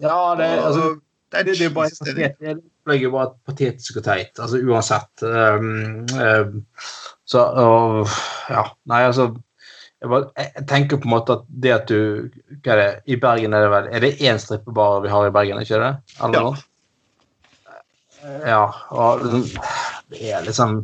Ja, 0.00 0.16
det, 0.38 0.48
altså, 0.60 0.94
det, 1.32 1.44
det, 1.50 1.58
det 1.58 1.68
er 1.68 1.74
bare 1.76 1.92
det 2.84 3.00
er 3.00 3.12
bare 3.12 3.32
patetisk 3.48 3.98
og 4.00 4.04
teit. 4.06 4.36
Altså 4.38 4.60
uansett. 4.60 5.24
Um, 5.24 6.04
um, 6.20 6.60
så 7.24 7.46
uh, 7.56 8.16
Ja, 8.52 8.66
nei, 8.90 9.00
altså 9.08 9.30
jeg, 10.04 10.10
bare, 10.12 10.28
jeg, 10.36 10.66
tenker 10.68 11.00
på 11.00 11.08
en 11.08 11.14
måte 11.14 11.38
at 11.38 11.46
det 11.48 11.72
at 11.72 11.88
du 11.88 12.28
hva 12.60 12.74
er 12.74 12.80
det, 12.80 12.88
I 13.08 13.16
Bergen 13.20 13.56
er 13.56 13.64
det 13.64 13.70
vel 13.72 13.86
Er 13.88 14.04
det 14.04 14.10
én 14.20 14.40
strippebar 14.42 15.00
vi 15.04 15.12
har 15.12 15.28
i 15.28 15.32
Bergen, 15.32 15.62
ikke 15.64 15.80
det? 15.80 15.92
Eller 16.20 16.36
ja. 16.36 16.42
noe? 16.44 16.56
Ja. 18.44 18.64
Og 18.92 19.24
det 20.12 20.20
er 20.28 20.44
liksom 20.44 20.82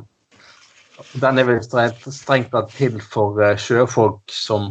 Den 1.23 1.39
er 1.39 1.49
vel 1.49 1.61
strengt, 1.65 2.07
strengt 2.15 2.53
tatt 2.55 2.73
til 2.75 3.01
for 3.03 3.39
uh, 3.41 3.57
sjøfolk 3.61 4.33
som 4.35 4.71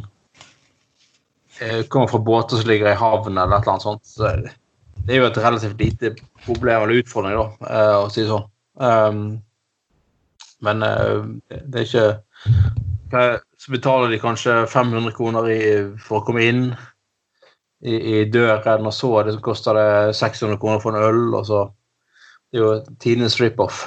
uh, 1.61 1.81
kommer 1.91 2.11
fra 2.11 2.21
båter 2.23 2.59
som 2.59 2.69
ligger 2.69 2.91
i 2.91 2.99
havn 2.99 3.37
eller 3.37 3.57
et 3.57 3.61
eller 3.63 3.75
annet 3.75 3.87
sånt. 3.87 4.05
Så 4.07 4.33
det 5.05 5.15
er 5.15 5.21
jo 5.21 5.29
et 5.29 5.41
relativt 5.41 5.81
lite 5.81 6.13
problem 6.45 6.85
eller 6.85 7.03
utfordring, 7.03 7.37
da, 7.39 7.69
uh, 7.69 7.95
å 8.03 8.09
si 8.13 8.23
det 8.23 8.31
sånn. 8.31 8.47
Um, 8.79 9.23
men 10.63 10.83
det 10.83 11.79
er 11.79 11.85
ikke 11.85 12.07
Så 13.59 13.71
betaler 13.71 14.11
de 14.11 14.19
kanskje 14.19 14.53
500 14.67 15.13
kroner 15.15 15.47
for 16.03 16.19
å 16.19 16.25
komme 16.27 16.43
inn 16.43 16.65
i, 17.79 17.95
i 17.95 18.25
døren, 18.31 18.87
og 18.87 18.93
så 18.95 19.11
det, 19.23 19.37
så 19.37 19.43
koster 19.43 19.79
det 19.79 20.15
600 20.19 20.59
kroner 20.59 20.83
for 20.83 20.95
en 20.95 21.07
øl, 21.07 21.35
og 21.39 21.45
så 21.47 21.61
Det 22.49 22.57
er 22.57 22.63
jo 22.63 22.95
tidenes 22.99 23.39
rip-off. 23.39 23.83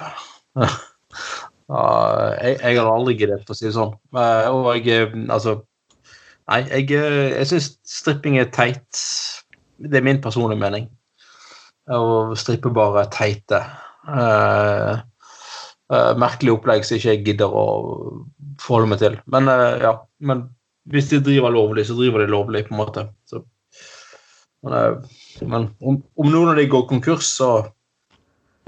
jeg, 1.72 2.56
jeg 2.60 2.78
hadde 2.78 2.94
aldri 2.94 3.14
giddet, 3.18 3.44
for 3.46 3.54
å 3.54 3.58
si 3.58 3.68
det 3.68 3.76
sånn. 3.76 3.94
Uh, 4.16 4.48
og 4.52 4.72
jeg 4.76 5.12
Altså 5.32 5.60
Nei, 6.50 6.64
jeg, 6.66 6.88
jeg 6.90 7.48
syns 7.48 7.68
stripping 7.86 8.34
er 8.40 8.48
teit. 8.52 8.98
Det 9.78 10.00
er 10.00 10.04
min 10.04 10.18
personlige 10.20 10.58
mening. 10.60 10.88
Og 11.94 12.34
strippe 12.36 12.72
bare 12.74 13.06
teite. 13.14 13.60
Uh, 14.04 14.98
merkelig 16.18 16.56
opplegg 16.56 16.84
som 16.84 16.98
ikke 16.98 17.12
jeg 17.12 17.22
gidder 17.28 17.54
å 17.54 17.64
forholde 18.60 18.90
meg 18.90 19.00
til. 19.04 19.16
Men 19.30 19.46
ja, 19.80 19.94
men 20.24 20.42
hvis 20.90 21.12
de 21.12 21.20
driver 21.22 21.54
lovlig, 21.54 21.86
så 21.86 21.96
driver 21.96 22.24
de 22.24 22.32
lovlig, 22.32 22.64
på 22.66 22.74
en 22.74 22.80
måte. 22.80 23.06
Så, 23.30 23.42
men, 24.66 24.98
men 25.46 25.68
om, 25.80 26.00
om, 26.16 26.28
noen 26.28 26.52
av 26.52 26.58
de 26.58 26.66
går 26.70 26.88
konkurs, 26.90 27.28
så 27.38 27.52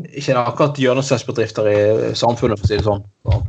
ikke 0.02 0.32
det 0.32 0.40
akkurat 0.40 0.80
gjennomsnittsbedrifter 0.80 1.68
i 1.70 1.78
samfunnet, 2.18 2.60
for 2.60 2.66
å 2.66 2.70
si 2.70 2.78
det 2.78 2.86
sånn. 2.86 3.04
Så. 3.24 3.40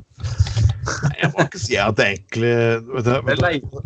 Jeg 1.18 1.32
må 1.34 1.46
ikke 1.48 1.62
si 1.62 1.78
at 1.82 1.98
det 1.98 2.08
egentlig 2.12 2.56
vet 2.94 3.08
du, 3.08 3.14
vet 3.26 3.42
du, 3.42 3.78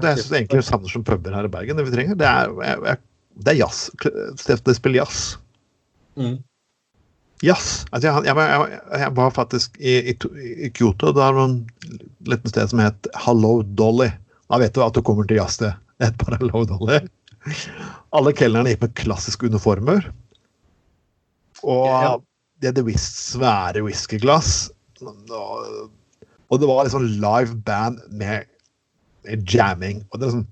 Det 0.00 0.10
er 0.10 0.20
egentlig 0.40 0.64
samme 0.64 0.88
som 0.90 1.04
puber 1.04 1.36
her 1.36 1.48
i 1.48 1.52
Bergen. 1.52 1.78
Det 1.78 1.86
vi 1.86 1.94
trenger, 1.94 2.18
det 2.18 2.28
er, 2.28 3.00
det 3.44 3.52
er 3.52 3.58
jazz. 3.60 3.88
Det 4.02 4.76
spiller 4.76 5.02
jazz. 5.02 5.24
Mm. 6.16 6.38
Jazz. 7.44 7.84
Altså 7.92 8.08
jeg, 8.08 8.24
jeg, 8.30 8.36
jeg, 8.36 8.80
jeg, 9.02 9.12
var 9.18 9.34
faktisk 9.36 9.76
i, 9.76 9.98
i, 10.12 10.16
i 10.68 10.72
Kyoto. 10.72 11.12
Det 11.12 11.24
er 11.24 11.42
et 11.44 12.30
lite 12.32 12.52
sted 12.54 12.72
som 12.72 12.80
het 12.80 13.10
Hallo 13.26 13.58
Dolly. 13.76 14.08
Da 14.48 14.60
vet 14.62 14.74
du 14.74 14.80
at 14.84 14.96
du 14.96 15.04
kommer 15.04 15.28
til 15.28 15.42
jazz. 15.42 15.60
Det 15.60 15.74
et 16.04 16.16
par 16.20 16.38
Hallo 16.40 16.64
Dolly. 16.68 17.00
Alle 18.16 18.32
kelnerne 18.36 18.72
gikk 18.72 18.86
med 18.86 18.96
klassiske 18.98 19.48
uniformer. 19.52 20.08
Og 21.64 21.86
ja, 21.86 22.00
ja. 22.04 22.16
de 22.60 22.72
hadde 22.72 22.98
svære 23.00 23.84
whiskyglass. 23.86 24.68
Og, 25.04 25.88
og 26.48 26.60
det 26.60 26.68
var 26.68 26.86
liksom 26.86 27.08
live 27.22 27.56
band 27.66 28.02
med, 28.10 28.46
med 29.24 29.48
jamming. 29.50 30.04
Og 30.10 30.20
det 30.20 30.28
er 30.28 30.36
sånn, 30.36 30.46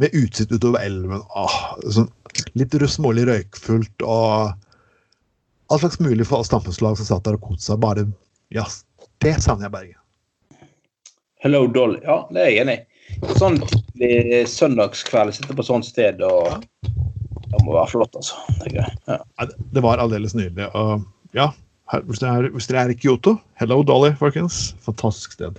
med 0.00 0.16
utsikt 0.16 0.54
utover 0.54 0.82
elven. 0.84 1.22
Åh, 1.36 1.60
sånn, 1.92 2.10
litt 2.58 2.76
smålig 2.88 3.26
røykfullt 3.28 4.06
og 4.06 4.52
all 5.70 5.80
slags 5.82 6.00
mulig 6.02 6.26
for 6.26 6.46
stammeslag 6.46 6.98
som 6.98 7.06
satt 7.06 7.26
der 7.26 7.38
og 7.38 7.50
koste 7.50 7.70
seg. 7.70 7.82
Bare 7.82 8.08
Ja, 8.50 8.64
det 9.22 9.36
savner 9.44 9.68
jeg 9.68 9.74
Bergen. 9.76 9.98
Hello 11.40 11.66
Dolly. 11.70 12.00
Ja, 12.04 12.24
det 12.32 12.40
er 12.42 12.50
jeg 12.50 12.64
enig 12.64 12.78
i. 12.80 12.86
Sånn 13.38 13.58
søndagskveld, 14.48 15.34
sitte 15.34 15.56
på 15.56 15.64
sånt 15.66 15.86
sted 15.88 16.20
og 16.24 16.60
Det 17.50 17.60
må 17.66 17.74
være 17.74 17.90
flott, 17.90 18.14
altså. 18.18 18.38
Det 18.62 18.76
er. 18.78 18.92
Ja. 19.10 19.18
Det- 19.74 19.82
var 19.82 19.98
aldeles 19.98 20.34
nydelig. 20.38 20.68
Og 20.74 21.02
ja, 21.34 21.48
her, 21.92 22.02
hvis, 22.06 22.20
dere 22.22 22.44
er, 22.44 22.50
hvis 22.54 22.68
dere 22.70 22.84
er 22.84 22.92
i 22.94 22.98
Kyoto, 22.98 23.36
hello 23.58 23.82
Dolly, 23.82 24.12
folkens. 24.18 24.74
Fantastisk 24.86 25.32
sted. 25.34 25.58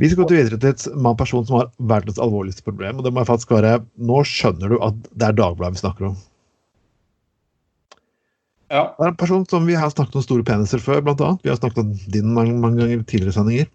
Vi 0.00 0.08
skal 0.08 0.22
gå 0.22 0.28
til 0.30 0.38
videre 0.40 0.58
til 0.60 0.70
et 0.72 0.84
mann 0.96 1.16
person 1.16 1.44
som 1.46 1.58
har 1.58 1.70
verdens 1.78 2.18
alvorligste 2.20 2.64
problem. 2.64 2.98
og 2.98 3.04
det 3.04 3.12
må 3.12 3.24
faktisk 3.24 3.50
være, 3.52 3.82
Nå 3.96 4.22
skjønner 4.24 4.68
du 4.72 4.78
at 4.84 4.94
det 5.12 5.28
er 5.28 5.32
Dagbladet 5.36 5.76
vi 5.76 5.82
snakker 5.84 6.06
om. 6.12 6.16
ja. 8.70 8.84
Det 8.96 9.04
er 9.04 9.08
en 9.10 9.16
person 9.16 9.44
som 9.48 9.66
Vi 9.66 9.74
har 9.74 9.90
snakket 9.90 10.16
om 10.16 10.22
store 10.22 10.44
peniser 10.44 10.78
før, 10.80 11.00
blant 11.04 11.20
annet. 11.20 11.42
Vi 11.42 11.48
har 11.50 11.56
snakket 11.56 11.78
om 11.78 11.92
din 12.12 12.32
mange, 12.34 12.54
mange 12.54 12.80
ganger 12.80 13.00
i 13.00 13.04
tidligere 13.04 13.32
sendinger. 13.32 13.66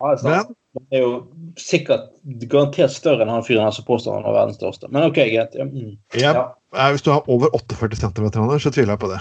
Ja. 0.00 0.16
Men 0.22 0.54
Det 0.72 0.96
er 0.96 1.02
jo 1.02 1.16
sikkert 1.60 2.06
garantert 2.48 2.94
større 2.94 3.26
enn 3.26 3.32
han 3.32 3.44
fyren 3.44 3.66
her 3.66 3.74
som 3.76 3.84
påstår 3.84 4.16
han 4.16 4.28
er 4.28 4.36
verdens 4.38 4.56
største. 4.56 4.88
Men 4.88 5.10
OK, 5.10 5.18
greit. 5.28 5.56
Ja, 5.58 5.66
mm. 5.68 5.90
Ja. 6.16 6.32
Ja. 6.72 6.86
hvis 6.94 7.04
du 7.04 7.10
har 7.12 7.28
over 7.28 7.52
48 7.58 7.98
cm, 8.00 8.30
så 8.32 8.72
tviler 8.72 8.94
jeg 8.94 9.02
på 9.02 9.10
det. 9.12 9.20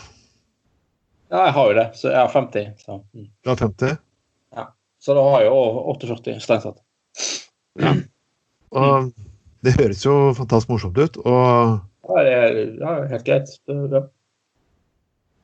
ja, 1.32 1.42
jeg 1.50 1.58
har 1.58 1.68
jo 1.68 1.76
det. 1.76 1.90
Så 2.00 2.08
jeg 2.14 2.20
har 2.22 2.32
50. 2.32 2.72
Så, 2.86 3.02
mm. 3.14 3.28
Du 3.44 3.52
har 3.52 3.60
50. 3.66 4.00
så 5.02 5.18
da 5.18 5.28
har 5.34 5.42
jeg 5.42 5.50
jo 5.50 5.60
over 5.60 5.92
48, 5.98 6.40
strengt 6.40 6.68
tatt. 6.70 6.82
Og 8.72 9.12
det 9.66 9.76
høres 9.80 10.06
jo 10.06 10.16
fantastisk 10.38 10.72
morsomt 10.72 10.98
ut. 10.98 11.18
og 11.26 11.80
Ja, 12.08 12.24
det 12.26 12.34
er 12.38 12.60
ja, 12.80 12.96
helt 13.12 13.26
greit. 13.28 13.52
Ja. 13.68 14.06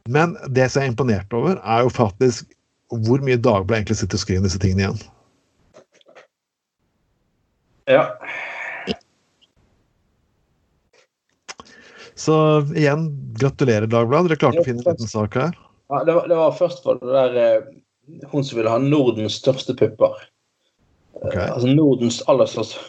Men 0.08 0.38
det 0.48 0.70
som 0.72 0.82
jeg 0.82 0.88
er 0.88 0.94
imponert 0.94 1.34
over, 1.36 1.60
er 1.60 1.84
jo 1.84 1.92
faktisk 1.92 2.54
hvor 2.88 3.20
mye 3.20 3.36
Dagbladet 3.36 3.82
egentlig 3.82 3.98
sitter 4.00 4.16
og 4.16 4.24
skriver 4.24 4.46
disse 4.48 4.60
tingene 4.64 4.86
igjen. 4.86 5.02
Ja. 7.88 8.04
Så 12.18 12.36
igjen, 12.76 13.34
gratulerer, 13.40 13.88
Dagbladet. 13.88 14.32
Dere 14.32 14.40
klarte 14.42 14.64
å 14.64 14.66
finne 14.66 14.82
en 14.82 14.90
liten 14.90 15.10
sak 15.10 15.36
her. 15.38 15.54
Ja, 15.88 16.02
det, 16.04 16.16
var, 16.18 16.26
det 16.28 16.40
var 16.40 16.56
først 16.58 16.82
for 16.84 16.98
det 17.00 17.14
der 17.14 17.38
eh, 17.40 17.68
Hun 18.32 18.44
som 18.44 18.58
ville 18.58 18.72
ha 18.74 18.80
Nordens 18.82 19.38
største 19.38 19.76
pupper. 19.78 20.18
Okay. 21.22 21.44
Eh, 21.44 21.52
Altså 21.54 21.70
Nordens 21.70 22.18
aller 22.28 22.50
største. 22.50 22.82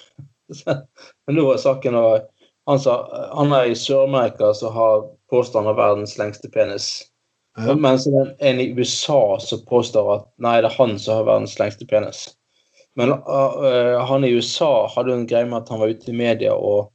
Men 1.29 1.37
nå 1.37 1.45
er 1.53 1.61
saken 1.61 1.99
og 2.01 2.27
Han 2.69 2.81
sa 2.81 2.97
han 3.37 3.53
er 3.57 3.71
i 3.71 3.77
Sør-Amerika 3.77 4.51
som 4.57 4.75
har 4.75 5.07
påstand 5.33 5.71
om 5.71 5.77
verdens 5.77 6.19
lengste 6.21 6.51
penis. 6.53 6.89
Ja. 7.57 7.73
Mens 7.75 8.05
en 8.09 8.61
i 8.61 8.67
USA 8.77 9.39
som 9.41 9.63
påstår 9.65 10.11
at 10.15 10.27
nei, 10.37 10.59
det 10.61 10.69
er 10.69 10.77
han 10.77 10.99
som 11.01 11.17
har 11.17 11.31
verdens 11.31 11.57
lengste 11.61 11.89
penis. 11.89 12.27
Men 12.99 13.13
uh, 13.15 13.99
han 14.09 14.25
i 14.27 14.33
USA 14.35 14.89
hadde 14.91 15.13
jo 15.13 15.19
en 15.21 15.29
greie 15.31 15.47
med 15.47 15.63
at 15.63 15.69
han 15.71 15.79
var 15.79 15.93
ute 15.95 16.11
i 16.11 16.17
media 16.19 16.55
og 16.55 16.89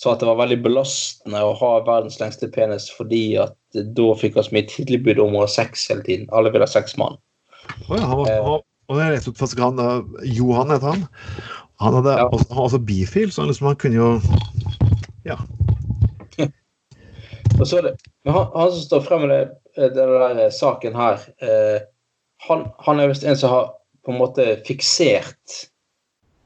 sa 0.00 0.12
at 0.12 0.20
det 0.22 0.28
var 0.28 0.38
veldig 0.40 0.58
belastende 0.64 1.40
å 1.44 1.54
ha 1.56 1.70
verdens 1.84 2.18
lengste 2.20 2.48
penis 2.52 2.88
fordi 2.92 3.36
at 3.40 3.56
da 3.96 4.06
fikk 4.16 4.36
han 4.36 4.46
så 4.46 4.54
mye 4.56 4.68
tilbud 4.72 5.20
om 5.20 5.36
å 5.36 5.44
ha 5.44 5.50
sex 5.50 5.86
hele 5.90 6.04
tiden. 6.06 6.26
Alle 6.36 6.52
ville 6.52 6.64
ha 6.64 6.72
sex 6.72 6.96
med 6.96 7.10
han. 7.10 7.20
Å 7.88 8.00
ja, 8.00 8.04
han 8.04 8.18
var, 8.20 8.32
Eh. 8.32 8.48
og, 8.48 8.96
det 8.96 9.02
jeg 9.02 9.14
leste 9.16 9.32
ut 9.32 9.40
første 9.40 9.62
han, 9.64 9.80
eh, 9.82 10.26
Johan 10.36 10.70
het 10.70 10.84
han. 10.84 11.06
Han 11.84 11.94
hadde 11.98 12.16
Ja. 12.16 12.28
også, 12.28 12.46
også 12.54 12.78
bifil, 12.78 13.32
så 13.32 13.42
han, 13.42 13.50
liksom, 13.50 13.66
han 13.66 13.76
kunne 13.76 13.96
jo 13.96 14.20
Ja. 15.26 15.36
Og 17.60 17.66
så 17.66 17.78
er 17.78 17.82
det, 17.88 17.94
han, 18.26 18.46
han 18.54 18.72
som 18.72 18.82
står 18.84 19.00
frem 19.04 19.26
med 19.26 19.32
det, 19.76 19.94
det 19.96 20.06
eh, 20.44 20.52
saken 20.52 20.94
her, 20.94 21.20
eh, 21.42 21.80
han, 22.48 22.68
han 22.86 23.00
er 23.00 23.08
visst 23.08 23.24
en 23.24 23.36
som 23.36 23.50
har 23.50 23.72
på 24.06 24.14
en 24.14 24.20
måte 24.20 24.46
fiksert 24.66 25.56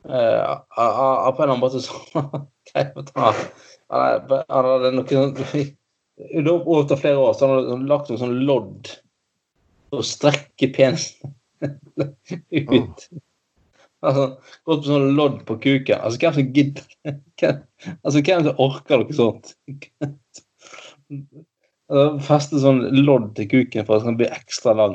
uh, 0.08 0.61
av, 0.76 1.36
På 1.36 1.44
en 1.44 1.50
eller 1.50 1.52
annen 1.52 1.62
måte 1.62 1.82
sånn 1.84 2.08
han, 2.74 3.04
han, 3.14 3.44
han 3.90 4.70
hadde 4.72 4.92
noe 4.96 5.08
sånn 5.11 6.50
Over 6.56 6.96
flere 6.96 7.20
år 7.20 7.36
så 7.36 7.46
han 7.46 7.56
hadde 7.58 7.90
lagt 7.90 8.12
noe 8.12 8.20
sånn 8.20 8.38
lodd 8.48 8.94
og 9.90 10.06
strekke 10.06 10.68
penisen 10.70 11.34
ut. 11.66 13.00
Altså, 14.00 14.26
gått 14.64 14.84
på 14.84 14.86
sånn 14.86 15.08
lodd 15.16 15.40
på 15.48 15.56
kuken. 15.61 15.98
Altså, 15.98 16.20
hvem 16.22 16.36
som 16.36 16.52
gidder 16.56 16.84
Altså, 18.04 18.22
hvem 18.22 18.46
som 18.46 18.62
orker 18.66 19.02
noe 19.02 19.16
sånt? 19.16 19.54
Altså, 21.90 22.20
Feste 22.22 22.61
sånn 22.62 22.84
lodd 23.02 23.32
til 23.34 23.48
kuken 23.50 23.82
for 23.82 23.96
at 23.96 24.04
den 24.04 24.12
skal 24.12 24.18
bli 24.20 24.26
ekstra 24.30 24.74
lang. 24.78 24.92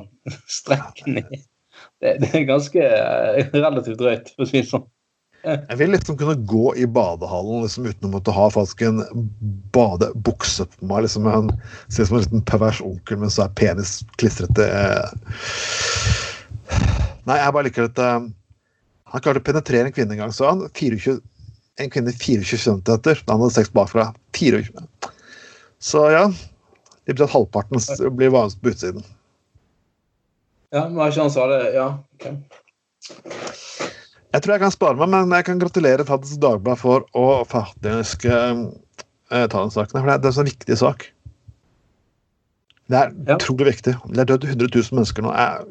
Strekke 0.47 1.11
ned. 1.11 1.33
Det, 2.03 2.29
er 2.35 2.43
ganske 2.49 2.81
eh, 2.81 3.47
relativt 3.55 3.99
drøyt, 4.01 4.33
for 4.35 4.45
å 4.45 4.49
si 4.49 4.59
det 4.61 4.69
sånn. 4.69 4.85
Jeg 5.45 5.77
vil 5.77 5.91
liksom 5.93 6.17
kunne 6.17 6.33
gå 6.49 6.71
i 6.81 6.87
badehallen 6.89 7.61
liksom, 7.61 7.85
uten 7.85 8.07
å 8.09 8.13
måtte 8.15 8.33
ha 8.33 8.47
faktisk 8.49 8.81
en 8.87 9.03
badebukse 9.75 10.65
på 10.71 10.87
meg. 10.89 11.05
liksom 11.05 11.27
en, 11.29 11.51
Ser 11.85 12.07
ut 12.07 12.09
som 12.09 12.17
en 12.17 12.23
liten 12.23 12.45
pervers 12.49 12.81
onkel, 12.81 13.19
men 13.21 13.33
så 13.33 13.45
er 13.45 13.53
penis 13.59 13.99
klistrete. 14.17 14.65
eh. 14.65 15.05
Nei, 17.29 17.37
jeg 17.37 17.53
bare 17.53 17.65
liker 17.67 17.87
dette 17.87 18.07
Han 18.09 19.21
klarte 19.21 19.39
å 19.41 19.45
penetrere 19.45 19.89
en 19.89 19.93
kvinne 19.93 20.17
en 20.17 20.23
gang, 20.23 20.33
så 20.33 20.49
han. 20.49 20.65
24, 20.73 21.19
en 21.81 21.93
kvinne 21.93 22.13
24 22.15 22.59
cm 22.65 22.81
han 22.89 23.37
hadde 23.37 23.53
sex 23.53 23.69
bakfra. 23.73 24.09
24. 24.33 24.89
Så 25.77 26.07
ja. 26.09 26.25
Det 27.05 27.13
betyr 27.13 27.27
at 27.27 27.35
halvparten 27.35 28.17
blir 28.17 28.33
vanligst 28.33 28.61
på 28.63 28.73
utsiden. 28.73 29.05
Ja, 30.75 30.85
men 30.91 31.07
ikke 31.07 31.23
han 31.23 31.31
sa 31.33 31.47
det. 31.51 31.59
Ja. 31.75 31.87
Okay. 32.17 32.35
Jeg 34.35 34.43
tror 34.43 34.55
jeg 34.57 34.63
kan 34.65 34.73
spare 34.73 34.99
meg, 34.99 35.11
men 35.13 35.31
jeg 35.37 35.47
kan 35.47 35.59
gratulere 35.61 36.03
Taddens 36.07 36.35
Dagblad 36.43 36.81
for 36.81 37.05
å 37.15 37.27
faktisk 37.47 38.25
uh, 38.27 38.65
ta 39.31 39.61
den 39.61 39.71
saken. 39.71 40.01
For 40.01 40.09
det 40.09 40.15
er, 40.17 40.23
det 40.25 40.31
en 40.33 40.37
sånn 40.41 40.49
viktig 40.49 40.77
sak. 40.81 41.05
Det 42.91 42.97
er 42.99 43.13
Ja. 43.15 43.37
utrolig 43.37 43.71
viktig. 43.71 43.95
Det 44.11 44.19
er 44.21 44.27
dødd 44.29 44.49
100 44.51 44.67
000 44.75 44.99
mennesker 44.99 45.25
nå. 45.25 45.31
Er 45.31 45.63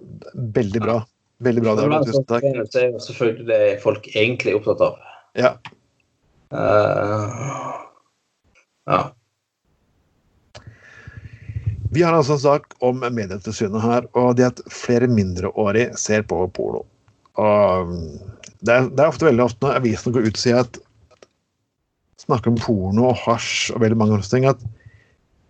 veldig 0.57 0.81
bra. 0.83 0.97
Veldig 1.45 1.63
bra. 1.63 1.75
Det 1.77 1.85
er, 1.85 2.07
tusen 2.09 2.27
takk. 2.31 2.47
Det 2.73 2.81
er 2.81 2.89
jo 2.95 3.03
selvfølgelig 3.05 3.47
det 3.51 3.61
folk 3.85 4.09
egentlig 4.15 4.55
er 4.55 4.59
opptatt 4.59 4.83
av. 4.89 4.97
Ja. 5.39 5.53
Uh, 6.55 7.85
ja. 8.89 9.03
Vi 11.95 12.03
har 12.03 12.17
altså 12.17 12.35
en 12.37 12.43
sak 12.43 12.75
om 12.85 13.03
Medietilsynet 13.03 13.83
her, 13.83 14.09
og 14.19 14.35
det 14.39 14.49
at 14.49 14.63
flere 14.73 15.07
mindreårige 15.11 15.95
ser 16.01 16.25
på 16.27 16.41
porno. 16.57 16.83
Og 17.39 17.93
det, 18.65 18.75
er, 18.75 18.89
det 18.91 19.03
er 19.03 19.11
ofte 19.11 19.29
veldig 19.29 19.45
ofte 19.47 19.67
når 19.67 19.79
avisene 19.81 20.15
går 20.15 20.29
ut 20.29 20.39
og 20.39 20.43
sier 20.43 20.63
at 20.65 20.81
snakker 22.25 22.53
om 22.53 22.61
porno 22.61 23.11
og 23.11 23.21
hasj 23.25 23.75
og 23.75 23.83
veldig 23.85 23.99
mange 24.01 24.17
andre 24.19 24.31
ting, 24.31 24.47
at 24.49 24.63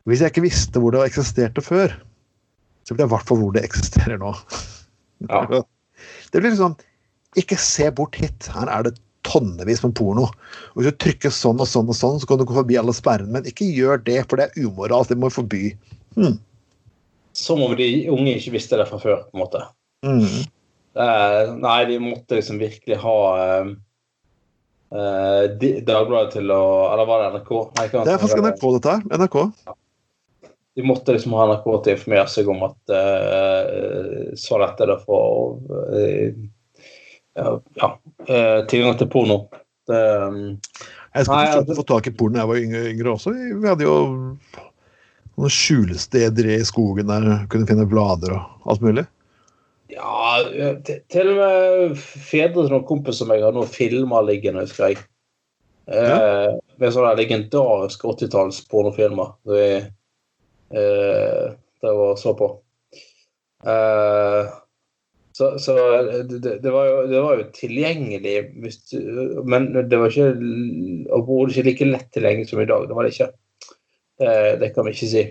hvis 0.05 0.21
jeg 0.21 0.33
ikke 0.33 0.45
visste 0.45 0.83
hvor 0.83 0.93
det 0.93 1.05
eksisterte 1.07 1.65
før, 1.65 1.95
så 2.85 2.93
ville 2.93 3.07
jeg 3.07 3.13
i 3.13 3.15
hvert 3.15 3.29
fall 3.29 3.41
hvor 3.41 3.55
det 3.55 3.65
eksisterer 3.65 4.21
nå. 4.21 4.35
Ja. 5.31 5.47
Det 6.35 6.41
blir 6.43 6.51
liksom 6.51 6.75
Ikke 7.39 7.57
se 7.57 7.87
bort 7.95 8.17
hit. 8.19 8.49
Her 8.51 8.69
er 8.69 8.85
det 8.85 8.99
tonnevis 9.27 9.81
med 9.83 9.95
porno. 9.97 10.27
Og 10.75 10.77
Hvis 10.77 10.91
du 10.91 10.99
trykker 11.01 11.33
sånn 11.33 11.63
og 11.63 11.69
sånn 11.71 11.89
og 11.91 11.97
sånn, 11.97 12.19
så 12.21 12.29
kan 12.29 12.39
du 12.39 12.45
gå 12.47 12.55
forbi 12.55 12.77
alle 12.79 12.95
sperrene. 12.95 13.33
Men 13.35 13.49
ikke 13.49 13.67
gjør 13.71 14.03
det, 14.05 14.19
for 14.29 14.39
det 14.39 14.51
er 14.51 14.67
umoralt. 14.67 15.11
Det 15.11 15.17
må 15.19 15.31
vi 15.31 15.37
forby. 15.39 15.63
Hmm. 16.17 16.37
Som 17.35 17.63
om 17.63 17.73
de 17.77 17.89
unge 18.15 18.37
ikke 18.39 18.55
visste 18.55 18.79
det 18.79 18.87
fra 18.91 19.01
før, 19.03 19.25
på 19.27 19.39
en 19.39 19.43
måte. 19.43 19.63
Mm. 20.07 20.45
Eh, 20.95 21.55
nei, 21.59 21.79
de 21.91 21.99
måtte 21.99 22.37
liksom 22.39 22.61
virkelig 22.61 23.01
ha 23.03 23.15
eh, 23.43 23.71
eh, 24.95 25.47
Dagbladet 25.83 26.37
til 26.37 26.53
å 26.55 26.61
Eller 26.93 27.09
var 27.09 27.25
det 27.25 27.31
NRK? 27.35 27.51
Nei, 27.81 27.87
Det 27.89 28.13
er 28.13 28.21
faktisk 28.23 28.43
NRK, 28.45 28.67
dette 28.77 28.93
her. 28.93 29.09
NRK. 29.19 29.39
De 30.75 30.85
måtte 30.87 31.15
liksom 31.17 31.35
ha 31.39 31.49
NRK 31.51 31.67
til 31.67 31.93
å 31.93 31.97
informere 31.97 32.31
seg 32.31 32.51
om 32.51 32.63
at 32.69 32.95
eh, 32.95 34.31
så 34.39 34.59
lett 34.63 34.83
er 34.83 34.93
det 34.93 34.99
å 35.01 35.05
få 35.07 35.21
eh, 35.99 36.39
ja, 37.35 37.57
ja, 37.81 37.91
eh, 38.29 38.61
tilgang 38.71 38.99
til 38.99 39.11
porno. 39.11 39.41
Det, 39.91 39.99
um, 39.99 40.61
Jeg 41.15 41.27
skulle 41.27 41.41
forsøke 41.41 41.59
altså- 41.59 41.75
å 41.75 41.81
få 41.81 41.87
tak 41.91 42.07
i 42.07 42.15
porno 42.15 42.39
da 42.39 42.45
jeg 42.45 42.51
var 42.53 42.63
yngre, 42.63 42.85
yngre 42.93 43.17
også. 43.17 43.35
Vi 43.35 43.69
hadde 43.69 43.87
jo 43.87 43.97
noen 45.39 45.53
skjulesteder 45.53 46.49
i 46.55 46.61
skogen 46.67 47.11
der 47.11 47.45
kunne 47.53 47.69
finne 47.69 47.89
blader 47.91 48.37
og 48.37 48.71
alt 48.71 48.85
mulig. 48.85 49.07
ja, 49.93 50.71
til, 51.13 51.31
og 51.31 51.37
med 51.39 51.99
fedre 51.99 52.65
til 52.65 52.73
noen 52.73 52.87
kompiser 52.89 53.25
som 53.25 53.35
jeg 53.35 53.45
har 53.45 53.55
noen 53.55 53.71
filmer 53.71 54.27
liggende, 54.27 54.65
husker 54.65 54.93
jeg. 54.93 55.03
Eh, 55.85 56.51
Med 56.81 56.95
sånne 56.95 57.13
legendariske 57.19 58.09
80-talls 58.09 58.63
pornofilmer. 58.71 59.35
som 59.45 59.53
vi 59.53 59.67
eh, 60.81 61.47
drev 61.83 62.05
og 62.09 62.19
så 62.19 62.33
på. 62.39 62.51
Eh, 63.65 64.53
så 65.35 65.59
så 65.59 65.75
det, 66.31 66.61
det, 66.63 66.71
var 66.71 66.87
jo, 66.87 66.99
det 67.11 67.21
var 67.21 67.39
jo 67.41 67.47
tilgjengelig, 67.57 68.37
men 69.45 69.73
det 69.75 69.99
var 69.99 70.13
ikke 70.13 70.29
overhodet 71.11 71.57
ikke 71.59 71.67
like 71.69 71.89
lett 71.91 72.13
tilgjengelig 72.15 72.53
som 72.53 72.63
i 72.63 72.69
dag. 72.71 72.87
Det 72.89 72.95
var 72.95 73.07
det 73.07 73.17
ikke. 73.17 73.33
Det, 74.21 74.35
det 74.61 74.71
kan 74.75 74.87
vi 74.87 74.95
ikke 74.95 75.11
si. 75.11 75.25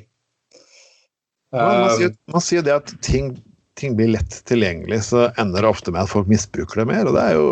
Um, 1.54 1.62
man, 1.62 1.90
sier, 2.00 2.14
man 2.34 2.44
sier 2.44 2.66
det 2.66 2.74
at 2.76 2.94
ting, 3.06 3.36
ting 3.80 3.96
blir 3.98 4.12
lett 4.16 4.40
tilgjengelig, 4.50 5.04
så 5.08 5.28
ender 5.42 5.64
det 5.64 5.70
ofte 5.70 5.94
med 5.94 6.04
at 6.04 6.12
folk 6.12 6.30
misbruker 6.32 6.82
det 6.82 6.90
mer. 6.90 7.08
Og 7.08 7.16
det 7.16 7.24
er 7.30 7.38
jo, 7.38 7.48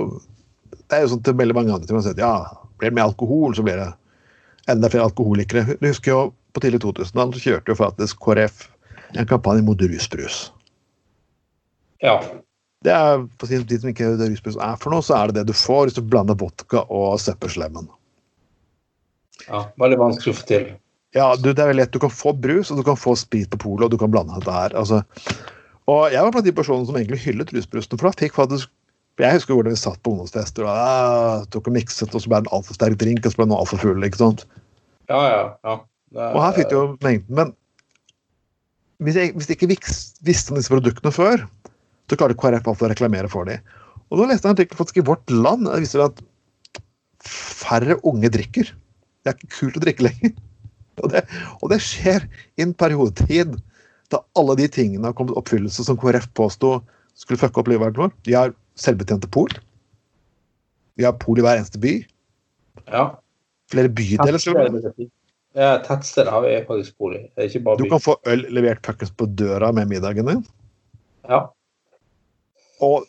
det 0.81 0.97
er 0.97 1.05
jo 1.05 1.13
sånn 1.13 1.23
til 1.27 1.37
veldig 1.39 1.57
mange 1.57 1.75
andre 1.75 1.87
ting. 1.87 1.99
Man 1.99 2.05
sier 2.05 2.17
at 2.17 2.23
ja, 2.23 2.35
blir 2.81 2.91
det 2.91 2.97
mer 2.97 3.11
alkohol, 3.11 3.55
så 3.55 3.65
blir 3.65 3.79
det 3.79 3.91
enda 4.71 4.89
flere 4.91 5.07
alkoholikere. 5.09 5.77
Du 5.79 5.87
husker 5.87 6.13
jo 6.13 6.21
på 6.51 6.63
tidlig 6.63 6.81
2000-tall 6.83 7.35
så 7.35 7.43
kjørte 7.45 7.71
jo 7.71 7.79
faktisk 7.79 8.23
KrF 8.25 8.65
en 9.19 9.27
kampanje 9.27 9.63
mot 9.67 9.81
rusbrus. 9.81 10.43
Ja. 12.03 12.17
Det 12.81 12.91
er, 12.91 13.25
for 13.37 13.45
å 13.45 13.49
si 13.51 13.59
De 13.69 13.77
som 13.77 13.91
ikke 13.91 14.13
det 14.17 14.31
rusbrus 14.31 14.57
er 14.57 14.77
for 14.81 14.93
noe, 14.93 15.05
så 15.05 15.19
er 15.19 15.29
det 15.29 15.41
det 15.41 15.51
du 15.51 15.57
får 15.57 15.87
hvis 15.87 15.99
du 15.99 16.03
blander 16.03 16.37
vodka 16.39 16.85
og 16.89 17.19
søppelslemmen. 17.21 17.89
ja. 19.47 19.67
Veldig 19.81 19.99
vanskelig 20.01 20.33
å 20.33 20.39
få 20.39 20.47
til. 20.49 20.71
Ja, 21.15 21.33
du, 21.35 21.49
det 21.51 21.59
er 21.59 21.71
veldig 21.71 21.81
lett. 21.81 21.91
Du 21.93 21.99
kan 21.99 22.11
få 22.13 22.31
brus, 22.39 22.69
og 22.71 22.79
du 22.79 22.85
kan 22.87 22.99
få 22.99 23.15
sprit 23.19 23.49
på 23.51 23.59
polet, 23.59 23.83
og 23.87 23.91
du 23.91 23.97
kan 23.99 24.11
blande 24.13 24.37
dette 24.39 24.53
her. 24.55 24.75
Altså. 24.79 25.01
Og 25.91 26.05
jeg 26.13 26.23
var 26.23 26.31
blant 26.31 26.47
de 26.47 26.53
personene 26.55 26.87
som 26.87 26.95
egentlig 26.99 27.19
hyllet 27.25 27.51
rusbrusen, 27.55 27.97
for 27.99 28.07
da 28.07 28.15
fikk 28.21 28.37
faktisk 28.37 28.71
Jeg 29.19 29.35
husker 29.35 29.53
hvordan 29.53 29.73
vi 29.75 29.77
satt 29.77 29.99
på 30.01 30.13
ungdomsfester 30.15 30.63
og 30.63 30.69
ah, 30.71 31.41
tok 31.51 31.67
og 31.67 31.73
mikset, 31.75 32.13
og 32.15 32.23
så 32.23 32.29
ble 32.31 32.39
det 32.39 32.47
en 32.47 32.55
altfor 32.57 32.77
sterk 32.77 32.95
drink, 33.01 33.25
og 33.27 33.33
så 33.33 33.41
ble 33.41 33.45
den 33.49 33.57
altfor 33.57 33.81
full. 33.83 34.05
ikke 34.07 34.17
sant? 34.21 34.45
Ja, 35.11 35.19
ja. 35.27 35.41
ja. 35.67 35.75
Er- 36.15 36.31
Og 36.31 36.39
her 36.45 36.55
fikk 36.55 36.71
du 36.71 36.75
jo 36.77 36.85
mengden. 37.03 37.35
Men 37.37 37.51
hvis 39.03 39.19
jeg, 39.19 39.33
hvis 39.35 39.49
jeg 39.51 39.59
ikke 39.59 39.91
visste 40.25 40.53
om 40.55 40.57
disse 40.57 40.71
produktene 40.71 41.11
før, 41.13 41.43
så 42.09 42.17
klarte 42.17 42.39
KrF 42.39 42.71
alltid 42.71 42.87
å 42.87 42.91
reklamere 42.93 43.29
for 43.31 43.51
dem. 43.51 43.61
Og 44.09 44.19
nå 44.23 44.29
leste 44.31 44.47
jeg 44.47 44.51
en 44.53 44.57
artikkel 44.57 44.79
faktisk 44.79 45.01
i 45.03 45.05
Vårt 45.11 45.31
Land. 45.35 45.67
Det 45.67 45.83
viser 45.83 46.05
at 46.07 46.23
færre 47.27 47.99
unge 48.07 48.31
drikker. 48.33 48.71
Det 49.21 49.31
er 49.31 49.37
ikke 49.37 49.53
kult 49.59 49.77
å 49.77 49.83
drikke 49.85 50.07
lenger. 50.07 50.33
Og 50.99 51.11
det, 51.13 51.21
og 51.61 51.69
det 51.71 51.79
skjer 51.81 52.25
i 52.59 52.65
en 52.65 52.73
periodetid 52.77 53.55
da 54.11 54.19
alle 54.35 54.57
de 54.59 54.67
tingene 54.67 55.07
har 55.07 55.15
kommet 55.15 55.37
oppfyllelse 55.39 55.85
som 55.87 55.97
KrF 55.99 56.27
påsto 56.35 56.81
skulle 57.15 57.39
fucke 57.39 57.61
opp 57.61 57.69
livet 57.71 57.95
vår. 57.97 58.11
Vi 58.27 58.35
har 58.35 58.51
selvbetjente 58.79 59.29
pol. 59.31 59.51
Vi 60.99 61.05
har 61.07 61.15
pol 61.21 61.39
i 61.39 61.45
hver 61.45 61.61
eneste 61.61 61.79
by. 61.81 61.97
ja. 62.91 63.09
Flere 63.71 63.87
bydeler. 63.87 64.35
ja, 65.55 65.77
tettsteder 65.85 66.27
har 66.31 66.41
vi 66.43 66.57
faktisk. 66.67 66.95
Det 66.99 67.21
er 67.39 67.47
ikke 67.47 67.59
bare 67.63 67.77
Du 67.79 67.83
by. 67.85 67.89
kan 67.93 68.01
få 68.03 68.17
øl 68.27 68.41
levert 68.51 68.83
fuckings 68.85 69.13
på 69.15 69.29
døra 69.39 69.71
med 69.71 69.87
middagen 69.87 70.27
din. 70.27 70.41
Ja. 71.29 71.45
Og 72.83 73.05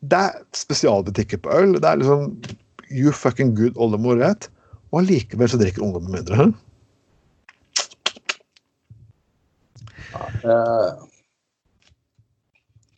det 0.00 0.16
er 0.16 0.38
spesialbutikker 0.56 1.42
på 1.44 1.52
øl. 1.52 1.74
Det 1.76 1.84
er 1.84 2.00
liksom 2.00 2.32
you 2.88 3.12
fucking 3.12 3.52
good 3.58 3.76
oldemor 3.76 4.16
vet. 4.16 4.48
Og 4.92 5.02
allikevel 5.02 5.50
så 5.52 5.60
drikker 5.60 5.82
ungdommen 5.84 6.12
mindre. 6.16 6.36
hæ? 6.36 6.46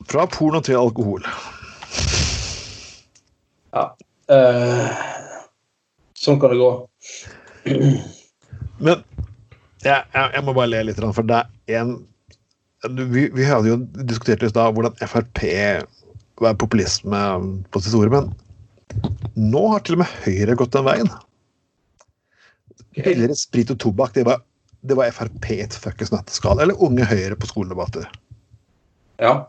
Fra 0.06 0.26
porno 0.30 0.60
til 0.66 0.78
alkohol. 0.80 1.26
Ja. 3.76 3.84
sånn 6.16 6.40
kan 6.42 6.50
det 6.54 6.58
gå. 6.58 6.70
Men 8.82 9.02
jeg, 9.84 10.00
jeg, 10.14 10.26
jeg 10.34 10.42
må 10.44 10.54
bare 10.56 10.70
le 10.72 10.84
litt, 10.88 11.02
for 11.14 11.26
det 11.28 11.42
er 11.70 11.82
en 11.84 11.96
vi, 12.86 13.28
vi 13.34 13.44
hadde 13.46 13.70
jo 13.70 13.78
diskutert 14.06 14.44
i 14.44 14.50
stad 14.50 14.74
hvordan 14.76 14.98
Frp 15.10 15.40
var 16.42 16.58
populisme 16.60 17.20
på 17.72 17.80
sitt 17.82 17.96
ord, 17.96 18.12
men 18.12 18.28
nå 19.36 19.62
har 19.72 19.84
til 19.84 19.96
og 19.96 20.02
med 20.04 20.12
Høyre 20.24 20.56
gått 20.58 20.74
den 20.76 20.86
veien. 20.86 21.08
Billigere 22.96 23.36
sprit 23.36 23.72
og 23.72 23.80
tobakk, 23.82 24.14
det 24.16 24.26
var, 24.28 24.42
det 24.82 24.96
var 24.98 25.10
Frp 25.14 25.50
et 25.56 25.74
fuckings 25.80 26.12
natteskall. 26.12 26.60
Eller 26.62 26.76
Unge 26.82 27.04
Høyre 27.08 27.36
på 27.38 27.48
skoledebatter. 27.50 28.04
Ja. 29.22 29.46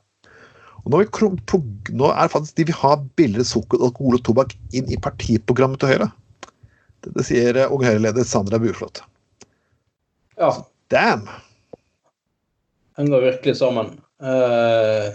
Og 0.85 0.93
nå, 0.93 1.01
på, 1.11 1.59
nå 1.91 2.05
er 2.13 2.21
det 2.23 2.31
faktisk 2.31 2.55
de 2.59 2.67
vil 2.69 2.79
ha 2.79 2.93
billigere 3.19 3.47
sukker, 3.49 3.81
alkohol 3.83 4.15
og 4.19 4.23
tobakk 4.27 4.55
inn 4.77 4.87
i 4.87 4.99
partiprogrammet 5.03 5.79
til 5.83 5.91
Høyre. 5.91 6.07
Det, 7.03 7.11
det 7.17 7.25
sier 7.27 7.59
eh, 7.59 7.71
Unge 7.73 7.89
Høyre-leder 7.91 8.23
Sandra 8.27 8.57
Buflot. 8.63 9.03
ja. 10.39 10.53
Damn! 10.87 11.25
Henger 12.95 13.19
virkelig 13.25 13.57
sammen. 13.59 13.89
Eh, 14.23 15.09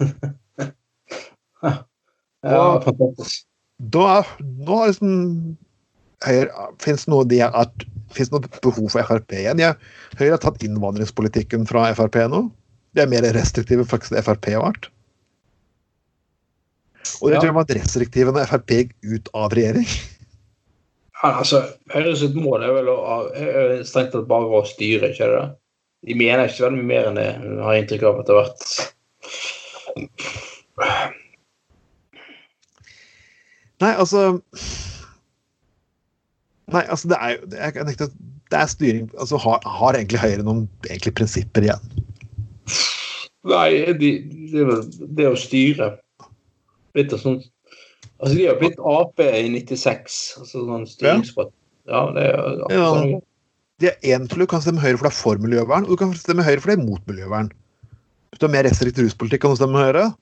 ja, 2.42 2.80
fantastisk. 2.82 3.46
Da 3.78 4.22
nå 4.42 4.76
har 4.80 4.90
liksom 4.90 5.14
Høyre 6.26 6.66
Fins 6.82 7.06
noe, 7.10 7.24
de 7.30 7.38
har 7.42 7.54
at- 7.62 7.86
finnes 8.16 8.32
noe 8.32 8.40
behov 8.62 8.88
for 8.92 9.02
Frp 9.08 9.36
igjen? 9.40 9.60
Jeg, 9.62 9.76
Høyre 10.18 10.34
har 10.36 10.42
tatt 10.42 10.64
innvandringspolitikken 10.66 11.66
fra 11.68 11.86
Frp 11.98 12.18
nå. 12.32 12.44
De 12.92 13.00
er 13.04 13.08
mer 13.10 13.24
restriktive 13.36 13.86
faktisk 13.88 14.12
enn 14.16 14.24
Frp 14.26 14.50
har 14.52 14.64
vært. 14.66 14.90
Og 17.22 17.30
jeg 17.30 17.36
Ja. 17.36 17.40
tror 17.40 17.48
jeg 17.50 17.58
restriktive 17.78 18.32
når 18.34 18.46
Frp 18.50 18.68
gikk 18.76 18.90
ut 19.04 19.28
av 19.34 19.50
regjering. 19.54 19.86
Ja, 21.22 21.38
altså, 21.38 21.62
Høyre 21.92 22.16
sitt 22.18 22.34
mål 22.34 22.64
er 22.66 22.72
vel 22.74 22.88
å, 22.90 22.96
er 23.34 23.84
strengt 23.86 24.10
tatt 24.12 24.26
bare 24.30 24.48
å 24.58 24.64
styre, 24.66 25.12
ikke 25.12 25.28
det? 25.30 25.42
De 26.08 26.14
mener 26.18 26.48
ikke 26.50 26.64
veldig 26.66 26.80
mye 26.82 26.88
mer 26.88 27.04
enn 27.12 27.18
det, 27.20 27.28
har 27.62 27.74
jeg 27.76 27.84
inntrykk 27.84 28.08
av 28.08 28.20
etter 28.24 28.34
hvert. 28.40 28.62
Nei, 33.82 33.92
altså 33.98 34.24
Nei, 36.72 36.84
altså 36.88 37.10
det 37.10 37.18
er 37.20 37.34
jo 37.36 37.50
det 37.52 37.58
jeg 37.62 37.86
nekter 37.88 38.12
det 38.52 38.58
er 38.60 38.68
styring 38.68 39.08
altså 39.16 39.38
har, 39.40 39.62
har 39.64 39.96
egentlig 39.96 40.20
Høyre 40.20 40.44
noen 40.44 40.66
egentlig 40.88 41.14
prinsipper 41.16 41.64
igjen? 41.64 41.86
Nei, 43.48 43.68
de, 43.98 44.10
er 44.52 44.84
det 45.18 45.30
å 45.30 45.38
styre 45.40 45.94
Litt 46.98 47.14
av 47.16 47.22
sånn 47.22 47.40
Altså, 48.22 48.36
de 48.38 48.46
har 48.46 48.58
blitt 48.60 48.78
Ap 48.86 49.18
i 49.18 49.48
96, 49.50 50.18
altså 50.38 50.60
sånn 50.62 50.84
styringsparti. 50.86 51.50
Ja, 51.90 52.04
det 52.14 52.22
er 52.28 52.60
Ja. 52.70 52.84
sånn, 52.94 53.22
Det 53.82 53.96
er 53.96 54.14
én 54.14 54.28
du 54.28 54.46
kan 54.46 54.60
stemme 54.62 54.78
Høyre 54.78 54.96
for 54.96 55.08
det 55.08 55.10
er 55.10 55.18
for 55.18 55.36
miljøvern, 55.42 55.82
og 55.82 55.88
du 55.90 55.96
kan 55.96 56.14
stemme 56.14 56.44
Høyre 56.46 56.60
for 56.60 56.70
det 56.70 56.78
er 56.78 56.86
mot 56.86 57.02
miljøvern. 57.10 57.50
Hvis 58.30 58.38
du 58.38 58.46
har 58.46 58.52
mer 58.52 58.62
restriktiv 58.62 59.08
ruspolitikk, 59.08 59.40
kan 59.42 59.50
du 59.50 59.56
stemme 59.58 59.82
Høyre. 59.82 60.14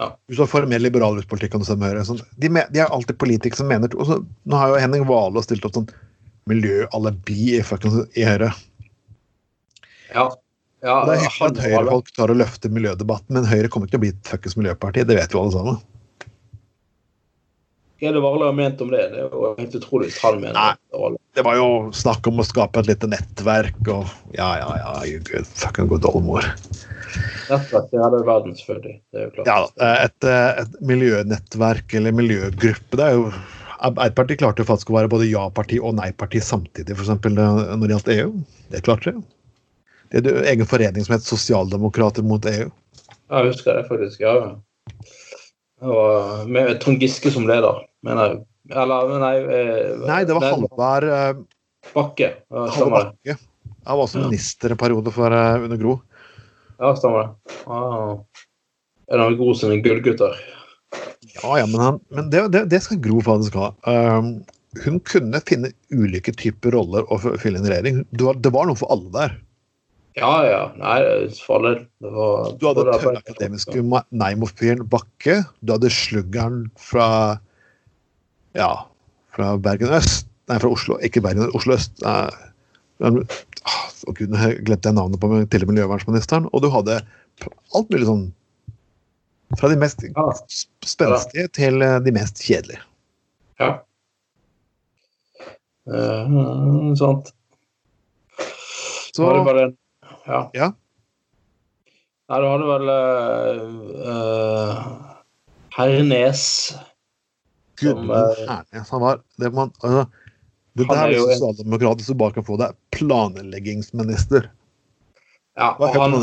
Ja. 0.00 0.08
Hvis 0.26 0.38
du 0.38 0.42
har 0.44 0.50
for 0.50 0.68
mer 0.68 0.80
liberal 0.80 1.18
ruspolitikk, 1.18 1.52
kan 1.52 1.62
du 1.62 1.68
stemme 1.68 1.90
Høyre. 1.90 2.04
Sånn. 2.08 2.22
De, 2.40 2.48
de 2.48 2.80
er 2.80 2.92
alltid 2.94 3.18
politikere 3.20 3.60
som 3.60 3.68
mener 3.68 3.92
så, 3.92 4.22
Nå 4.48 4.60
har 4.60 4.72
jo 4.72 4.80
Henning 4.80 5.04
Wale 5.08 5.42
stilt 5.44 5.66
opp 5.68 5.76
sånn 5.76 5.90
miljøalibi 6.50 7.58
i, 7.58 7.60
i 7.60 8.24
Høyre. 8.26 8.50
ja. 10.14 10.24
ja 10.82 10.96
det 11.06 11.18
er 11.18 11.26
hyggelig 11.26 11.50
at 11.50 11.60
Høyre-folk 11.66 12.12
tar 12.16 12.32
og 12.34 12.40
løfter 12.40 12.72
miljødebatten, 12.74 13.36
men 13.36 13.46
Høyre 13.50 13.70
kommer 13.70 13.86
ikke 13.86 13.98
til 13.98 14.02
å 14.02 14.04
bli 14.06 14.14
et 14.14 14.32
fuckings 14.32 14.58
miljøparti. 14.58 15.04
Det 15.06 15.18
vet 15.20 15.36
jo 15.36 15.44
alle 15.44 15.54
sammen. 15.54 15.82
Er 18.02 18.16
det 18.16 18.20
Varle 18.24 18.48
har 18.48 18.54
ment 18.58 18.80
om 18.82 18.90
det? 18.90 19.02
Det 19.12 19.20
er 19.22 19.30
jo 19.30 19.52
helt 19.58 19.74
utrolig 19.78 20.08
hvis 20.10 20.18
han 20.24 20.40
mener 20.42 20.56
Nei. 20.56 21.10
det. 21.36 21.44
Var 21.46 21.58
jo 21.60 21.68
snakk 21.94 22.26
om 22.26 22.42
å 22.42 22.46
skape 22.46 22.82
et 22.82 22.88
lite 22.90 23.06
nettverk 23.10 23.78
og 23.86 24.08
Ja, 24.34 24.48
ja, 24.58 24.70
ja, 24.80 24.94
you 25.06 25.20
good 25.28 25.46
fucking 25.46 25.86
good 25.92 26.08
oldemor. 26.08 26.48
Nettverk 27.46 27.92
det 27.92 28.00
hadde 28.02 28.22
verden, 28.26 28.56
selvfølgelig. 28.58 28.96
Det 29.12 29.20
er 29.20 29.28
jo 29.28 29.34
klart. 29.36 29.50
Ja, 29.52 29.92
et, 30.08 30.26
et 30.64 30.80
miljønettverk 30.82 31.94
eller 32.00 32.16
miljøgruppe 32.18 32.98
det 32.98 33.06
er 33.06 33.18
jo 33.20 33.28
Arbeiderpartiet 33.82 34.38
klarte 34.38 34.62
jo 34.62 34.68
faktisk 34.68 34.92
å 34.92 34.94
være 34.94 35.10
både 35.10 35.26
ja-parti 35.26 35.80
og 35.82 35.96
nei-parti 35.98 36.38
samtidig, 36.42 36.94
f.eks. 36.94 37.08
når 37.26 37.80
det 37.82 37.96
gjaldt 37.96 38.10
EU. 38.14 38.28
Det 38.70 38.82
klarte 38.86 39.10
de. 39.10 39.22
Det 40.12 40.20
er 40.22 40.36
jo 40.36 40.44
egen 40.52 40.68
forening 40.70 41.06
som 41.06 41.16
het 41.16 41.26
Sosialdemokrater 41.26 42.22
mot 42.26 42.46
EU. 42.46 42.68
Ja, 42.70 43.40
jeg 43.40 43.48
husker 43.48 43.80
det 43.80 43.88
faktisk. 43.88 44.22
ja. 44.22 44.54
Var 45.88 46.46
med 46.46 46.80
Trond 46.82 47.02
Giske 47.02 47.32
som 47.34 47.48
leder, 47.48 47.82
mener 48.06 48.28
jeg. 48.28 48.40
Eller, 48.70 49.10
nei 49.18 49.34
eh, 49.42 50.04
Nei, 50.06 50.20
det 50.28 50.36
var 50.38 50.46
Halvard 50.46 51.06
eh, 51.08 51.32
Bakke. 51.92 52.28
Halvard. 52.52 53.10
Bakke. 53.16 53.36
Han 53.84 53.98
var 53.98 54.04
også 54.06 54.22
minister 54.22 54.72
en 54.72 54.78
periode 54.78 55.12
for 55.14 55.34
eh, 55.34 55.64
under 55.66 55.80
Gro. 55.80 55.96
Ja, 56.78 56.94
stemmer 56.96 57.26
det. 57.26 57.56
Ah. 57.66 58.16
Er 59.12 59.22
han 59.22 59.36
god 59.38 59.58
som 59.58 59.74
en 59.74 59.82
gullgutter? 59.82 60.38
Ja, 61.42 61.58
ja, 61.58 61.66
men, 61.66 61.80
han, 61.80 62.00
men 62.08 62.30
det, 62.30 62.46
det, 62.54 62.64
det 62.70 62.82
skal 62.84 63.00
Gro 63.02 63.20
faktisk 63.24 63.58
ha. 63.58 63.72
Um, 63.86 64.42
hun 64.84 64.98
kunne 65.04 65.40
finne 65.46 65.72
ulike 65.92 66.34
typer 66.38 66.74
roller 66.76 67.06
å 67.12 67.18
fylle 67.20 67.58
inn 67.58 67.66
i 67.66 67.72
regjering. 67.72 68.02
Det 68.10 68.26
var, 68.26 68.38
det 68.40 68.52
var 68.54 68.68
noe 68.68 68.78
for 68.78 68.92
alle 68.94 69.12
der. 69.14 69.36
Ja, 70.18 70.32
ja. 70.44 70.62
Nei, 70.76 70.98
faller. 71.46 71.86
Det 72.02 72.10
var 72.12 72.50
Du 72.60 72.66
hadde 72.68 72.84
den 72.90 73.16
akademiske 73.16 73.80
Neimo-fyren 74.12 74.84
Bakke. 74.92 75.38
Du 75.64 75.72
hadde 75.72 75.90
sluggeren 75.92 76.66
fra 76.76 77.38
Ja, 78.54 78.86
fra 79.32 79.54
Bergen 79.56 79.94
øst. 79.96 80.26
Nei, 80.50 80.58
fra 80.60 80.68
Oslo. 80.68 80.98
Ikke 81.00 81.22
Bergen, 81.24 81.48
Oslo 81.56 81.78
øst. 81.78 81.96
Men- 83.00 83.22
ah, 83.64 83.88
Å 84.06 84.12
gud, 84.18 84.34
glemte 84.66 84.90
jeg 84.90 84.94
navnet 84.98 85.20
på 85.22 85.28
meg, 85.30 85.48
til 85.50 85.62
og 85.62 85.70
miljøvernministeren. 85.70 86.48
Og 86.52 86.62
du 86.62 86.68
hadde 86.68 87.00
alt 87.74 87.90
mulig 87.90 88.06
sånn 88.06 88.32
Fra 89.58 89.68
de 89.68 89.76
mest 89.76 90.00
spenstige 90.80 91.48
til 91.52 91.82
eh, 91.84 91.98
de 92.00 92.12
mest 92.16 92.40
kjedelige. 92.40 92.80
Ja. 93.60 93.80
Eh, 95.92 96.94
sant. 96.96 97.32
Så 99.12 99.26
Var 99.26 99.36
det 99.36 99.44
bare 99.44 99.60
den? 99.66 99.74
Ja. 100.26 100.40
Ja. 100.56 100.72
Nei, 102.30 102.38
du 102.40 102.46
hadde 102.48 102.68
vel 102.70 102.90
uh, 104.08 104.76
Hernes 105.76 106.44
Gud, 107.80 107.96
som, 107.96 108.10
eh, 108.10 108.42
Hernes, 108.46 108.90
han 108.94 109.02
var 109.02 109.20
det, 109.42 109.50
man, 109.52 109.72
altså, 109.82 110.06
det 110.78 110.86
der 110.88 111.02
er 111.02 111.14
jo 111.16 111.26
sosialdemokrater 111.28 112.06
som 112.06 112.18
bare 112.20 112.36
kan 112.38 112.46
få 112.46 112.56
det. 112.60 112.70
Planleggingsminister. 112.94 114.48
Ja, 115.58 115.74
og 115.76 115.92
han, 115.98 116.14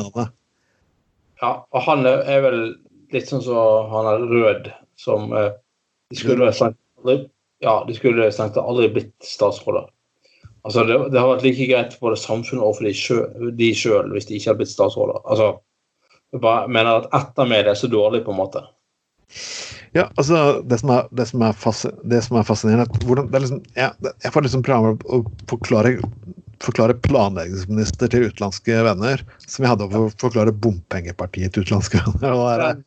ja, 1.41 1.51
og 1.69 1.81
han 1.85 2.07
er 2.09 2.41
vel 2.47 2.59
litt 3.13 3.29
sånn 3.29 3.43
som 3.45 3.91
han 3.93 4.09
er 4.15 4.25
rød, 4.31 4.71
som 4.97 5.33
eh, 5.37 5.51
De 6.09 6.17
skulle 6.17 6.49
ha 6.49 6.55
strengt 6.55 6.79
aldri 6.97 7.19
Ja, 7.61 7.75
de 7.85 7.93
skulle 7.97 8.31
strengt 8.33 8.57
aldri 8.57 8.89
blitt 8.95 9.13
statsråder. 9.25 9.91
Altså, 10.67 10.83
det, 10.83 10.97
det 11.13 11.19
har 11.21 11.29
vært 11.31 11.45
like 11.45 11.67
greit 11.69 11.93
for 11.95 12.09
både 12.09 12.19
samfunnet 12.19 12.65
og 12.65 12.75
for 12.77 12.87
de 12.87 12.91
sjø- 12.95 13.75
sjøl 13.79 14.11
hvis 14.15 14.27
de 14.27 14.35
ikke 14.37 14.51
hadde 14.51 14.61
blitt 14.63 14.73
statsråder. 14.73 15.21
Altså, 15.23 15.53
jeg 16.33 16.43
bare 16.43 16.67
mener 16.69 16.99
at 16.99 17.07
ettermediet 17.15 17.71
er 17.71 17.79
så 17.79 17.89
dårlig, 17.89 18.21
på 18.25 18.33
en 18.35 18.41
måte. 18.41 18.65
Ja, 19.95 20.07
altså, 20.17 20.61
det 20.65 20.79
som 20.81 20.91
er, 20.93 21.07
det 21.15 21.25
som 21.31 21.41
er, 21.45 21.55
fas, 21.57 21.85
det 22.11 22.19
som 22.25 22.37
er 22.37 22.45
fascinerende 22.45 22.85
er 22.85 23.07
hvordan, 23.07 23.29
det 23.31 23.39
er 23.39 23.45
liksom, 23.45 23.63
jeg, 23.77 24.11
Jeg 24.25 24.33
får 24.35 24.45
liksom 24.45 24.65
prøve 24.65 24.91
å 25.09 25.21
forklare, 25.49 25.95
forklare 26.61 26.97
planleggingsminister 27.07 28.11
til 28.11 28.27
utenlandske 28.29 28.83
venner, 28.85 29.23
som 29.47 29.65
jeg 29.65 29.73
hadde 29.73 29.89
å 29.89 30.09
forklare 30.21 30.53
bompengepartiet 30.53 31.55
til 31.55 31.65
utenlandske 31.65 32.03
venner. 32.21 32.83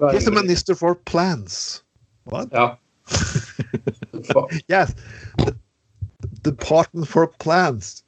Det 0.00 0.12
He's 0.12 0.26
a 0.26 0.30
minister 0.34 0.74
for 0.74 0.94
plans. 0.94 1.82
What? 2.24 2.48
Ja. 2.52 2.76
Yes. 4.68 4.94
The, 5.38 5.54
the 6.42 6.50
Department 6.50 7.08
for 7.08 7.30
plans. 7.38 8.04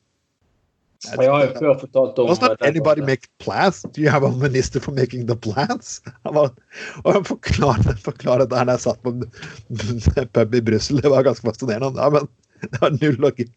Jeg 1.05 1.31
har 1.31 1.45
jo 1.45 1.53
før 1.59 1.75
fortalt 1.79 2.19
om 2.19 2.31
Does 2.31 2.41
not 2.41 2.63
anybody 2.65 3.05
make 3.05 3.29
plans? 3.39 3.83
Do 3.83 4.03
you 4.03 4.11
have 4.11 4.27
a 4.27 4.31
minister 4.31 4.81
for 4.81 4.93
making 4.97 5.27
the 5.29 5.37
plans? 5.37 6.01
Han 6.25 6.35
var, 6.35 6.51
og 7.05 7.13
han 7.13 7.25
forklarer, 7.25 7.99
forklarer 8.05 8.49
der 8.51 8.73
jeg 8.73 8.81
satt 8.87 9.03
på 9.05 9.13
en 9.13 10.27
pub 10.35 10.55
i 10.55 10.65
Brussel. 10.71 11.03
Det 11.03 11.13
var 11.13 11.27
ganske 11.27 11.47
fascinerende. 11.47 12.01
Ja, 12.01 12.11
men 12.11 12.29
det 12.73 12.81
var 12.81 12.97
null 12.97 13.21
logikk. 13.23 13.53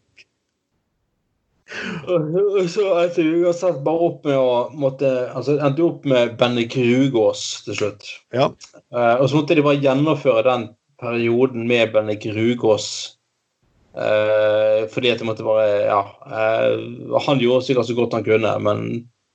Og 2.10 2.70
Så 2.70 2.82
vi 3.16 3.44
uansett 3.44 3.82
bare 3.86 4.06
opp 4.08 4.24
med 4.26 4.34
å 4.34 4.54
måtte 4.74 5.06
Altså 5.38 5.54
endte 5.62 5.84
opp 5.86 6.06
med 6.08 6.34
Benny 6.40 6.64
Krugås 6.70 7.62
til 7.66 7.78
slutt. 7.78 8.08
Ja. 8.34 8.50
Uh, 8.90 9.20
og 9.20 9.28
så 9.30 9.38
måtte 9.38 9.54
de 9.54 9.64
bare 9.66 9.78
gjennomføre 9.82 10.42
den 10.48 10.68
perioden 11.00 11.66
med 11.68 11.92
Benny 11.94 12.16
Rugås 12.34 12.86
eh, 13.96 14.86
fordi 14.92 15.12
at 15.12 15.22
det 15.22 15.28
måtte 15.28 15.46
bare 15.46 15.68
Ja. 15.86 16.02
eh, 16.26 17.18
han 17.26 17.40
gjorde 17.40 17.64
sikkert 17.66 17.88
så 17.88 17.96
godt 17.98 18.18
han 18.18 18.26
kunne, 18.26 18.58
men 18.58 18.84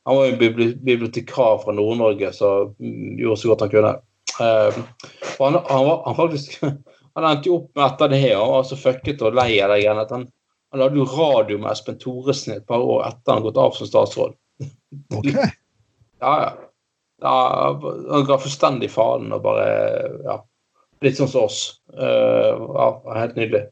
han 0.05 0.17
var 0.17 0.29
jo 0.29 0.37
bibliotekar 0.85 1.63
fra 1.63 1.73
Nord-Norge 1.73 2.31
som 2.33 2.75
mm, 2.79 3.17
gjorde 3.17 3.41
så 3.41 3.51
godt 3.51 3.65
han 3.65 3.73
kunne. 3.73 3.93
Eh, 4.41 4.79
han, 5.39 5.59
han, 5.69 5.85
var, 5.85 6.03
han 6.05 6.15
faktisk 6.15 6.61
Han 7.15 7.23
endte 7.23 7.47
jo 7.47 7.61
opp 7.61 7.69
med 7.77 7.85
etter 7.85 8.09
det 8.11 8.25
og 8.35 8.49
var 8.51 8.63
så 8.67 8.75
fucket 8.75 9.21
og 9.23 9.37
lei 9.37 9.53
av 9.63 9.69
det 9.71 9.77
greiene 9.85 10.01
at 10.03 10.09
han 10.11 10.25
han 10.75 10.81
lagde 10.81 10.99
jo 10.99 11.05
radio 11.07 11.55
med 11.61 11.71
Espen 11.71 11.95
Thoresen 11.95 12.57
et 12.57 12.65
par 12.67 12.81
år 12.83 13.05
etter 13.07 13.31
han 13.31 13.43
gått 13.45 13.59
av 13.61 13.71
som 13.77 13.87
statsråd. 13.87 14.33
Ok. 15.15 15.29
Ja, 16.19 16.33
ja. 16.41 16.49
ja 17.21 17.35
han 18.11 18.25
ga 18.27 18.37
fullstendig 18.43 18.89
faen 18.91 19.31
og 19.31 19.43
bare 19.45 19.69
Ja. 20.25 20.35
Litt 21.03 21.17
sånn 21.19 21.31
som 21.31 21.47
oss. 21.49 21.81
Eh, 21.91 22.51
ja, 22.55 22.87
helt 23.17 23.35
nydelig. 23.35 23.65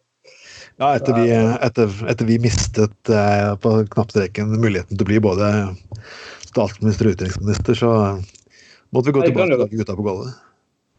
Ja, 0.81 0.95
etter 0.97 1.13
vi, 1.15 1.27
etter, 1.31 1.91
etter 2.09 2.27
vi 2.27 2.39
mistet 2.41 3.09
eh, 3.13 3.51
på 3.61 3.75
knappstreken 3.93 4.55
muligheten 4.57 4.97
til 4.97 5.05
å 5.05 5.09
bli 5.11 5.19
både 5.23 5.49
statsminister 6.47 7.09
og 7.09 7.17
utenriksminister, 7.17 7.77
så 7.77 7.91
måtte 8.93 9.11
vi 9.11 9.15
gå 9.19 9.27
tilbake 9.27 9.59
til 9.67 9.83
gutta 9.83 9.95
på 9.97 10.05
gulvet. 10.07 10.33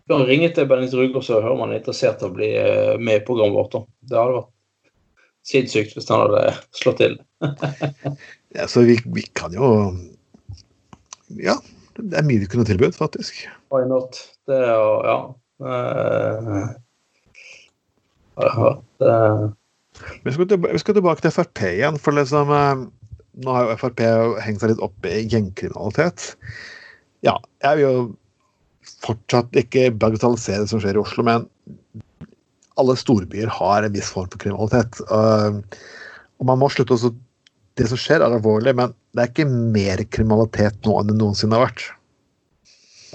Du 0.05 0.13
kan 0.13 0.27
ringe 0.29 0.51
til 0.53 0.67
Benny 0.69 0.89
Rugås 0.93 1.31
så 1.31 1.41
hører 1.41 1.57
man 1.59 1.73
er 1.73 1.81
interessert 1.81 2.23
i 2.23 2.29
å 2.29 2.33
bli 2.35 2.51
eh, 2.61 2.95
med 3.01 3.23
i 3.23 3.25
programmet 3.25 3.57
vårt. 3.57 3.73
da. 3.73 3.85
Det 4.11 4.19
hadde 4.21 4.39
vært 4.39 4.51
sinnssykt 5.49 5.95
hvis 5.97 6.11
han 6.13 6.27
hadde 6.27 6.57
slått 6.77 7.03
til. 7.03 7.21
Ja, 8.55 8.69
så 8.71 8.85
vi, 8.87 8.95
vi 9.11 9.25
kan 9.35 9.51
jo 9.51 9.67
Ja, 11.35 11.57
det 11.99 12.21
er 12.21 12.27
mye 12.27 12.45
vi 12.45 12.47
kunne 12.47 12.67
tilbudt, 12.69 12.95
faktisk. 12.95 13.41
Why 13.75 13.83
not? 13.91 14.21
Det 14.47 14.55
er 14.55 15.09
Ja. 15.09 15.17
Eh, 15.63 16.67
Vi 20.25 20.33
skal, 20.33 20.49
tilbake, 20.51 20.73
vi 20.73 20.83
skal 20.83 20.97
tilbake 20.97 21.23
til 21.23 21.35
Frp 21.35 21.61
igjen, 21.69 21.99
for 22.03 22.17
liksom 22.17 22.51
eh, 22.51 22.85
Nå 23.45 23.55
har 23.55 23.69
jo 23.69 23.77
Frp 23.79 24.03
hengt 24.43 24.63
seg 24.63 24.73
litt 24.73 24.83
opp 24.83 25.07
i 25.11 25.25
gjengkriminalitet. 25.31 26.35
Ja, 27.27 27.35
jeg 27.65 27.79
vil 27.79 27.85
jo 27.85 27.95
fortsatt 29.05 29.55
ikke 29.59 29.89
bagatellisere 29.99 30.63
det 30.63 30.71
som 30.71 30.83
skjer 30.83 30.99
i 30.99 31.03
Oslo, 31.03 31.25
men 31.27 31.47
alle 32.79 32.95
storbyer 32.99 33.51
har 33.51 33.87
en 33.87 33.95
viss 33.95 34.11
form 34.15 34.29
for 34.31 34.43
kriminalitet. 34.43 35.01
Uh, 35.11 35.63
og 36.39 36.49
man 36.51 36.61
må 36.63 36.71
slutte 36.73 36.97
også 36.97 37.15
Det 37.75 37.89
som 37.91 37.99
skjer, 37.99 38.23
er 38.23 38.31
alvorlig, 38.31 38.71
men 38.79 38.93
det 39.15 39.23
er 39.25 39.31
ikke 39.33 39.49
mer 39.51 39.99
kriminalitet 40.15 40.77
nå 40.87 40.93
enn 41.01 41.09
det 41.11 41.17
noensinne 41.19 41.59
har 41.59 41.65
vært. 41.65 41.89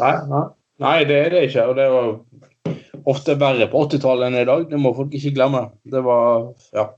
nei, 0.01 0.15
nei. 0.27 0.41
Nei, 0.83 0.97
det 1.07 1.19
er 1.25 1.33
det 1.33 1.43
ikke. 1.49 1.65
Og 1.71 1.77
det 1.77 1.87
var 1.93 2.09
ofte 3.09 3.35
verre 3.39 3.67
på 3.71 3.83
80-tallet 3.87 4.29
enn 4.29 4.39
i 4.41 4.47
dag. 4.49 4.65
Det 4.71 4.79
må 4.81 4.93
folk 4.97 5.13
ikke 5.15 5.35
glemme. 5.37 5.67
Det 5.83 6.03
var 6.05 6.49
Ja. 6.75 6.89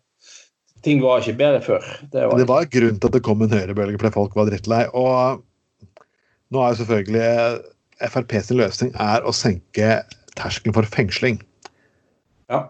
Ting 0.82 0.98
var 1.04 1.22
ikke 1.22 1.38
bedre 1.38 1.62
før. 1.62 1.84
Det 2.10 2.24
var, 2.26 2.40
Det 2.40 2.48
var 2.50 2.66
grunn 2.74 2.96
til 2.98 3.08
at 3.12 3.14
det 3.14 3.22
kom 3.22 3.42
en 3.46 3.54
høyrebølge 3.54 4.00
fordi 4.02 4.14
folk 4.16 4.34
var 4.36 4.48
drittlei. 4.50 4.88
Og 4.98 5.44
nå 6.50 6.64
er 6.64 6.74
jo 6.74 6.80
selvfølgelig 6.82 7.62
Frp 8.10 8.34
sin 8.42 8.58
løsning 8.58 8.96
er 8.98 9.22
å 9.22 9.34
senke 9.36 10.00
terskelen 10.40 10.74
for 10.74 10.90
fengsling. 10.90 11.38
Ja. 12.50 12.64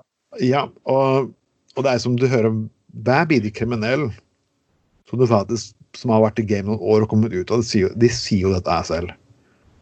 Ja, 0.44 0.66
og, 0.84 1.32
og 1.78 1.86
det 1.86 1.94
er 1.94 2.04
som 2.04 2.18
du 2.20 2.28
hører 2.28 2.52
Hver 2.92 3.26
bidige 3.30 3.56
kriminell 3.56 4.10
som 5.08 5.20
du 5.20 5.28
faktisk, 5.28 5.76
som 5.96 6.12
har 6.12 6.24
vært 6.24 6.40
i 6.40 6.48
game 6.48 6.68
noen 6.68 6.84
år 6.84 7.04
og 7.04 7.12
kommet 7.12 7.34
ut 7.36 7.52
av 7.52 7.64
det, 7.64 7.90
de 8.00 8.10
sier 8.12 8.48
jo 8.48 8.54
dette 8.56 8.78
selv. 8.88 9.12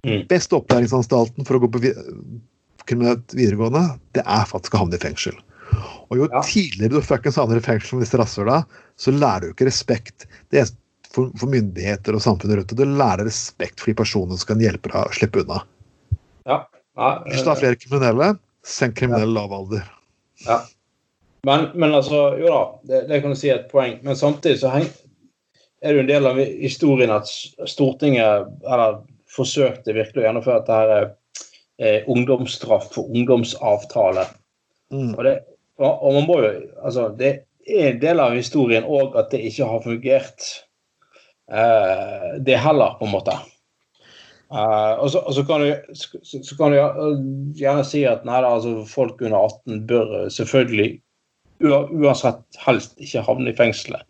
Mm. 0.08 0.24
Beste 0.32 0.56
opplæringsanstalten 0.56 1.48
for 1.48 1.58
å 1.58 1.64
gå 1.66 1.70
på 1.74 1.82
kriminelt 2.90 3.34
videregående, 3.36 4.00
det 4.16 4.24
er 4.26 4.46
faktisk 4.50 4.76
å 4.78 4.84
havne 4.86 4.96
i 4.98 5.02
fengsel. 5.04 5.36
Og 6.10 6.18
jo 6.18 6.28
Ja. 6.32 6.42
tidligere 6.42 6.96
du 6.98 7.02
fuckings 7.06 7.36
havner 7.38 7.58
i 7.60 7.66
fengsel 7.66 8.00
med 8.00 8.06
disse 8.08 8.18
rasshøla, 8.18 8.64
så 8.98 9.12
lærer 9.14 9.42
du 9.42 9.54
ikke 9.54 9.68
respekt 9.70 10.26
det 10.50 10.62
er 10.64 10.70
for, 11.10 11.30
for 11.38 11.50
myndigheter 11.50 12.16
og 12.16 12.22
samfunnet 12.22 12.58
rundt 12.58 12.72
deg. 12.74 12.78
Du 12.78 12.86
lærer 12.98 13.26
respekt 13.26 13.80
for 13.82 13.92
de 13.92 13.98
personene 14.00 14.38
som 14.38 14.48
kan 14.54 14.64
hjelpe 14.64 14.90
deg 14.90 15.04
å 15.04 15.14
slippe 15.14 15.44
unna. 15.44 15.64
ja, 16.46 16.66
ja, 16.98 17.24
Hvis 17.28 17.44
du 17.44 17.50
har 17.50 17.60
flere 17.60 17.76
kriminelle, 17.80 18.38
senk 18.64 18.96
kriminell 18.96 19.34
lavalder. 19.34 19.86
ja. 20.48 20.62
Men, 21.48 21.70
men 21.74 21.94
altså, 21.96 22.36
jo 22.36 22.50
da, 22.52 22.64
det, 22.84 23.08
det 23.08 23.22
kan 23.22 23.32
du 23.32 23.36
si 23.40 23.48
er 23.48 23.62
et 23.62 23.70
poeng. 23.72 23.94
Men 24.04 24.18
samtidig 24.20 24.60
så 24.60 24.74
heng, 24.74 24.90
er 25.82 25.94
det 25.94 25.96
jo 25.96 26.02
en 26.04 26.10
del 26.10 26.26
av 26.28 26.36
historien 26.42 27.14
at 27.16 27.30
Stortinget 27.70 28.50
eller 28.68 28.98
forsøkte 29.34 29.96
virkelig 29.98 30.24
å 30.24 30.28
gjennomføre 30.28 30.62
dette 30.62 30.80
her 30.80 30.94
eh, 31.80 32.10
ungdomsstraff 32.10 32.90
for 32.96 33.12
ungdomsavtale. 33.14 34.26
Mm. 34.94 35.14
Og, 35.14 35.22
det, 35.28 35.36
og, 35.82 35.92
og 35.92 36.18
man 36.18 36.28
må 36.30 36.40
jo 36.42 36.50
Altså, 36.82 37.10
det 37.20 37.30
er 37.70 37.92
en 37.92 38.02
del 38.02 38.24
av 38.24 38.34
historien 38.38 38.88
òg 38.88 39.18
at 39.20 39.30
det 39.34 39.44
ikke 39.50 39.70
har 39.70 39.86
fungert. 39.86 40.50
Eh, 41.52 42.30
det 42.46 42.60
heller, 42.62 42.98
på 43.00 43.08
en 43.08 43.14
måte. 43.14 43.36
Eh, 44.50 44.94
og, 44.98 45.12
så, 45.14 45.22
og 45.22 45.36
så 45.38 45.46
kan 45.46 45.66
du, 45.66 45.94
så, 45.94 46.42
så 46.42 46.58
kan 46.58 46.74
du 46.74 46.80
gjerne 47.60 47.86
si 47.86 48.04
at 48.10 48.26
nei, 48.26 48.42
da, 48.42 48.56
altså, 48.58 48.80
folk 48.90 49.22
under 49.22 49.38
18 49.44 49.86
bør 49.90 50.18
selvfølgelig 50.34 50.98
uansett 51.60 52.62
helst 52.64 52.96
ikke 53.04 53.24
havne 53.26 53.52
i 53.52 53.56
fengselet. 53.58 54.06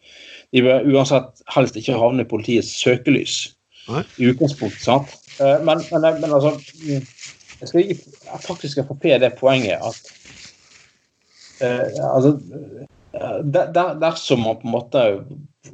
De 0.54 0.62
bør 0.66 0.86
uansett 0.86 1.42
helst 1.54 1.78
ikke 1.78 1.98
havne 1.98 2.26
i 2.26 2.30
politiets 2.30 2.70
søkelys. 2.78 3.40
I 4.18 4.30
utgangspunktet. 4.32 5.18
Eh, 5.40 5.60
men, 5.66 5.84
men, 5.92 6.22
men 6.22 6.34
altså 6.34 6.56
mm, 6.58 7.06
Jeg 7.60 7.68
skal 7.72 7.84
gi 7.84 7.96
faktisk 8.46 8.82
Frp 8.88 9.08
det 9.20 9.34
poenget 9.40 9.82
at 9.84 10.12
eh, 11.66 11.98
altså, 12.08 12.38
eh, 13.14 13.40
der, 13.44 13.72
der, 13.76 13.98
dersom 14.00 14.46
man 14.46 14.62
på 14.62 14.70
en 14.70 14.76
måte 14.76 15.06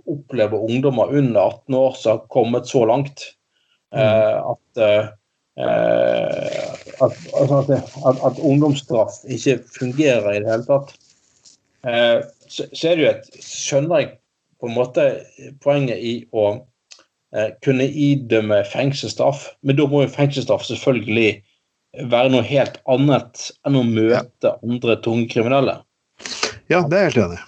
opplever 0.09 0.65
ungdommer 0.65 1.13
under 1.13 1.41
18 1.41 1.77
år 1.77 1.93
som 1.99 2.17
har 2.17 2.25
kommet 2.33 2.67
så 2.67 2.85
langt 2.89 3.27
eh, 3.93 4.37
at, 4.41 4.81
eh, 4.81 5.07
eh, 5.61 6.73
at, 7.05 7.19
altså 7.37 7.61
at, 7.61 7.69
at, 8.09 8.23
at 8.31 8.41
ungdomsstraff 8.41 9.21
ikke 9.29 9.59
fungerer 9.79 10.31
i 10.33 10.41
det 10.41 10.51
hele 10.51 10.67
tatt, 10.69 10.95
eh, 11.85 12.21
så, 12.49 12.65
så 12.73 12.89
er 12.89 12.95
det 12.95 13.05
jo 13.05 13.11
et 13.13 13.43
Skjønner 13.45 14.01
jeg 14.01 14.15
på 14.61 14.69
en 14.69 14.77
måte 14.77 15.05
poenget 15.61 16.01
i 16.01 16.15
å 16.33 16.49
kunne 17.65 17.87
idømme 17.89 18.61
fengselsstraff, 18.69 19.49
men 19.61 19.77
da 19.79 19.87
må 19.91 20.05
jo 20.05 20.13
fengselsstraff 20.13 20.63
selvfølgelig 20.67 21.33
være 22.11 22.31
noe 22.33 22.45
helt 22.47 22.79
annet 22.91 23.49
enn 23.67 23.79
å 23.79 23.83
møte 23.87 24.53
andre 24.63 24.95
tunge 25.03 25.27
kriminelle. 25.31 25.79
Ja, 26.71 26.81
det 26.87 26.97
er 26.97 27.05
jeg 27.05 27.13
helt 27.13 27.21
enig 27.25 27.39
i. 27.41 27.45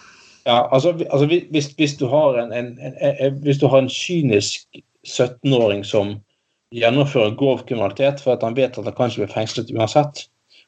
Ja, 0.47 0.61
altså, 0.71 0.93
altså 1.09 1.25
hvis, 1.27 1.73
hvis, 1.75 1.97
du 1.99 2.05
har 2.07 2.37
en, 2.39 2.53
en, 2.55 2.69
en, 2.79 3.39
hvis 3.43 3.59
du 3.59 3.67
har 3.67 3.83
en 3.83 3.91
kynisk 3.91 4.63
17-åring 5.03 5.83
som 5.83 6.15
gjennomfører 6.75 7.35
grov 7.39 7.65
kriminalitet 7.67 8.21
for 8.23 8.35
at 8.35 8.45
han 8.45 8.55
vet 8.55 8.77
at 8.79 8.87
han 8.87 8.95
kanskje 8.95 9.25
blir 9.25 9.33
fengslet 9.33 9.73
uansett, 9.75 10.23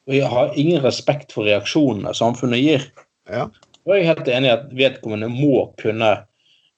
og 0.08 0.16
jeg 0.16 0.28
har 0.28 0.52
ingen 0.60 0.84
respekt 0.84 1.32
for 1.32 1.48
reaksjonene 1.48 2.12
samfunnet 2.16 2.60
gir, 2.60 2.84
ja. 3.32 3.46
og 3.86 3.94
jeg 3.94 4.04
er 4.04 4.10
helt 4.12 4.30
enig 4.32 4.50
i 4.50 4.54
at 4.54 4.68
vedkommende 4.76 5.30
må 5.32 5.70
kunne, 5.80 6.12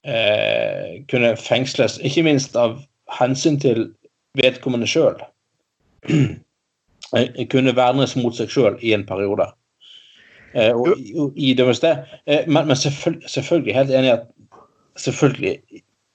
eh, 0.07 1.03
kunne 1.11 1.37
fengsles, 1.37 1.99
ikke 2.03 2.25
minst 2.27 2.57
av 2.59 2.79
hensyn 3.19 3.59
til 3.61 3.91
vedkommende 4.39 4.89
sjøl. 4.89 5.19
kunne 7.53 7.77
vernes 7.77 8.17
mot 8.17 8.37
seg 8.37 8.53
sjøl 8.53 8.79
i 8.81 8.95
en 8.97 9.07
periode. 9.09 9.51
Eh, 10.55 10.73
og, 10.77 10.99
og 11.17 11.37
idømmes 11.37 11.81
det. 11.81 11.95
Eh, 12.27 12.45
men, 12.47 12.69
men 12.69 12.77
selvfølgelig, 12.77 13.31
selvfølgelig, 13.31 13.75
helt 13.77 13.91
enig 13.91 14.11
i 14.11 14.17
at 14.17 14.29
selvfølgelig 15.01 15.57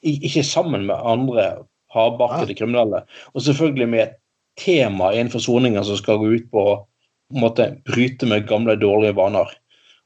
ikke 0.07 0.43
sammen 0.43 0.85
med 0.85 0.95
andre 1.01 1.47
hardbarkede 1.93 2.53
ja. 2.53 2.57
kriminelle. 2.57 3.01
Og 3.33 3.41
selvfølgelig 3.41 3.89
med 3.89 4.03
et 4.03 4.17
tema 4.57 5.11
innenfor 5.13 5.41
soninga 5.41 5.83
som 5.85 5.97
skal 5.97 6.21
gå 6.21 6.33
ut 6.37 6.51
på 6.53 6.65
å 6.67 7.55
bryte 7.85 8.29
med 8.29 8.47
gamle, 8.49 8.77
dårlige 8.79 9.15
vaner. 9.17 9.49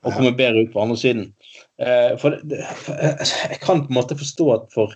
Og 0.01 0.15
komme 0.15 0.33
bedre 0.33 0.65
ut 0.65 0.71
på 0.73 0.81
andre 0.81 0.97
siden. 0.97 1.27
Eh, 1.81 2.13
for 2.21 2.37
jeg 2.37 3.59
kan 3.63 3.85
på 3.85 3.89
en 3.89 3.97
måte 3.97 4.17
forstå 4.19 4.47
at 4.53 4.67
for, 4.75 4.93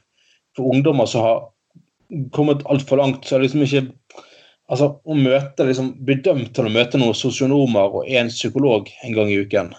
for 0.57 0.73
ungdommer 0.73 1.09
som 1.09 1.25
har 1.25 1.43
kommet 2.35 2.65
altfor 2.69 3.01
langt, 3.01 3.25
så 3.25 3.35
er 3.35 3.41
det 3.41 3.49
liksom 3.49 3.65
ikke 3.65 3.85
altså, 4.69 4.91
å 5.01 5.17
møte, 5.17 5.65
liksom, 5.65 5.95
bli 6.05 6.19
dømt 6.25 6.53
til 6.55 6.69
å 6.69 6.73
møte 6.73 7.01
noen 7.01 7.17
sosionomer 7.17 7.99
og 7.99 8.07
en 8.09 8.29
psykolog 8.33 8.89
en 9.03 9.17
gang 9.17 9.31
i 9.33 9.41
uken. 9.41 9.73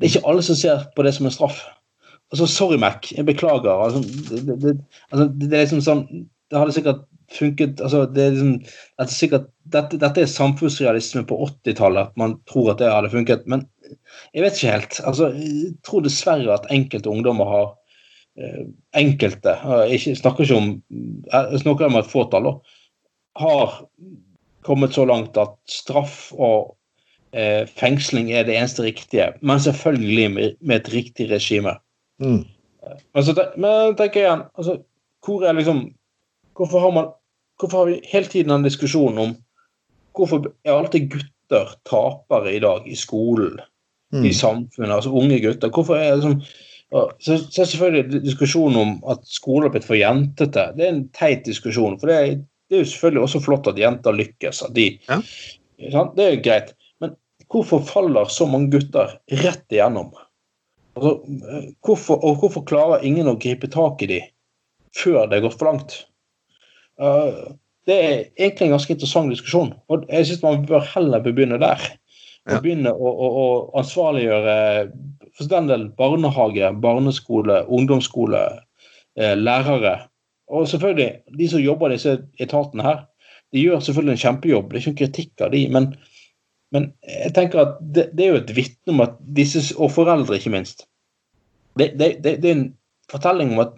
Det 0.00 0.08
er 0.08 0.14
ikke 0.14 0.28
alle 0.32 0.44
som 0.46 0.58
ser 0.58 0.88
på 0.96 1.04
det 1.06 1.14
som 1.16 1.28
en 1.28 1.34
straff. 1.34 1.60
Altså, 2.32 2.48
Sorry, 2.48 2.78
Mac, 2.80 3.10
jeg 3.12 3.28
beklager. 3.28 3.68
Altså, 3.76 4.00
det, 4.32 4.56
det, 4.62 4.76
altså, 5.10 5.28
det, 5.28 5.50
er 5.52 5.66
liksom 5.66 5.82
sånn 5.84 6.06
Det 6.48 6.60
hadde 6.60 6.74
sikkert 6.76 7.04
funket 7.32 7.80
altså, 7.80 8.02
det 8.12 8.24
er 8.24 8.34
liksom, 8.34 8.56
det 8.64 9.04
er 9.04 9.12
sikkert, 9.12 9.44
dette, 9.72 9.98
dette, 10.00 10.20
er 10.20 10.28
samfunnsrealisme 10.28 11.22
på 11.28 11.38
80-tallet, 11.46 12.10
at 12.10 12.18
man 12.20 12.34
tror 12.48 12.72
at 12.72 12.80
det 12.82 12.90
hadde 12.92 13.12
funket. 13.12 13.46
Men 13.48 13.66
jeg 14.32 14.44
vet 14.44 14.58
ikke 14.58 14.74
helt. 14.74 15.00
Altså, 15.08 15.30
jeg 15.36 15.72
tror 15.86 16.04
dessverre 16.04 16.54
at 16.54 16.68
enkelte 16.74 17.10
ungdommer 17.10 17.48
har 17.50 17.66
eh, 18.38 18.66
Enkelte, 18.98 19.56
jeg 19.88 20.16
snakker 20.18 20.44
ikke 20.44 20.58
om 20.58 20.70
jeg 21.32 21.62
snakker 21.64 21.88
om 21.88 21.98
et 22.00 22.10
fåtall, 22.10 22.48
har 23.40 23.78
kommet 24.66 24.94
så 24.94 25.04
langt 25.08 25.38
at 25.40 25.54
straff 25.70 26.30
og 26.36 26.74
eh, 27.32 27.64
fengsling 27.66 28.30
er 28.32 28.44
det 28.46 28.56
eneste 28.58 28.84
riktige. 28.84 29.32
Men 29.40 29.60
selvfølgelig 29.60 30.28
med, 30.30 30.58
med 30.60 30.82
et 30.82 30.92
riktig 30.94 31.30
regime. 31.30 31.76
Mm. 32.22 32.44
Men, 33.14 33.24
så, 33.24 33.34
men 33.56 33.96
tenker 33.96 34.20
jeg 34.20 34.28
igjen 34.28 34.46
altså, 34.58 34.78
hvor 35.24 35.44
er 35.46 35.58
liksom 35.58 35.90
Hvorfor 36.52 36.82
har 36.82 36.90
man 36.92 37.06
Hvorfor 37.60 37.78
har 37.78 37.86
vi 37.88 38.00
hele 38.10 38.28
tiden 38.28 38.50
en 38.52 38.66
diskusjon 38.66 39.18
om 39.18 39.36
hvorfor 40.16 40.50
er 40.64 40.74
alltid 40.74 41.10
gutter 41.12 41.70
tapere 41.88 42.54
i 42.56 42.60
dag 42.60 42.86
i 42.88 42.96
skolen, 42.98 43.60
mm. 44.12 44.26
i 44.28 44.34
samfunnet, 44.36 44.94
altså 44.94 45.14
unge 45.16 45.40
gutter? 45.42 45.72
Hvorfor 45.72 45.98
er 45.98 46.10
det 46.10 46.20
liksom 46.20 46.42
så, 46.92 47.38
så 47.38 47.62
er 47.62 47.68
selvfølgelig 47.70 48.20
diskusjonen 48.24 48.76
om 48.76 48.90
at 49.08 49.22
skolen 49.24 49.64
har 49.64 49.72
blitt 49.72 49.86
for 49.88 49.96
jentete. 49.96 50.66
Det 50.76 50.84
er 50.84 50.90
en 50.92 51.06
teit 51.16 51.46
diskusjon. 51.48 51.96
For 52.00 52.10
det 52.10 52.16
er, 52.18 52.34
det 52.68 52.76
er 52.76 52.82
jo 52.84 52.90
selvfølgelig 52.90 53.22
også 53.22 53.40
flott 53.46 53.70
at 53.72 53.80
jenter 53.80 54.16
lykkes. 54.16 54.60
At 54.66 54.74
de, 54.76 54.90
ja. 55.08 55.22
Det 55.78 56.26
er 56.26 56.34
jo 56.34 56.42
greit. 56.44 56.74
Men 57.00 57.14
hvorfor 57.48 57.80
faller 57.88 58.28
så 58.28 58.44
mange 58.50 58.68
gutter 58.74 59.16
rett 59.40 59.64
igjennom? 59.72 60.12
Altså, 60.98 61.14
hvorfor, 61.80 62.20
og 62.20 62.42
hvorfor 62.42 62.66
klarer 62.68 63.08
ingen 63.08 63.30
å 63.30 63.38
gripe 63.40 63.70
tak 63.72 64.04
i 64.04 64.10
dem 64.10 64.30
før 64.92 65.24
det 65.24 65.38
har 65.38 65.46
gått 65.46 65.56
for 65.56 65.70
langt? 65.70 65.96
Uh, 67.00 67.56
det 67.88 67.96
er 67.96 68.18
egentlig 68.36 68.68
en 68.68 68.74
ganske 68.76 68.92
interessant 68.94 69.32
diskusjon, 69.32 69.72
og 69.90 70.04
jeg 70.12 70.28
syns 70.28 70.44
man 70.44 70.66
bør 70.68 70.84
heller 70.92 71.24
begynne 71.24 71.56
der. 71.58 71.80
Og 72.50 72.64
begynne 72.64 72.90
å, 72.90 73.10
å, 73.10 73.26
å, 73.42 73.48
ansvarliggjøre 73.78 74.54
for 75.38 75.50
den 75.50 75.68
del 75.70 75.84
barnehage, 75.98 76.72
barneskole, 76.82 77.60
ungdomsskole, 77.70 78.40
eh, 79.18 79.36
lærere. 79.38 79.94
Og 80.50 80.66
selvfølgelig, 80.68 81.36
de 81.38 81.48
som 81.48 81.62
jobber 81.62 81.92
i 81.92 82.00
disse 82.00 82.16
etatene 82.42 82.86
her, 82.86 83.04
de 83.54 83.62
gjør 83.62 83.84
selvfølgelig 83.84 84.16
en 84.16 84.24
kjempejobb. 84.24 84.66
Det 84.68 84.76
er 84.76 84.82
ikke 84.82 84.92
noen 84.92 85.00
kritikk 85.04 85.46
av 85.46 85.54
de, 85.54 85.62
men 85.76 85.92
men 86.72 86.88
jeg 87.04 87.34
tenker 87.36 87.60
at 87.60 87.80
det, 87.80 88.06
det 88.16 88.24
er 88.24 88.30
jo 88.32 88.40
et 88.40 88.54
vitne 88.56 88.94
om 88.94 89.02
at 89.04 89.18
disse, 89.36 89.60
og 89.76 89.92
foreldre 89.92 90.38
ikke 90.38 90.54
minst 90.54 90.86
Det, 91.76 91.90
det, 92.00 92.14
det 92.24 92.38
er 92.40 92.54
en 92.54 92.70
fortelling 93.12 93.52
om 93.52 93.60
at, 93.66 93.74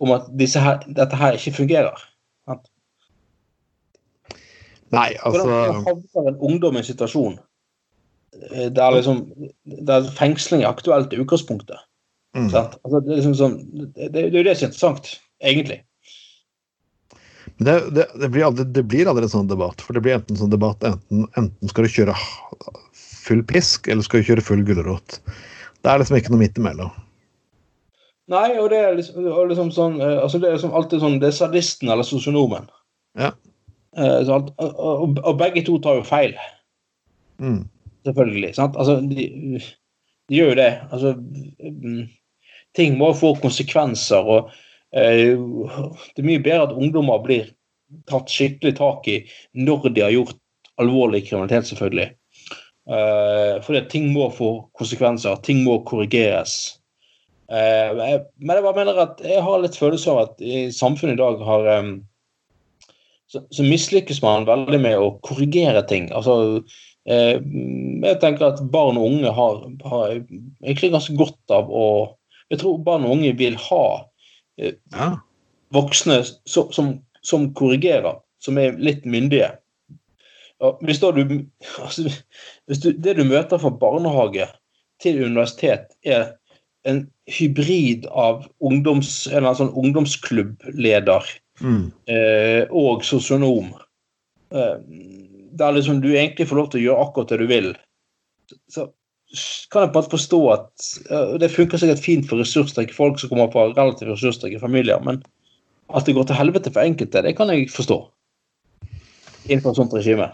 om 0.00 0.14
at 0.16 0.30
her, 0.32 0.80
dette 0.88 1.16
her 1.16 1.36
ikke 1.36 1.52
fungerer. 1.56 2.00
Nei, 4.92 5.10
altså 5.24 5.44
Hvordan 5.44 5.84
havner 5.86 6.28
en 6.32 6.40
ungdom 6.48 6.76
i 6.76 6.82
en 6.82 6.88
situasjon 6.88 7.38
der, 8.50 8.96
liksom, 8.96 9.24
der 9.86 10.10
fengsling 10.18 10.64
er 10.64 10.72
aktuelt 10.72 11.12
i 11.14 11.20
utgangspunktet? 11.22 11.80
Mm. 12.36 12.48
Altså, 12.48 13.00
det, 13.00 13.12
er 13.12 13.20
liksom 13.20 13.34
sånn, 13.38 13.56
det, 13.76 14.12
det, 14.14 14.28
er 14.28 14.38
jo 14.40 14.46
det 14.46 14.56
som 14.56 14.66
er 14.66 14.70
interessant, 14.70 15.10
egentlig. 15.44 15.80
Det, 17.62 17.74
det, 17.94 18.06
det, 18.20 18.28
blir 18.32 18.46
aldri, 18.48 18.64
det, 18.64 18.82
blir 18.88 19.08
aldri, 19.10 19.26
en 19.28 19.34
sånn 19.36 19.50
debatt. 19.50 19.82
For 19.84 19.94
det 19.94 20.02
blir 20.04 20.16
enten 20.16 20.38
sånn 20.38 20.52
debatt 20.52 20.82
enten, 20.86 21.26
enten 21.38 21.70
skal 21.70 21.86
du 21.86 21.92
kjøre 21.92 22.16
full 22.96 23.42
pisk, 23.46 23.88
eller 23.92 24.06
skal 24.06 24.22
du 24.22 24.30
kjøre 24.30 24.44
full 24.44 24.64
gulrot. 24.66 25.20
Det 25.82 25.90
er 25.90 26.02
liksom 26.02 26.18
ikke 26.18 26.32
noe 26.34 26.42
midt 26.42 26.58
imellom. 26.58 26.92
Nei, 28.32 28.48
og 28.56 28.70
det 28.72 28.80
er 28.80 28.96
liksom, 28.96 29.26
liksom 29.50 29.70
sånn 29.74 29.96
eh, 30.00 30.20
altså 30.22 30.38
Det 30.40 30.46
er 30.46 30.54
liksom 30.54 30.74
alltid 30.78 31.00
sånn 31.02 31.16
Det 31.20 31.26
er 31.28 31.34
sadisten 31.36 31.90
eller 31.90 32.06
sosionomen. 32.06 32.68
Ja. 33.18 33.32
Eh, 33.98 34.30
og, 34.30 34.52
og, 34.62 35.18
og, 35.18 35.32
begge 35.40 35.64
to 35.66 35.76
tar 35.82 35.98
jo 35.98 36.06
feil. 36.06 36.36
Mm. 37.42 37.64
Selvfølgelig. 38.06 38.54
sant? 38.58 38.76
Altså, 38.76 38.98
de, 39.00 39.28
de, 40.28 40.36
gjør 40.36 40.52
jo 40.52 40.58
det. 40.58 40.72
Altså 40.90 41.14
mm, 41.16 42.02
Ting 42.76 42.94
må 42.98 43.12
få 43.16 43.34
konsekvenser. 43.40 44.24
og 44.24 44.52
Eh, 44.92 45.38
det 46.12 46.20
er 46.20 46.28
mye 46.28 46.42
bedre 46.44 46.66
at 46.66 46.76
ungdommer 46.76 47.22
blir 47.24 47.48
tatt 48.08 48.28
skikkelig 48.32 48.74
tak 48.76 49.08
i 49.08 49.22
når 49.56 49.88
de 49.88 50.04
har 50.04 50.12
gjort 50.12 50.36
alvorlig 50.80 51.24
kriminalitet, 51.28 51.70
selvfølgelig. 51.70 52.12
Eh, 52.92 53.56
fordi 53.64 53.82
ting 53.92 54.10
må 54.12 54.28
få 54.34 54.52
konsekvenser, 54.78 55.40
ting 55.46 55.62
må 55.64 55.78
korrigeres. 55.88 56.76
Eh, 57.52 57.92
men 57.96 58.56
jeg 58.56 58.64
bare 58.64 58.76
mener 58.76 59.02
at 59.06 59.20
jeg 59.24 59.44
har 59.44 59.60
litt 59.62 59.78
følelse 59.78 60.12
av 60.12 60.24
at 60.26 60.44
i 60.44 60.66
samfunnet 60.74 61.16
i 61.16 61.22
dag 61.22 61.44
har 61.46 61.68
så, 63.32 63.40
så 63.48 63.64
mislykkes 63.64 64.20
man 64.24 64.48
veldig 64.48 64.80
med 64.80 65.00
å 65.00 65.14
korrigere 65.24 65.84
ting. 65.88 66.10
Altså, 66.12 66.64
jeg 67.10 68.18
tenker 68.22 68.44
at 68.46 68.60
barn 68.70 68.98
og 69.00 69.08
unge 69.08 69.30
har, 69.34 69.56
har 69.90 70.12
egentlig 70.14 70.92
ganske 70.92 71.16
godt 71.18 71.54
av 71.54 71.70
å 71.70 71.86
Jeg 72.52 72.60
tror 72.60 72.82
barn 72.84 73.06
og 73.08 73.16
unge 73.16 73.32
vil 73.40 73.56
ha 73.58 73.84
Eh, 74.56 74.72
ja. 74.90 75.20
voksne 75.68 76.24
som, 76.44 76.72
som, 76.72 76.92
som, 77.20 77.54
korrigerer, 77.54 78.20
som 78.42 78.58
er 78.58 78.76
litt 78.78 79.04
myndige. 79.08 79.52
Hvis, 80.82 81.00
du, 81.00 81.06
altså, 81.82 82.10
hvis 82.70 82.82
du, 82.84 82.92
det 82.92 83.16
du 83.18 83.24
møter 83.26 83.58
fra 83.58 83.72
barnehage 83.74 84.46
til 85.02 85.24
universitet, 85.24 85.88
er 86.06 86.36
en 86.86 87.04
hybrid 87.30 88.06
av 88.06 88.44
ungdoms, 88.62 89.24
en 89.30 89.48
sånn 89.58 89.72
ungdomsklubbleder 89.78 91.26
mm. 91.62 91.84
eh, 92.10 92.62
og 92.70 93.02
sosionom, 93.06 93.72
eh, 94.54 94.76
der 95.58 95.76
liksom 95.76 96.00
du 96.02 96.10
egentlig 96.12 96.48
får 96.48 96.58
lov 96.58 96.68
til 96.72 96.80
å 96.80 96.84
gjøre 96.86 97.06
akkurat 97.06 97.32
det 97.32 97.40
du 97.42 97.46
vil, 97.50 97.70
så, 98.72 98.88
kan 99.72 99.86
jeg 99.86 99.94
bare 99.94 100.12
forstå 100.12 100.38
at 100.52 100.86
uh, 101.08 101.38
Det 101.40 101.48
funker 101.48 101.80
sikkert 101.80 102.02
fint 102.04 102.26
for 102.28 102.42
ressurssterke 102.42 102.92
folk 102.92 103.16
som 103.16 103.30
kommer 103.30 103.48
fra 103.52 103.70
relativt 103.70 104.10
ressurssterke 104.10 104.60
familier, 104.60 105.00
men 105.00 105.22
at 105.92 106.04
det 106.04 106.14
går 106.16 106.26
til 106.28 106.36
helvete 106.36 106.72
for 106.72 106.84
enkelte, 106.84 107.22
det 107.24 107.32
kan 107.38 107.52
jeg 107.52 107.70
forstå. 107.72 107.98
Innenfor 109.48 109.72
et 109.72 109.80
sånt 109.80 109.96
regime. 109.96 110.28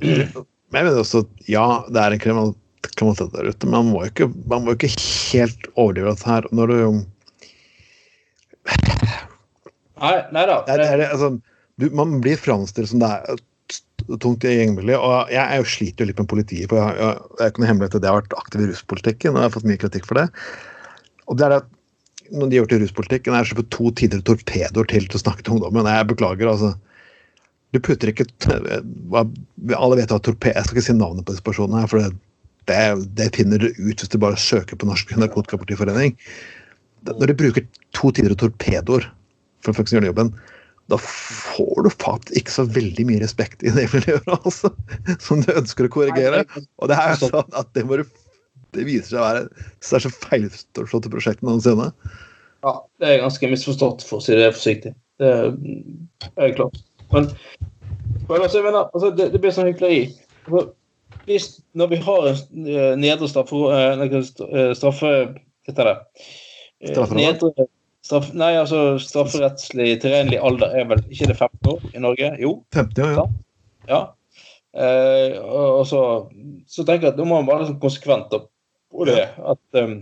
Men 0.00 0.28
jeg 0.28 0.84
mener 0.84 1.00
også 1.00 1.24
at 1.24 1.48
ja, 1.48 1.66
det 1.88 2.02
er 2.02 2.14
en 2.14 2.22
kriminalitet 2.22 3.32
der 3.32 3.48
ute, 3.48 3.66
men 3.66 3.74
man 3.74 3.92
må 3.92 4.04
jo 4.04 4.12
ikke, 4.12 4.28
man 4.52 4.64
må 4.64 4.76
ikke 4.76 4.92
helt 5.32 5.68
overdrive 5.74 6.14
dette 6.14 6.28
her. 6.28 6.48
Når 6.52 6.72
du 6.72 6.78
Nei, 9.98 10.16
nei 10.30 10.44
da. 10.46 10.60
Det 10.66 10.74
er, 10.76 10.78
det 10.78 10.88
er, 10.92 11.04
altså, 11.08 11.30
du, 11.80 11.88
man 11.96 12.18
blir 12.22 12.38
framstilt 12.38 12.92
som 12.92 13.00
det 13.02 13.08
er 13.08 13.40
tungt 14.22 14.46
gjengmiljø. 14.46 14.98
Og 14.98 15.32
jeg, 15.32 15.42
jeg 15.58 15.72
sliter 15.72 16.04
jo 16.04 16.10
litt 16.10 16.22
med 16.22 16.30
politiet. 16.30 16.68
for 16.70 16.80
Jeg, 16.80 16.98
jeg, 16.98 17.32
jeg 17.40 17.52
ikke 17.52 17.64
noe 17.64 17.70
hemmelighet 17.70 17.98
at 17.98 18.06
jeg 18.06 18.12
har 18.14 18.22
vært 18.22 18.38
aktiv 18.38 18.62
i 18.64 18.68
ruspolitikken, 18.70 19.34
og 19.34 19.40
jeg 19.40 19.48
har 19.48 19.56
fått 19.56 19.68
mye 19.68 19.82
kritikk 19.82 20.08
for 20.08 20.20
det. 20.20 20.28
Og 21.28 21.38
det 21.38 21.48
er 21.48 21.56
at 21.60 21.74
når 22.28 22.50
de 22.50 22.58
gjør 22.58 22.68
til 22.70 22.82
ruspolitikken, 22.84 23.34
er 23.34 23.48
det 23.56 23.66
to 23.72 23.90
tidligere 23.96 24.26
torpedoer 24.28 24.88
til 24.90 25.08
til 25.08 25.18
å 25.18 25.22
snakke 25.22 25.44
til 25.44 25.56
ungdommen. 25.56 25.88
Jeg 25.88 26.08
beklager, 26.10 26.50
altså. 26.50 26.74
Du 27.68 27.80
putter 27.84 28.08
ikke 28.08 28.24
Alle 29.12 29.96
vet 29.98 30.08
hva 30.08 30.16
torped 30.24 30.54
Jeg 30.54 30.64
skal 30.64 30.78
ikke 30.78 30.84
si 30.86 30.94
navnet 30.96 31.26
på 31.26 31.34
disse 31.34 31.44
personene, 31.44 31.82
her, 31.82 31.90
for 31.90 32.00
det, 32.00 32.14
det, 32.70 33.08
det 33.18 33.28
finner 33.36 33.60
du 33.60 33.68
ut 33.68 34.00
hvis 34.00 34.12
du 34.12 34.16
bare 34.20 34.40
søker 34.40 34.78
på 34.78 34.88
Norsk 34.88 35.12
Narkotikapartiforening. 35.16 36.16
Når 37.08 37.30
du 37.30 37.34
bruker 37.38 37.66
to 37.96 38.12
tidligere 38.12 38.40
torpedoer 38.40 39.08
for 39.64 39.72
å 39.72 39.84
gjøre 39.84 40.08
jobben, 40.10 40.32
da 40.88 40.98
får 41.02 41.82
du 41.84 41.90
faktisk 41.92 42.36
ikke 42.40 42.54
så 42.54 42.64
veldig 42.72 43.04
mye 43.10 43.20
respekt 43.20 43.64
i 43.66 43.72
det 43.74 43.88
miljøet 43.92 44.30
altså, 44.38 44.70
som 45.20 45.42
du 45.44 45.52
ønsker 45.52 45.88
å 45.88 45.92
korrigere. 45.92 46.44
Og 46.80 46.88
det 46.90 46.96
er 46.96 47.20
sånn 47.20 47.58
at 47.58 47.70
det, 47.76 47.84
må, 47.88 48.00
det 48.76 48.86
viser 48.88 49.12
seg 49.12 49.20
å 49.20 49.26
være 49.26 49.44
det 49.50 49.98
er 49.98 50.06
så 50.06 50.14
feilforståtte 50.14 51.12
prosjekt 51.12 51.44
noensinne. 51.44 51.90
Ja, 52.64 52.74
det 52.98 53.10
er 53.10 53.22
ganske 53.22 53.52
misforstått, 53.52 54.02
for 54.08 54.18
å 54.18 54.24
si 54.24 54.34
det 54.34 54.48
forsiktig. 54.56 54.94
Det 55.20 55.30
er 56.40 56.56
klart. 56.56 56.80
Men, 57.12 57.28
men 58.28 58.42
altså, 58.42 58.64
mener, 58.64 58.88
altså, 58.88 59.12
det, 59.14 59.30
det, 59.34 59.42
blir 59.42 59.54
sånn 59.54 59.70
hykleri. 59.70 60.02
Altså, 60.48 60.66
hvis, 61.28 61.50
når 61.76 61.92
vi 61.92 62.02
har 62.08 62.28
en 62.30 62.68
eh, 62.72 62.92
nedre 62.96 63.28
straffe... 63.28 63.60
Eh, 63.76 64.70
straffe 64.76 65.12
Hva 65.12 65.68
heter 65.68 65.90
det? 65.90 65.96
Eh, 66.88 67.12
nedre 67.18 67.68
Straff, 68.08 68.30
nei, 68.32 68.54
altså 68.56 68.96
strafferettslig 69.04 69.98
tilregnelig 70.00 70.38
alder 70.40 70.76
er 70.80 70.86
vel 70.88 71.02
ikke 71.12 71.26
det 71.28 71.34
15 71.36 71.68
år 71.74 71.82
i 71.92 72.00
Norge? 72.00 72.30
Jo. 72.40 72.54
50 72.72 73.04
år, 73.04 73.18
ja. 73.18 73.24
ja. 73.90 73.98
Eh, 74.78 75.34
og, 75.42 75.82
så, 75.88 76.00
så, 76.68 76.84
tenker 76.84 77.08
jeg 77.08 77.14
at 77.14 77.20
nå 77.20 77.26
må 77.26 77.40
man 77.40 77.50
være 77.50 77.66
liksom 77.66 77.82
konsekvent 77.82 78.32
på 78.32 79.08
det. 79.08 79.26
At 79.52 79.80
um, 79.82 79.94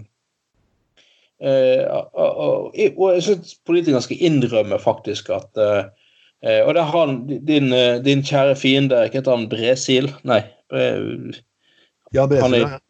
eh, 1.42 1.82
og, 1.90 2.70
og, 2.76 2.78
jeg 2.78 3.26
syns 3.26 3.57
politikerne 3.66 4.04
skal 4.07 4.24
innrømme 4.30 4.78
faktisk 4.82 5.32
at 5.34 5.62
eh, 5.62 6.62
Og 6.62 6.74
det 6.76 6.86
har 6.86 6.98
han, 7.00 7.20
din, 7.26 7.72
din, 8.07 8.22
kjære 8.22 8.54
fiende, 8.61 9.02
ikke 9.09 9.18
heter 9.22 9.34
han 9.34 9.48
Bresil? 9.50 10.12
Nei. 10.28 10.44
Ja, 12.14 12.26
Bresil, 12.30 12.61
ja. 12.61 12.82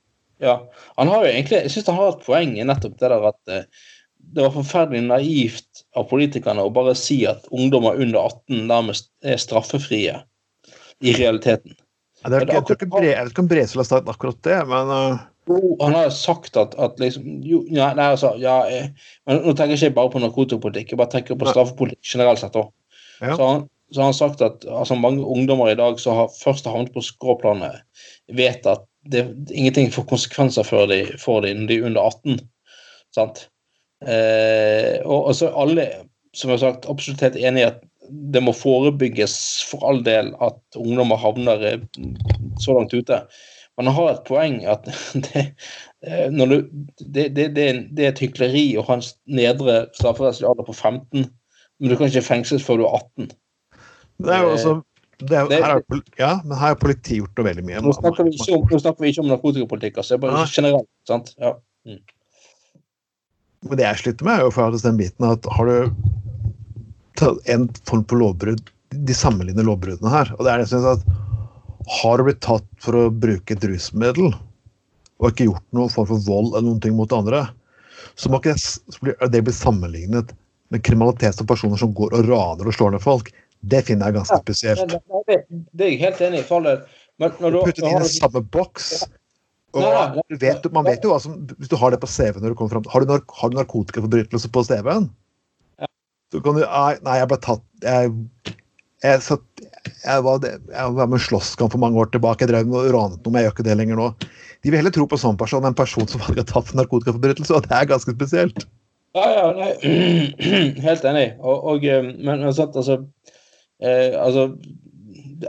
ja. 0.44 0.56
Han 0.98 1.08
har 1.08 1.24
jo 1.24 1.30
egentlig, 1.32 1.62
jeg 1.64 1.72
syns 1.72 1.88
han 1.88 2.00
har 2.02 2.12
et 2.12 2.26
poeng 2.26 2.56
i 2.58 2.66
nettopp 2.68 2.98
det 3.00 3.14
der 3.14 3.30
at 3.30 3.54
det 4.34 4.42
var 4.42 4.54
forferdelig 4.54 5.02
naivt 5.06 5.84
av 5.96 6.08
politikerne 6.10 6.64
å 6.64 6.72
bare 6.74 6.94
si 6.98 7.22
at 7.28 7.46
ungdommer 7.54 7.98
under 8.02 8.18
18 8.24 8.66
nærmest 8.68 9.10
er 9.24 9.38
straffefrie 9.40 10.18
i 11.04 11.14
realiteten. 11.16 11.76
Ja, 12.24 12.32
det 12.32 12.40
er, 12.40 12.52
jeg, 12.56 12.64
vet 12.66 13.30
ikke 13.30 13.44
om 13.44 13.48
Bresel 13.50 13.82
har 13.82 13.88
sagt 13.88 14.10
akkurat 14.10 14.38
det, 14.46 14.58
men 14.70 14.92
uh... 14.92 15.24
Han 15.78 15.94
har 15.94 16.08
sagt 16.10 16.56
at, 16.58 16.72
at 16.82 16.98
liksom 16.98 17.26
jo, 17.46 17.60
ja, 17.70 17.92
nei, 17.94 18.08
altså, 18.16 18.32
ja, 18.42 18.56
jeg, 18.66 18.88
men 19.28 19.44
Nå 19.44 19.52
tenker 19.54 19.76
jeg 19.76 19.92
ikke 19.92 19.98
bare 20.00 20.10
på 20.16 20.22
narkotikapolitikk, 20.24 20.90
jeg 20.90 20.98
bare 20.98 21.12
tenker 21.12 21.38
på 21.38 21.46
straffepolitikk 21.52 22.02
generelt 22.02 22.42
sett 22.42 22.58
òg. 22.58 22.72
Ja. 23.20 23.36
Så, 23.38 23.50
så 23.94 24.02
har 24.02 24.10
han 24.10 24.18
sagt 24.18 24.42
at 24.42 24.66
altså, 24.66 24.98
mange 24.98 25.22
ungdommer 25.22 25.70
i 25.70 25.78
dag 25.78 26.00
som 26.02 26.18
har 26.18 26.32
først 26.34 26.66
har 26.66 26.74
havnet 26.74 26.90
på 26.96 27.04
skråplanet, 27.06 27.84
vet 28.34 28.66
at 28.66 28.82
det, 29.06 29.22
ingenting 29.54 29.92
får 29.94 30.08
konsekvenser 30.10 30.66
for 30.66 30.90
dem 30.90 31.14
de 31.14 31.54
når 31.54 31.68
de 31.70 31.78
er 31.78 31.86
under 31.92 32.10
18. 32.10 32.40
Sant? 33.14 33.46
Eh, 34.04 35.00
og, 35.06 35.32
så 35.36 35.50
alle, 35.56 35.86
som 36.36 36.50
jeg 36.50 36.58
har 36.58 36.64
sagt, 36.64 36.88
absolutt 36.90 37.24
helt 37.24 37.38
enig 37.40 37.64
i 37.64 37.68
at 37.70 37.84
det 38.06 38.42
må 38.44 38.52
forebygges 38.54 39.36
for 39.66 39.82
all 39.88 40.02
del 40.06 40.30
at 40.44 40.58
ungdommer 40.78 41.18
havner 41.20 41.64
eh, 41.66 41.86
så 42.62 42.76
langt 42.76 42.94
ute. 42.94 43.22
Men 43.76 43.90
han 43.90 43.96
har 43.96 44.12
et 44.12 44.28
poeng 44.28 44.60
at 44.68 44.86
det, 45.28 45.46
eh, 46.06 46.28
du, 46.32 46.58
det, 47.00 47.30
det, 47.36 47.48
det, 47.56 47.70
er 47.70 48.12
et 48.12 48.22
hykleri 48.24 48.68
å 48.76 48.84
ha 48.88 48.98
en 48.98 49.08
nedre 49.38 49.86
strafferettslig 49.96 50.48
alder 50.50 50.68
på 50.68 50.76
15, 50.76 51.26
men 51.76 51.92
du 51.92 51.96
kan 51.96 52.08
ikke 52.08 52.24
fengsles 52.24 52.64
før 52.64 52.80
du 52.80 52.86
er 52.88 53.00
18. 53.00 53.32
Det 54.16 54.32
er 54.32 54.44
jo 54.44 54.52
også 54.54 54.76
er, 55.16 55.48
her 55.48 55.78
er, 55.78 56.00
ja, 56.20 56.30
men 56.44 56.58
her 56.58 56.74
har 56.74 56.78
politiet 56.80 57.22
gjort 57.22 57.38
noe 57.38 57.46
veldig 57.46 57.62
mye. 57.64 57.80
Nå 57.84 57.92
snakker 57.96 58.26
vi 58.26 58.34
ikke 58.36 58.56
om, 58.56 58.66
vi 59.00 59.12
ikke 59.12 59.22
om 59.22 59.30
narkotikapolitikk, 59.30 60.00
altså. 60.02 60.18
bare 60.20 60.44
generelt. 60.52 60.88
sant? 61.08 61.32
Ja. 61.40 61.54
Mm. 61.88 62.02
Men 63.66 63.80
det 63.80 63.86
jeg 63.86 64.02
sliter 64.02 64.28
med, 64.28 64.38
er 64.38 64.46
jo 64.46 64.54
faktisk 64.54 64.86
den 64.86 65.00
biten 65.00 65.28
at 65.28 65.46
har 65.56 65.70
du 65.70 65.76
en 67.48 67.68
form 67.88 68.02
for 68.04 68.20
lovbrudd 68.20 68.68
De 69.06 69.14
sammenligner 69.16 69.64
lovbruddene 69.66 70.12
her. 70.12 70.32
Og 70.36 70.44
det 70.44 70.52
er 70.52 70.62
det 70.62 70.68
som 70.70 70.84
at 70.90 71.04
Har 72.00 72.18
du 72.18 72.26
blitt 72.28 72.42
tatt 72.44 72.66
for 72.82 72.98
å 72.98 73.06
bruke 73.10 73.56
et 73.56 73.64
rusmiddel 73.64 74.34
og 75.16 75.30
ikke 75.30 75.46
gjort 75.46 75.64
noen 75.72 75.88
form 75.88 76.08
for 76.10 76.24
vold 76.26 76.50
eller 76.50 76.66
noen 76.66 76.80
ting 76.84 76.92
mot 76.92 77.12
andre, 77.16 77.46
så 78.20 78.28
må 78.28 78.36
ikke 78.42 78.52
det, 79.06 79.14
det 79.32 79.40
bli 79.46 79.54
sammenlignet 79.56 80.34
med 80.68 80.82
kriminalitet 80.84 81.38
som 81.38 81.48
personer 81.48 81.80
som 81.80 81.94
går 81.96 82.12
og 82.18 82.28
raner 82.28 82.68
og 82.68 82.76
slår 82.76 82.92
ned 82.92 83.04
folk. 83.04 83.30
Det 83.64 83.80
finner 83.86 84.10
jeg 84.10 84.18
ganske 84.18 84.38
spesielt. 84.42 84.92
Ja, 84.92 85.22
det, 85.30 85.38
det, 85.48 85.86
er 85.86 85.92
jeg 85.94 86.02
helt 86.02 86.20
enig 86.26 86.42
i. 86.42 86.74
Men 87.16 87.38
når 87.40 87.54
du, 87.54 87.58
Puttet 87.64 87.88
inn 87.88 88.04
i 88.04 88.10
samme 88.12 88.42
boks. 88.52 88.90
Og 89.74 90.20
vet, 90.40 90.66
man 90.72 90.86
vet 90.86 91.02
jo 91.04 91.10
hva 91.10 91.18
som 91.20 91.40
Hvis 91.58 91.68
du 91.68 91.76
har 91.80 91.90
det 91.92 91.98
på 92.00 92.08
CV 92.08 92.38
når 92.38 92.52
du 92.52 92.58
kommer 92.58 92.76
fram 92.76 92.86
Har 92.92 93.02
du, 93.02 93.10
nark 93.10 93.32
har 93.40 93.50
du 93.50 93.58
narkotikaforbrytelse 93.58 94.50
på 94.54 94.62
CV-en? 94.68 95.08
Så 96.32 96.42
kan 96.44 96.58
du 96.58 96.62
Nei, 96.62 97.16
jeg 97.18 97.28
ble 97.32 97.38
tatt 97.44 97.64
Jeg, 97.82 98.12
jeg, 99.04 99.22
satt, 99.26 99.44
jeg, 100.04 100.22
var, 100.24 100.46
jeg 100.46 100.94
var 100.96 101.10
med 101.10 101.22
slåsskamp 101.22 101.74
for 101.74 101.82
mange 101.82 102.00
år 102.00 102.08
tilbake. 102.14 102.46
Jeg 102.46 102.54
drev 102.54 102.72
og 102.72 102.88
ranet 102.94 103.20
noe, 103.20 103.32
men 103.32 103.42
jeg 103.42 103.48
gjør 103.48 103.56
ikke 103.56 103.66
det 103.68 103.76
lenger 103.78 104.00
nå. 104.00 104.08
De 104.64 104.72
vil 104.72 104.80
heller 104.80 104.94
tro 104.94 105.04
på 105.06 105.18
sånn 105.20 105.36
person 105.38 105.68
en 105.68 105.76
person 105.76 106.08
som 106.10 106.24
har 106.24 106.40
tatt 106.40 106.70
for 106.70 106.78
narkotikaforbrytelse, 106.80 107.54
og 107.54 107.68
det 107.68 107.76
er 107.76 107.90
ganske 107.92 108.14
spesielt. 108.16 108.64
Ja, 109.16 109.26
ja, 109.32 109.44
nei, 109.56 109.70
helt 110.88 111.06
enig. 111.08 111.28
Og, 111.38 111.70
og 111.70 111.86
men, 111.86 112.42
men 112.42 112.56
sant, 112.56 112.76
altså, 112.76 112.98
eh, 113.80 114.16
altså, 114.18 114.48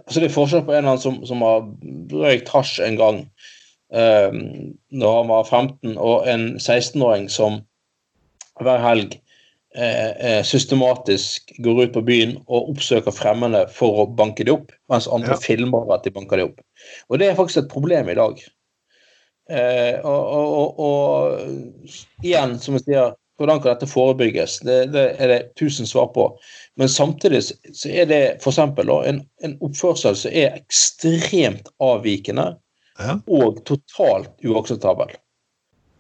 altså 0.03 0.22
Det 0.22 0.30
er 0.30 0.36
forskjell 0.36 0.63
på 0.68 0.76
en 0.76 0.84
eller 0.84 0.93
annen 0.93 1.03
som, 1.03 1.18
som 1.28 1.43
har 1.47 1.65
røykt 2.13 2.51
hasj 2.53 2.78
en 2.86 2.99
gang, 2.99 3.24
eh, 3.94 4.34
når 4.90 5.18
han 5.22 5.32
var 5.32 5.48
15, 5.48 5.96
og 5.98 6.28
en 6.30 6.50
16-åring 6.58 7.30
som 7.32 7.62
hver 8.64 8.82
helg 8.82 9.16
eh, 9.78 10.12
eh, 10.12 10.42
systematisk 10.48 11.54
går 11.64 11.84
ut 11.84 11.96
på 11.96 12.06
byen 12.08 12.36
og 12.48 12.74
oppsøker 12.74 13.16
fremmede 13.16 13.66
for 13.74 14.04
å 14.04 14.10
banke 14.18 14.48
dem 14.48 14.60
opp, 14.60 14.74
mens 14.92 15.10
andre 15.12 15.38
ja. 15.38 15.44
filmer 15.44 15.94
at 15.94 16.08
de 16.08 16.14
banker 16.16 16.42
dem 16.42 16.52
opp. 16.52 16.64
Og 17.12 17.22
det 17.22 17.30
er 17.30 17.40
faktisk 17.40 17.66
et 17.66 17.74
problem 17.74 18.10
i 18.12 18.18
dag. 18.18 18.42
Eh, 19.50 19.96
og, 20.04 20.34
og, 20.38 20.50
og, 20.58 20.80
og, 20.84 21.96
igjen, 22.26 22.58
som 22.60 22.76
jeg 22.76 22.88
sier, 22.88 23.16
hvordan 23.38 23.62
kan 23.62 23.76
dette 23.76 23.90
forebygges? 23.90 24.60
Det, 24.66 24.78
det 24.96 25.06
er 25.22 25.32
det 25.32 25.42
tusen 25.60 25.88
svar 25.88 26.10
på. 26.16 26.32
Men 26.82 26.90
samtidig 26.90 27.44
så 27.46 27.92
er 27.92 28.10
det 28.10 28.22
f.eks. 28.42 28.58
En, 28.58 29.22
en 29.46 29.58
oppførsel 29.62 30.18
som 30.18 30.34
er 30.34 30.58
ekstremt 30.58 31.70
avvikende 31.84 32.56
ja. 33.00 33.18
og 33.28 33.62
totalt 33.68 34.34
uakseptabel. 34.45 35.14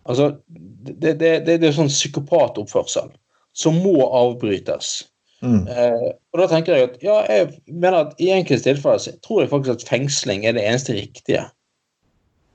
Altså, 0.07 0.31
det, 0.47 1.17
det, 1.19 1.31
det, 1.45 1.59
det 1.59 1.67
er 1.67 1.75
sånn 1.75 1.91
psykopatoppførsel 1.91 3.11
som 3.57 3.79
må 3.83 3.99
avbrytes. 4.05 5.01
Mm. 5.41 5.67
Eh, 5.69 6.07
og 6.33 6.41
da 6.41 6.47
tenker 6.49 6.73
jeg 6.73 6.87
at 6.87 7.03
ja, 7.05 7.17
jeg 7.29 7.49
mener 7.67 7.99
at 7.99 8.21
i 8.21 8.31
enkelte 8.33 8.71
tilfeller 8.71 9.01
så 9.01 9.13
tror 9.25 9.43
jeg 9.43 9.51
faktisk 9.51 9.75
at 9.75 9.89
fengsling 9.89 10.47
er 10.47 10.55
det 10.57 10.63
eneste 10.65 10.95
riktige. 10.97 11.43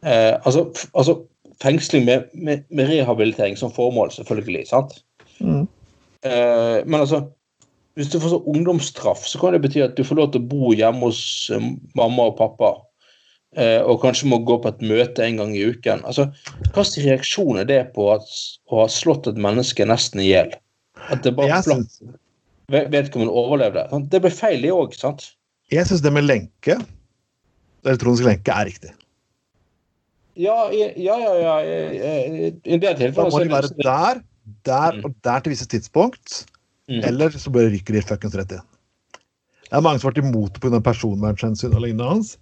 Eh, 0.02 0.34
altså, 0.42 0.66
altså, 0.98 1.20
fengsling 1.62 2.08
med, 2.08 2.26
med, 2.34 2.64
med, 2.70 2.88
rehabilitering 2.90 3.58
som 3.58 3.70
formål, 3.74 4.10
selvfølgelig. 4.16 4.66
sant? 4.68 4.98
Mm. 5.38 5.68
Eh, 6.26 6.80
men 6.86 7.00
altså 7.00 7.22
hvis 7.94 8.08
du 8.08 8.20
får 8.20 8.32
så 8.32 8.42
ungdomsstraff, 8.48 9.26
så 9.28 9.38
kan 9.38 9.52
det 9.52 9.62
bety 9.66 9.82
at 9.84 9.96
du 9.98 10.04
får 10.06 10.16
lov 10.16 10.32
til 10.32 10.40
å 10.40 10.48
bo 10.48 10.72
hjemme 10.72 11.10
hos 11.10 11.50
eh, 11.52 11.70
mamma 11.98 12.30
og 12.30 12.38
pappa 12.40 12.72
og 13.60 13.98
kanskje 14.00 14.30
må 14.30 14.38
gå 14.48 14.56
på 14.62 14.70
et 14.70 14.82
møte 14.88 15.24
en 15.26 15.36
gang 15.42 15.50
i 15.52 15.66
uken. 15.68 16.00
Altså, 16.08 16.30
Hva 16.72 16.84
slags 16.86 17.02
reaksjon 17.04 17.60
er 17.60 17.66
det 17.68 17.82
på 17.96 18.06
at, 18.14 18.24
å 18.72 18.84
ha 18.84 18.88
slått 18.88 19.28
et 19.28 19.36
menneske 19.36 19.84
nesten 19.84 20.22
i 20.24 20.30
hjel? 20.30 20.54
At 21.12 21.24
det 21.26 21.34
bare 21.36 21.60
slapp 21.66 21.84
vedkommende 22.72 23.34
overlevde. 23.36 23.84
Det 24.08 24.22
ble 24.24 24.32
feil, 24.32 24.62
det 24.64 24.72
òg, 24.72 24.96
sant? 24.96 25.26
Jeg 25.72 25.88
syns 25.88 26.02
det 26.04 26.12
med 26.14 26.24
lenke, 26.24 26.78
elektronisk 27.84 28.28
lenke, 28.28 28.54
er 28.54 28.68
riktig. 28.70 28.92
Ja, 30.40 30.70
ja, 30.72 30.88
ja. 30.96 31.34
ja, 31.36 31.54
I 31.60 32.52
en 32.72 32.80
del 32.80 32.96
tilfeller 32.96 33.28
Da 33.28 33.32
må 33.34 33.40
de 33.42 33.52
være 33.52 33.72
der, 33.76 34.22
der 34.64 34.96
mm. 34.96 35.02
og 35.04 35.16
der 35.26 35.44
til 35.44 35.52
visse 35.52 35.68
tidspunkt. 35.68 36.44
Mm. 36.88 37.02
Eller 37.08 37.36
så 37.36 37.52
bare 37.52 37.72
ryker 37.72 37.96
de 37.96 38.04
fuckings 38.04 38.36
rett 38.36 38.56
inn. 38.56 38.68
Det 39.68 39.78
er 39.78 39.84
mange 39.84 40.00
som 40.00 40.08
har 40.08 40.16
vært 40.16 40.24
imot 40.24 40.58
pga. 40.60 40.80
personvernhensyn 40.84 41.76
og 41.76 41.84
lignende 41.84 42.08
hans. 42.08 42.34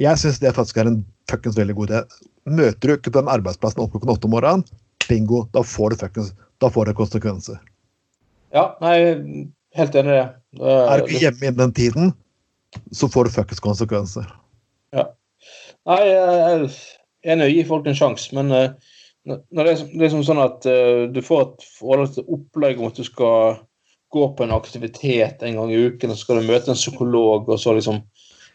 Jeg 0.00 0.16
syns 0.20 0.38
det 0.40 0.54
faktisk 0.56 0.78
er 0.80 0.88
en 0.88 1.00
fuckings 1.28 1.58
veldig 1.58 1.76
god 1.76 1.90
idé. 1.90 2.04
Møter 2.48 2.88
du 2.88 2.94
ikke 2.94 3.12
på 3.12 3.20
den 3.20 3.32
arbeidsplassen 3.32 3.82
opp 3.84 3.92
klokken 3.92 4.12
åtte 4.14 4.28
om 4.28 4.32
morgenen, 4.34 4.64
bingo, 5.08 5.44
da 5.52 5.62
får 5.66 5.94
det 5.94 6.00
fuckings 6.04 6.30
da 6.60 6.68
får 6.72 6.90
det 6.90 6.96
konsekvenser. 6.98 7.60
Ja, 8.52 8.74
nei, 8.82 8.96
helt 9.78 9.96
enig 9.96 10.12
i 10.12 10.18
det. 10.18 10.26
Er 10.60 11.00
du 11.00 11.08
ikke 11.08 11.22
hjemme 11.24 11.46
innen 11.46 11.60
den 11.62 11.74
tiden, 11.76 12.12
så 12.92 13.08
får 13.12 13.28
du 13.28 13.34
fuckings 13.36 13.62
konsekvenser. 13.64 14.28
Ja. 14.96 15.06
Nei, 15.88 16.00
jeg 16.04 16.34
er 16.50 16.66
enig 17.32 17.46
i 17.46 17.48
å 17.48 17.54
gi 17.54 17.66
folk 17.70 17.88
en 17.88 17.96
sjanse, 17.96 18.34
men 18.36 18.52
uh, 18.52 18.68
når 19.24 19.68
det 19.68 19.72
er 19.72 19.84
liksom 20.02 20.24
sånn 20.26 20.42
at 20.42 20.68
uh, 20.68 21.06
du 21.12 21.22
får 21.24 21.54
et 22.04 22.20
opplegg 22.26 22.80
om 22.80 22.90
at 22.90 23.00
du 23.00 23.06
skal 23.06 23.60
gå 24.10 24.26
på 24.34 24.44
en 24.44 24.52
aktivitet 24.56 25.42
en 25.46 25.56
gang 25.56 25.72
i 25.72 25.80
uken, 25.86 26.10
og 26.10 26.18
så 26.18 26.26
skal 26.26 26.40
du 26.40 26.50
møte 26.50 26.72
en 26.72 26.78
psykolog, 26.78 27.48
og 27.48 27.62
så 27.62 27.76
liksom 27.76 28.02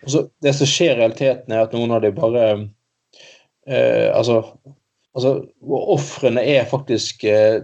Altså, 0.06 0.28
det 0.46 0.54
som 0.56 0.70
skjer 0.70 0.96
i 0.96 1.00
realiteten, 1.02 1.54
er 1.54 1.66
at 1.66 1.74
noen 1.76 1.96
av 1.96 2.04
de 2.04 2.12
bare 2.16 2.44
eh, 2.54 4.10
Altså, 4.14 4.42
altså 5.18 5.32
ofrene 5.66 6.44
er 6.46 6.68
faktisk 6.70 7.26
eh, 7.26 7.64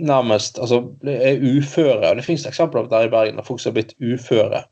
nærmest 0.00 0.58
altså, 0.58 0.82
er 1.06 1.42
uføre. 1.42 2.10
og 2.10 2.16
Det 2.16 2.26
finnes 2.26 2.46
eksempler 2.48 2.90
der 2.90 3.06
i 3.06 3.12
Bergen 3.12 3.38
der 3.38 3.46
folk 3.46 3.62
som 3.62 3.70
har 3.70 3.80
blitt 3.80 3.94
uføre. 4.02 4.64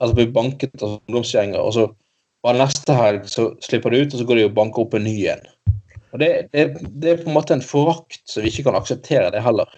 Altså 0.00 0.16
blir 0.18 0.32
banket 0.34 0.82
av 0.82 0.96
ungdomsgjenger, 0.96 1.60
og 1.60 1.74
så 1.76 1.86
bare 2.42 2.58
neste 2.58 2.94
helg 2.96 3.28
så 3.30 3.52
slipper 3.62 3.92
de 3.92 4.02
ut, 4.02 4.14
og 4.14 4.18
så 4.18 4.26
går 4.26 4.40
de 4.40 4.46
og 4.48 4.56
banker 4.56 4.82
opp 4.82 4.96
en 4.98 5.04
ny 5.06 5.14
en. 5.30 5.44
Og 6.12 6.20
det, 6.20 6.30
det, 6.52 6.64
det, 6.90 7.10
er 7.12 7.22
på 7.22 7.30
en 7.30 7.36
måte 7.36 7.54
en 7.54 7.64
forakt 7.64 8.20
så 8.28 8.42
vi 8.42 8.50
ikke 8.50 8.66
kan 8.68 8.76
akseptere 8.76 9.30
det 9.32 9.44
heller. 9.44 9.70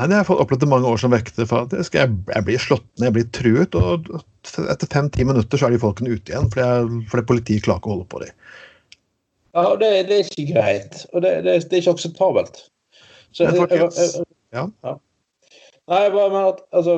Nei, 0.00 0.06
Det 0.08 0.14
har 0.16 0.22
jeg 0.22 0.28
fått 0.30 0.40
opplevd 0.40 0.62
i 0.64 0.70
mange 0.70 0.88
år 0.88 1.00
som 1.02 1.12
vekter. 1.12 1.44
faktisk. 1.44 1.96
Jeg, 1.98 2.14
jeg 2.32 2.44
blir 2.46 2.62
slått 2.62 2.86
ned, 2.96 3.10
jeg 3.10 3.16
blir 3.18 3.26
truet, 3.36 3.74
og 3.76 4.08
etter 4.72 4.88
fem-ti 4.88 5.26
minutter 5.28 5.60
så 5.60 5.68
er 5.68 5.74
de 5.74 5.82
folkene 5.82 6.14
ute 6.14 6.32
igjen 6.32 6.48
fordi, 6.54 7.02
fordi 7.12 7.26
politiet 7.28 7.66
klarer 7.66 7.82
ikke 7.82 7.90
å 7.90 7.96
holde 7.98 8.08
på 8.08 8.22
dem. 8.22 8.32
Ja, 9.52 9.66
og 9.66 9.76
det, 9.82 9.90
det, 10.08 10.16
er 10.16 10.30
ikke 10.30 10.54
greit. 10.54 11.04
Og 11.12 11.20
det, 11.26 11.34
det, 11.44 11.58
det 11.68 11.76
er 11.76 11.84
ikke 11.84 11.96
akseptabelt. 11.98 12.62
Så, 13.36 13.44
jeg, 13.44 13.68
jeg, 13.76 14.24
ja. 14.56 14.64
ja. 14.88 14.96
Nei, 15.90 16.02
jeg 16.06 16.16
bare 16.16 16.32
mener 16.32 16.48
at 16.54 16.64
altså, 16.74 16.96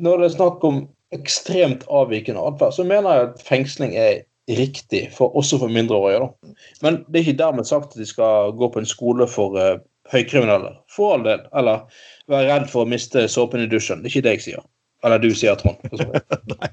Når 0.00 0.22
det 0.22 0.26
er 0.26 0.36
snakk 0.38 0.64
om 0.66 0.84
ekstremt 1.14 1.84
avvikende 1.92 2.42
atferd, 2.42 2.72
så 2.74 2.86
mener 2.88 3.12
jeg 3.12 3.28
at 3.28 3.44
fengsling 3.44 3.92
er 3.98 4.22
riktig, 4.48 5.08
for, 5.12 5.36
også 5.36 5.60
for 5.60 5.72
mindreårige. 5.72 6.24
Da. 6.24 6.54
Men 6.84 7.02
det 7.06 7.20
er 7.20 7.26
ikke 7.28 7.42
dermed 7.44 7.68
sagt 7.68 7.92
at 7.92 8.00
de 8.00 8.06
skal 8.08 8.56
gå 8.56 8.68
på 8.72 8.80
en 8.80 8.88
skole 8.88 9.28
for 9.30 9.58
uh, 9.60 9.76
høykriminelle. 10.12 10.74
For 10.92 11.16
all 11.16 11.26
del. 11.26 11.44
Eller 11.56 11.84
være 12.32 12.48
redd 12.50 12.70
for 12.72 12.84
å 12.84 12.90
miste 12.90 13.26
såpen 13.30 13.64
i 13.64 13.68
dusjen. 13.70 14.02
Det 14.02 14.10
er 14.10 14.14
ikke 14.14 14.26
det 14.26 14.34
jeg 14.38 14.46
sier. 14.48 14.64
Eller 15.04 15.20
du 15.22 15.30
sier, 15.36 15.56
Trond. 15.60 15.80
Nei. 16.56 16.72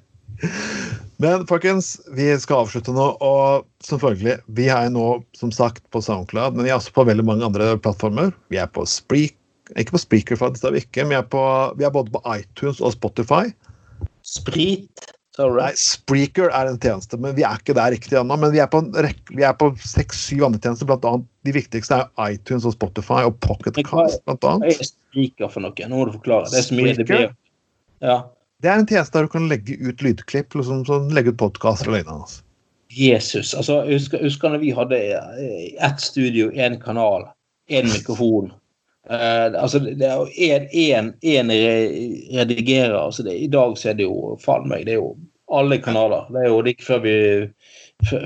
Men 1.22 1.44
folkens, 1.46 1.94
vi 2.18 2.32
skal 2.42 2.64
avslutte 2.64 2.94
nå. 2.96 3.12
Og 3.22 3.68
selvfølgelig, 3.86 4.40
vi 4.58 4.70
er 4.74 4.90
nå 4.94 5.08
som 5.38 5.54
sagt 5.54 5.84
på 5.94 6.02
SoundCloud, 6.02 6.58
men 6.58 6.66
vi 6.66 6.74
er 6.74 6.80
også 6.80 6.96
på 6.96 7.06
veldig 7.12 7.28
mange 7.28 7.46
andre 7.46 7.76
plattformer. 7.84 8.34
Vi 8.54 8.60
er 8.62 8.72
på 8.74 8.88
Spreak, 8.90 9.36
ikke 9.78 9.96
på 9.96 10.02
Spreaker, 10.02 10.40
faktisk, 10.40 10.64
det 10.64 10.72
er 10.72 10.78
vi 10.78 10.86
ikke. 10.86 11.06
Men 11.06 11.14
vi 11.14 11.20
er, 11.20 11.28
på, 11.36 11.44
vi 11.78 11.88
er 11.88 11.94
både 11.94 12.16
på 12.16 12.24
iTunes 12.34 12.82
og 12.82 12.96
Spotify. 12.96 13.52
Sprit? 14.26 15.12
Nei, 15.40 15.72
Spreaker 15.80 16.52
er 16.52 16.68
en 16.68 16.80
tjeneste, 16.82 17.16
men 17.22 17.38
vi 17.38 17.46
er 17.48 17.62
ikke 17.62 17.76
der 17.78 17.94
riktig 17.94 18.18
ennå. 18.20 18.36
Men 18.40 18.52
vi 18.52 18.60
er 18.60 18.68
på, 18.72 18.82
på 18.92 19.70
seks-syv 19.80 20.44
andre 20.50 20.60
tjenester, 20.60 20.92
annet 20.92 21.28
de 21.48 21.54
viktigste 21.56 22.02
er 22.02 22.34
iTunes 22.36 22.68
og 22.68 22.76
Spotify 22.76 23.24
og 23.30 23.38
Pocketcast. 23.46 24.20
Hva 24.28 24.58
er 24.60 24.84
Spreaker 24.84 25.52
for 25.54 25.64
noe? 25.64 25.88
Nå 25.88 26.02
må 26.02 26.10
du 26.10 26.16
forklare. 26.20 26.52
Det 26.52 26.60
er 26.60 26.68
så 26.68 26.78
mye 26.78 26.96
det 27.00 27.08
blir. 27.08 27.32
Ja. 28.04 28.22
Det 28.62 28.70
er 28.70 28.78
en 28.78 28.88
tjeneste 28.90 29.18
der 29.18 29.26
du 29.26 29.34
kan 29.34 29.48
legge 29.50 29.78
ut 29.80 30.04
lydklipp, 30.06 30.54
liksom, 30.58 30.84
sånn, 30.86 31.10
legge 31.16 31.34
ut 31.34 31.40
podkaster 31.40 31.90
og 31.90 31.98
lignende. 31.98 32.28
Altså. 32.28 32.44
Jesus. 32.92 33.54
altså, 33.56 33.80
husker, 33.88 34.20
husker 34.22 34.52
når 34.52 34.62
vi 34.66 34.74
hadde 34.76 35.00
ett 35.80 36.04
studio, 36.04 36.52
én 36.52 36.76
kanal, 36.82 37.30
én 37.72 37.88
mikrofon. 37.88 38.52
Uh, 39.10 39.50
altså, 39.58 39.80
det 39.82 40.06
er 40.06 40.20
jo 40.20 40.28
én 40.30 41.50
redigerer. 42.38 42.98
altså 43.00 43.24
det, 43.24 43.34
I 43.42 43.48
dag 43.48 43.78
så 43.78 43.90
er 43.90 43.98
det 43.98 44.06
jo 44.06 44.36
faen 44.42 44.70
meg, 44.70 44.86
det 44.86 44.96
er 44.96 45.02
jo 45.02 45.16
alle 45.52 45.80
kanaler. 45.82 46.30
Det 46.32 46.44
er 46.44 46.52
jo 46.52 46.62
ikke 46.72 46.86
før 46.86 47.02
vi, 47.06 47.16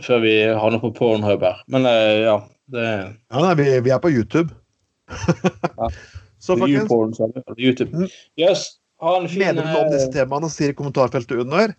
før 0.04 0.20
vi 0.26 0.36
har 0.52 0.74
noe 0.74 0.84
på 0.84 0.92
Pornhub 1.00 1.46
her. 1.46 1.64
Men 1.72 1.88
uh, 1.88 2.20
ja. 2.26 2.36
Det... 2.66 2.84
Ja, 3.30 3.42
nei, 3.44 3.54
vi, 3.60 3.66
vi, 3.86 3.92
er 3.94 4.02
på 4.02 4.10
YouTube. 4.10 4.50
ja. 5.80 5.90
Så 6.42 6.58
folkens 6.58 7.20
YouTube. 7.58 8.08
en 9.20 9.30
fin 9.30 9.44
Mener 9.44 9.62
du 9.62 9.80
om 9.80 9.92
disse 9.94 10.10
temaene, 10.14 10.50
sier 10.50 10.74
i 10.74 10.78
kommentarfeltet 10.78 11.44
under. 11.46 11.76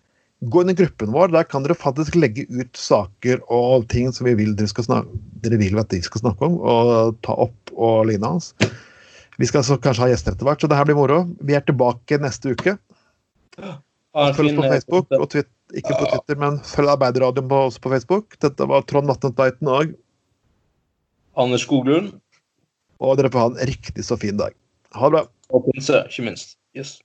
Gå 0.47 0.63
inn 0.63 0.71
i 0.71 0.77
gruppen 0.77 1.11
vår. 1.11 1.31
Der 1.33 1.47
kan 1.49 1.65
dere 1.65 1.75
faktisk 1.75 2.15
legge 2.15 2.45
ut 2.47 2.79
saker 2.79 3.41
og 3.53 3.87
ting 3.91 4.11
som 4.15 4.29
vi 4.29 4.35
vil 4.39 4.55
dere, 4.55 4.71
skal 4.71 4.87
snakke, 4.87 5.21
dere 5.43 5.59
vil 5.59 5.79
at 5.81 5.91
de 5.91 5.99
skal 6.05 6.23
snakke 6.23 6.47
om, 6.47 6.59
og 6.61 7.17
ta 7.25 7.35
opp 7.47 7.73
og 7.75 8.07
lignende. 8.11 8.71
Vi 9.37 9.47
skal 9.49 9.63
så 9.65 9.77
kanskje 9.81 10.05
ha 10.05 10.09
gjester 10.11 10.33
etter 10.33 10.47
hvert, 10.47 10.61
så 10.61 10.69
det 10.69 10.77
her 10.79 10.87
blir 10.89 10.97
moro. 10.97 11.19
Vi 11.45 11.53
er 11.57 11.65
tilbake 11.65 12.17
neste 12.21 12.55
uke. 12.57 12.77
Følg 13.57 14.49
oss 14.49 14.57
på 14.57 14.69
Facebook, 14.71 15.11
og 15.13 15.27
Twitter, 15.29 15.53
ikke 15.77 15.93
på 15.93 16.07
Twitter, 16.09 16.39
men 16.41 16.57
følg 16.65 16.89
Arbeiderradioen 16.95 17.49
på, 17.51 17.59
også 17.69 17.83
på 17.83 17.91
Facebook. 17.93 18.37
Dette 18.41 18.69
var 18.69 18.85
Trond 18.89 19.11
Vatne 19.11 19.33
Tveiten 19.37 19.69
og 19.69 19.93
Anders 21.37 21.67
Skoglund. 21.67 22.15
Og 22.97 23.17
dere 23.19 23.29
får 23.29 23.43
ha 23.43 23.49
en 23.51 23.59
riktig 23.69 24.05
så 24.05 24.17
fin 24.17 24.39
dag. 24.39 24.55
Ha 24.97 25.09
det 25.09 25.19
bra. 25.19 25.27
Og 25.53 25.67
pinse, 25.67 26.01
ikke 26.09 26.25
minst. 26.25 26.57
Yes. 26.73 26.97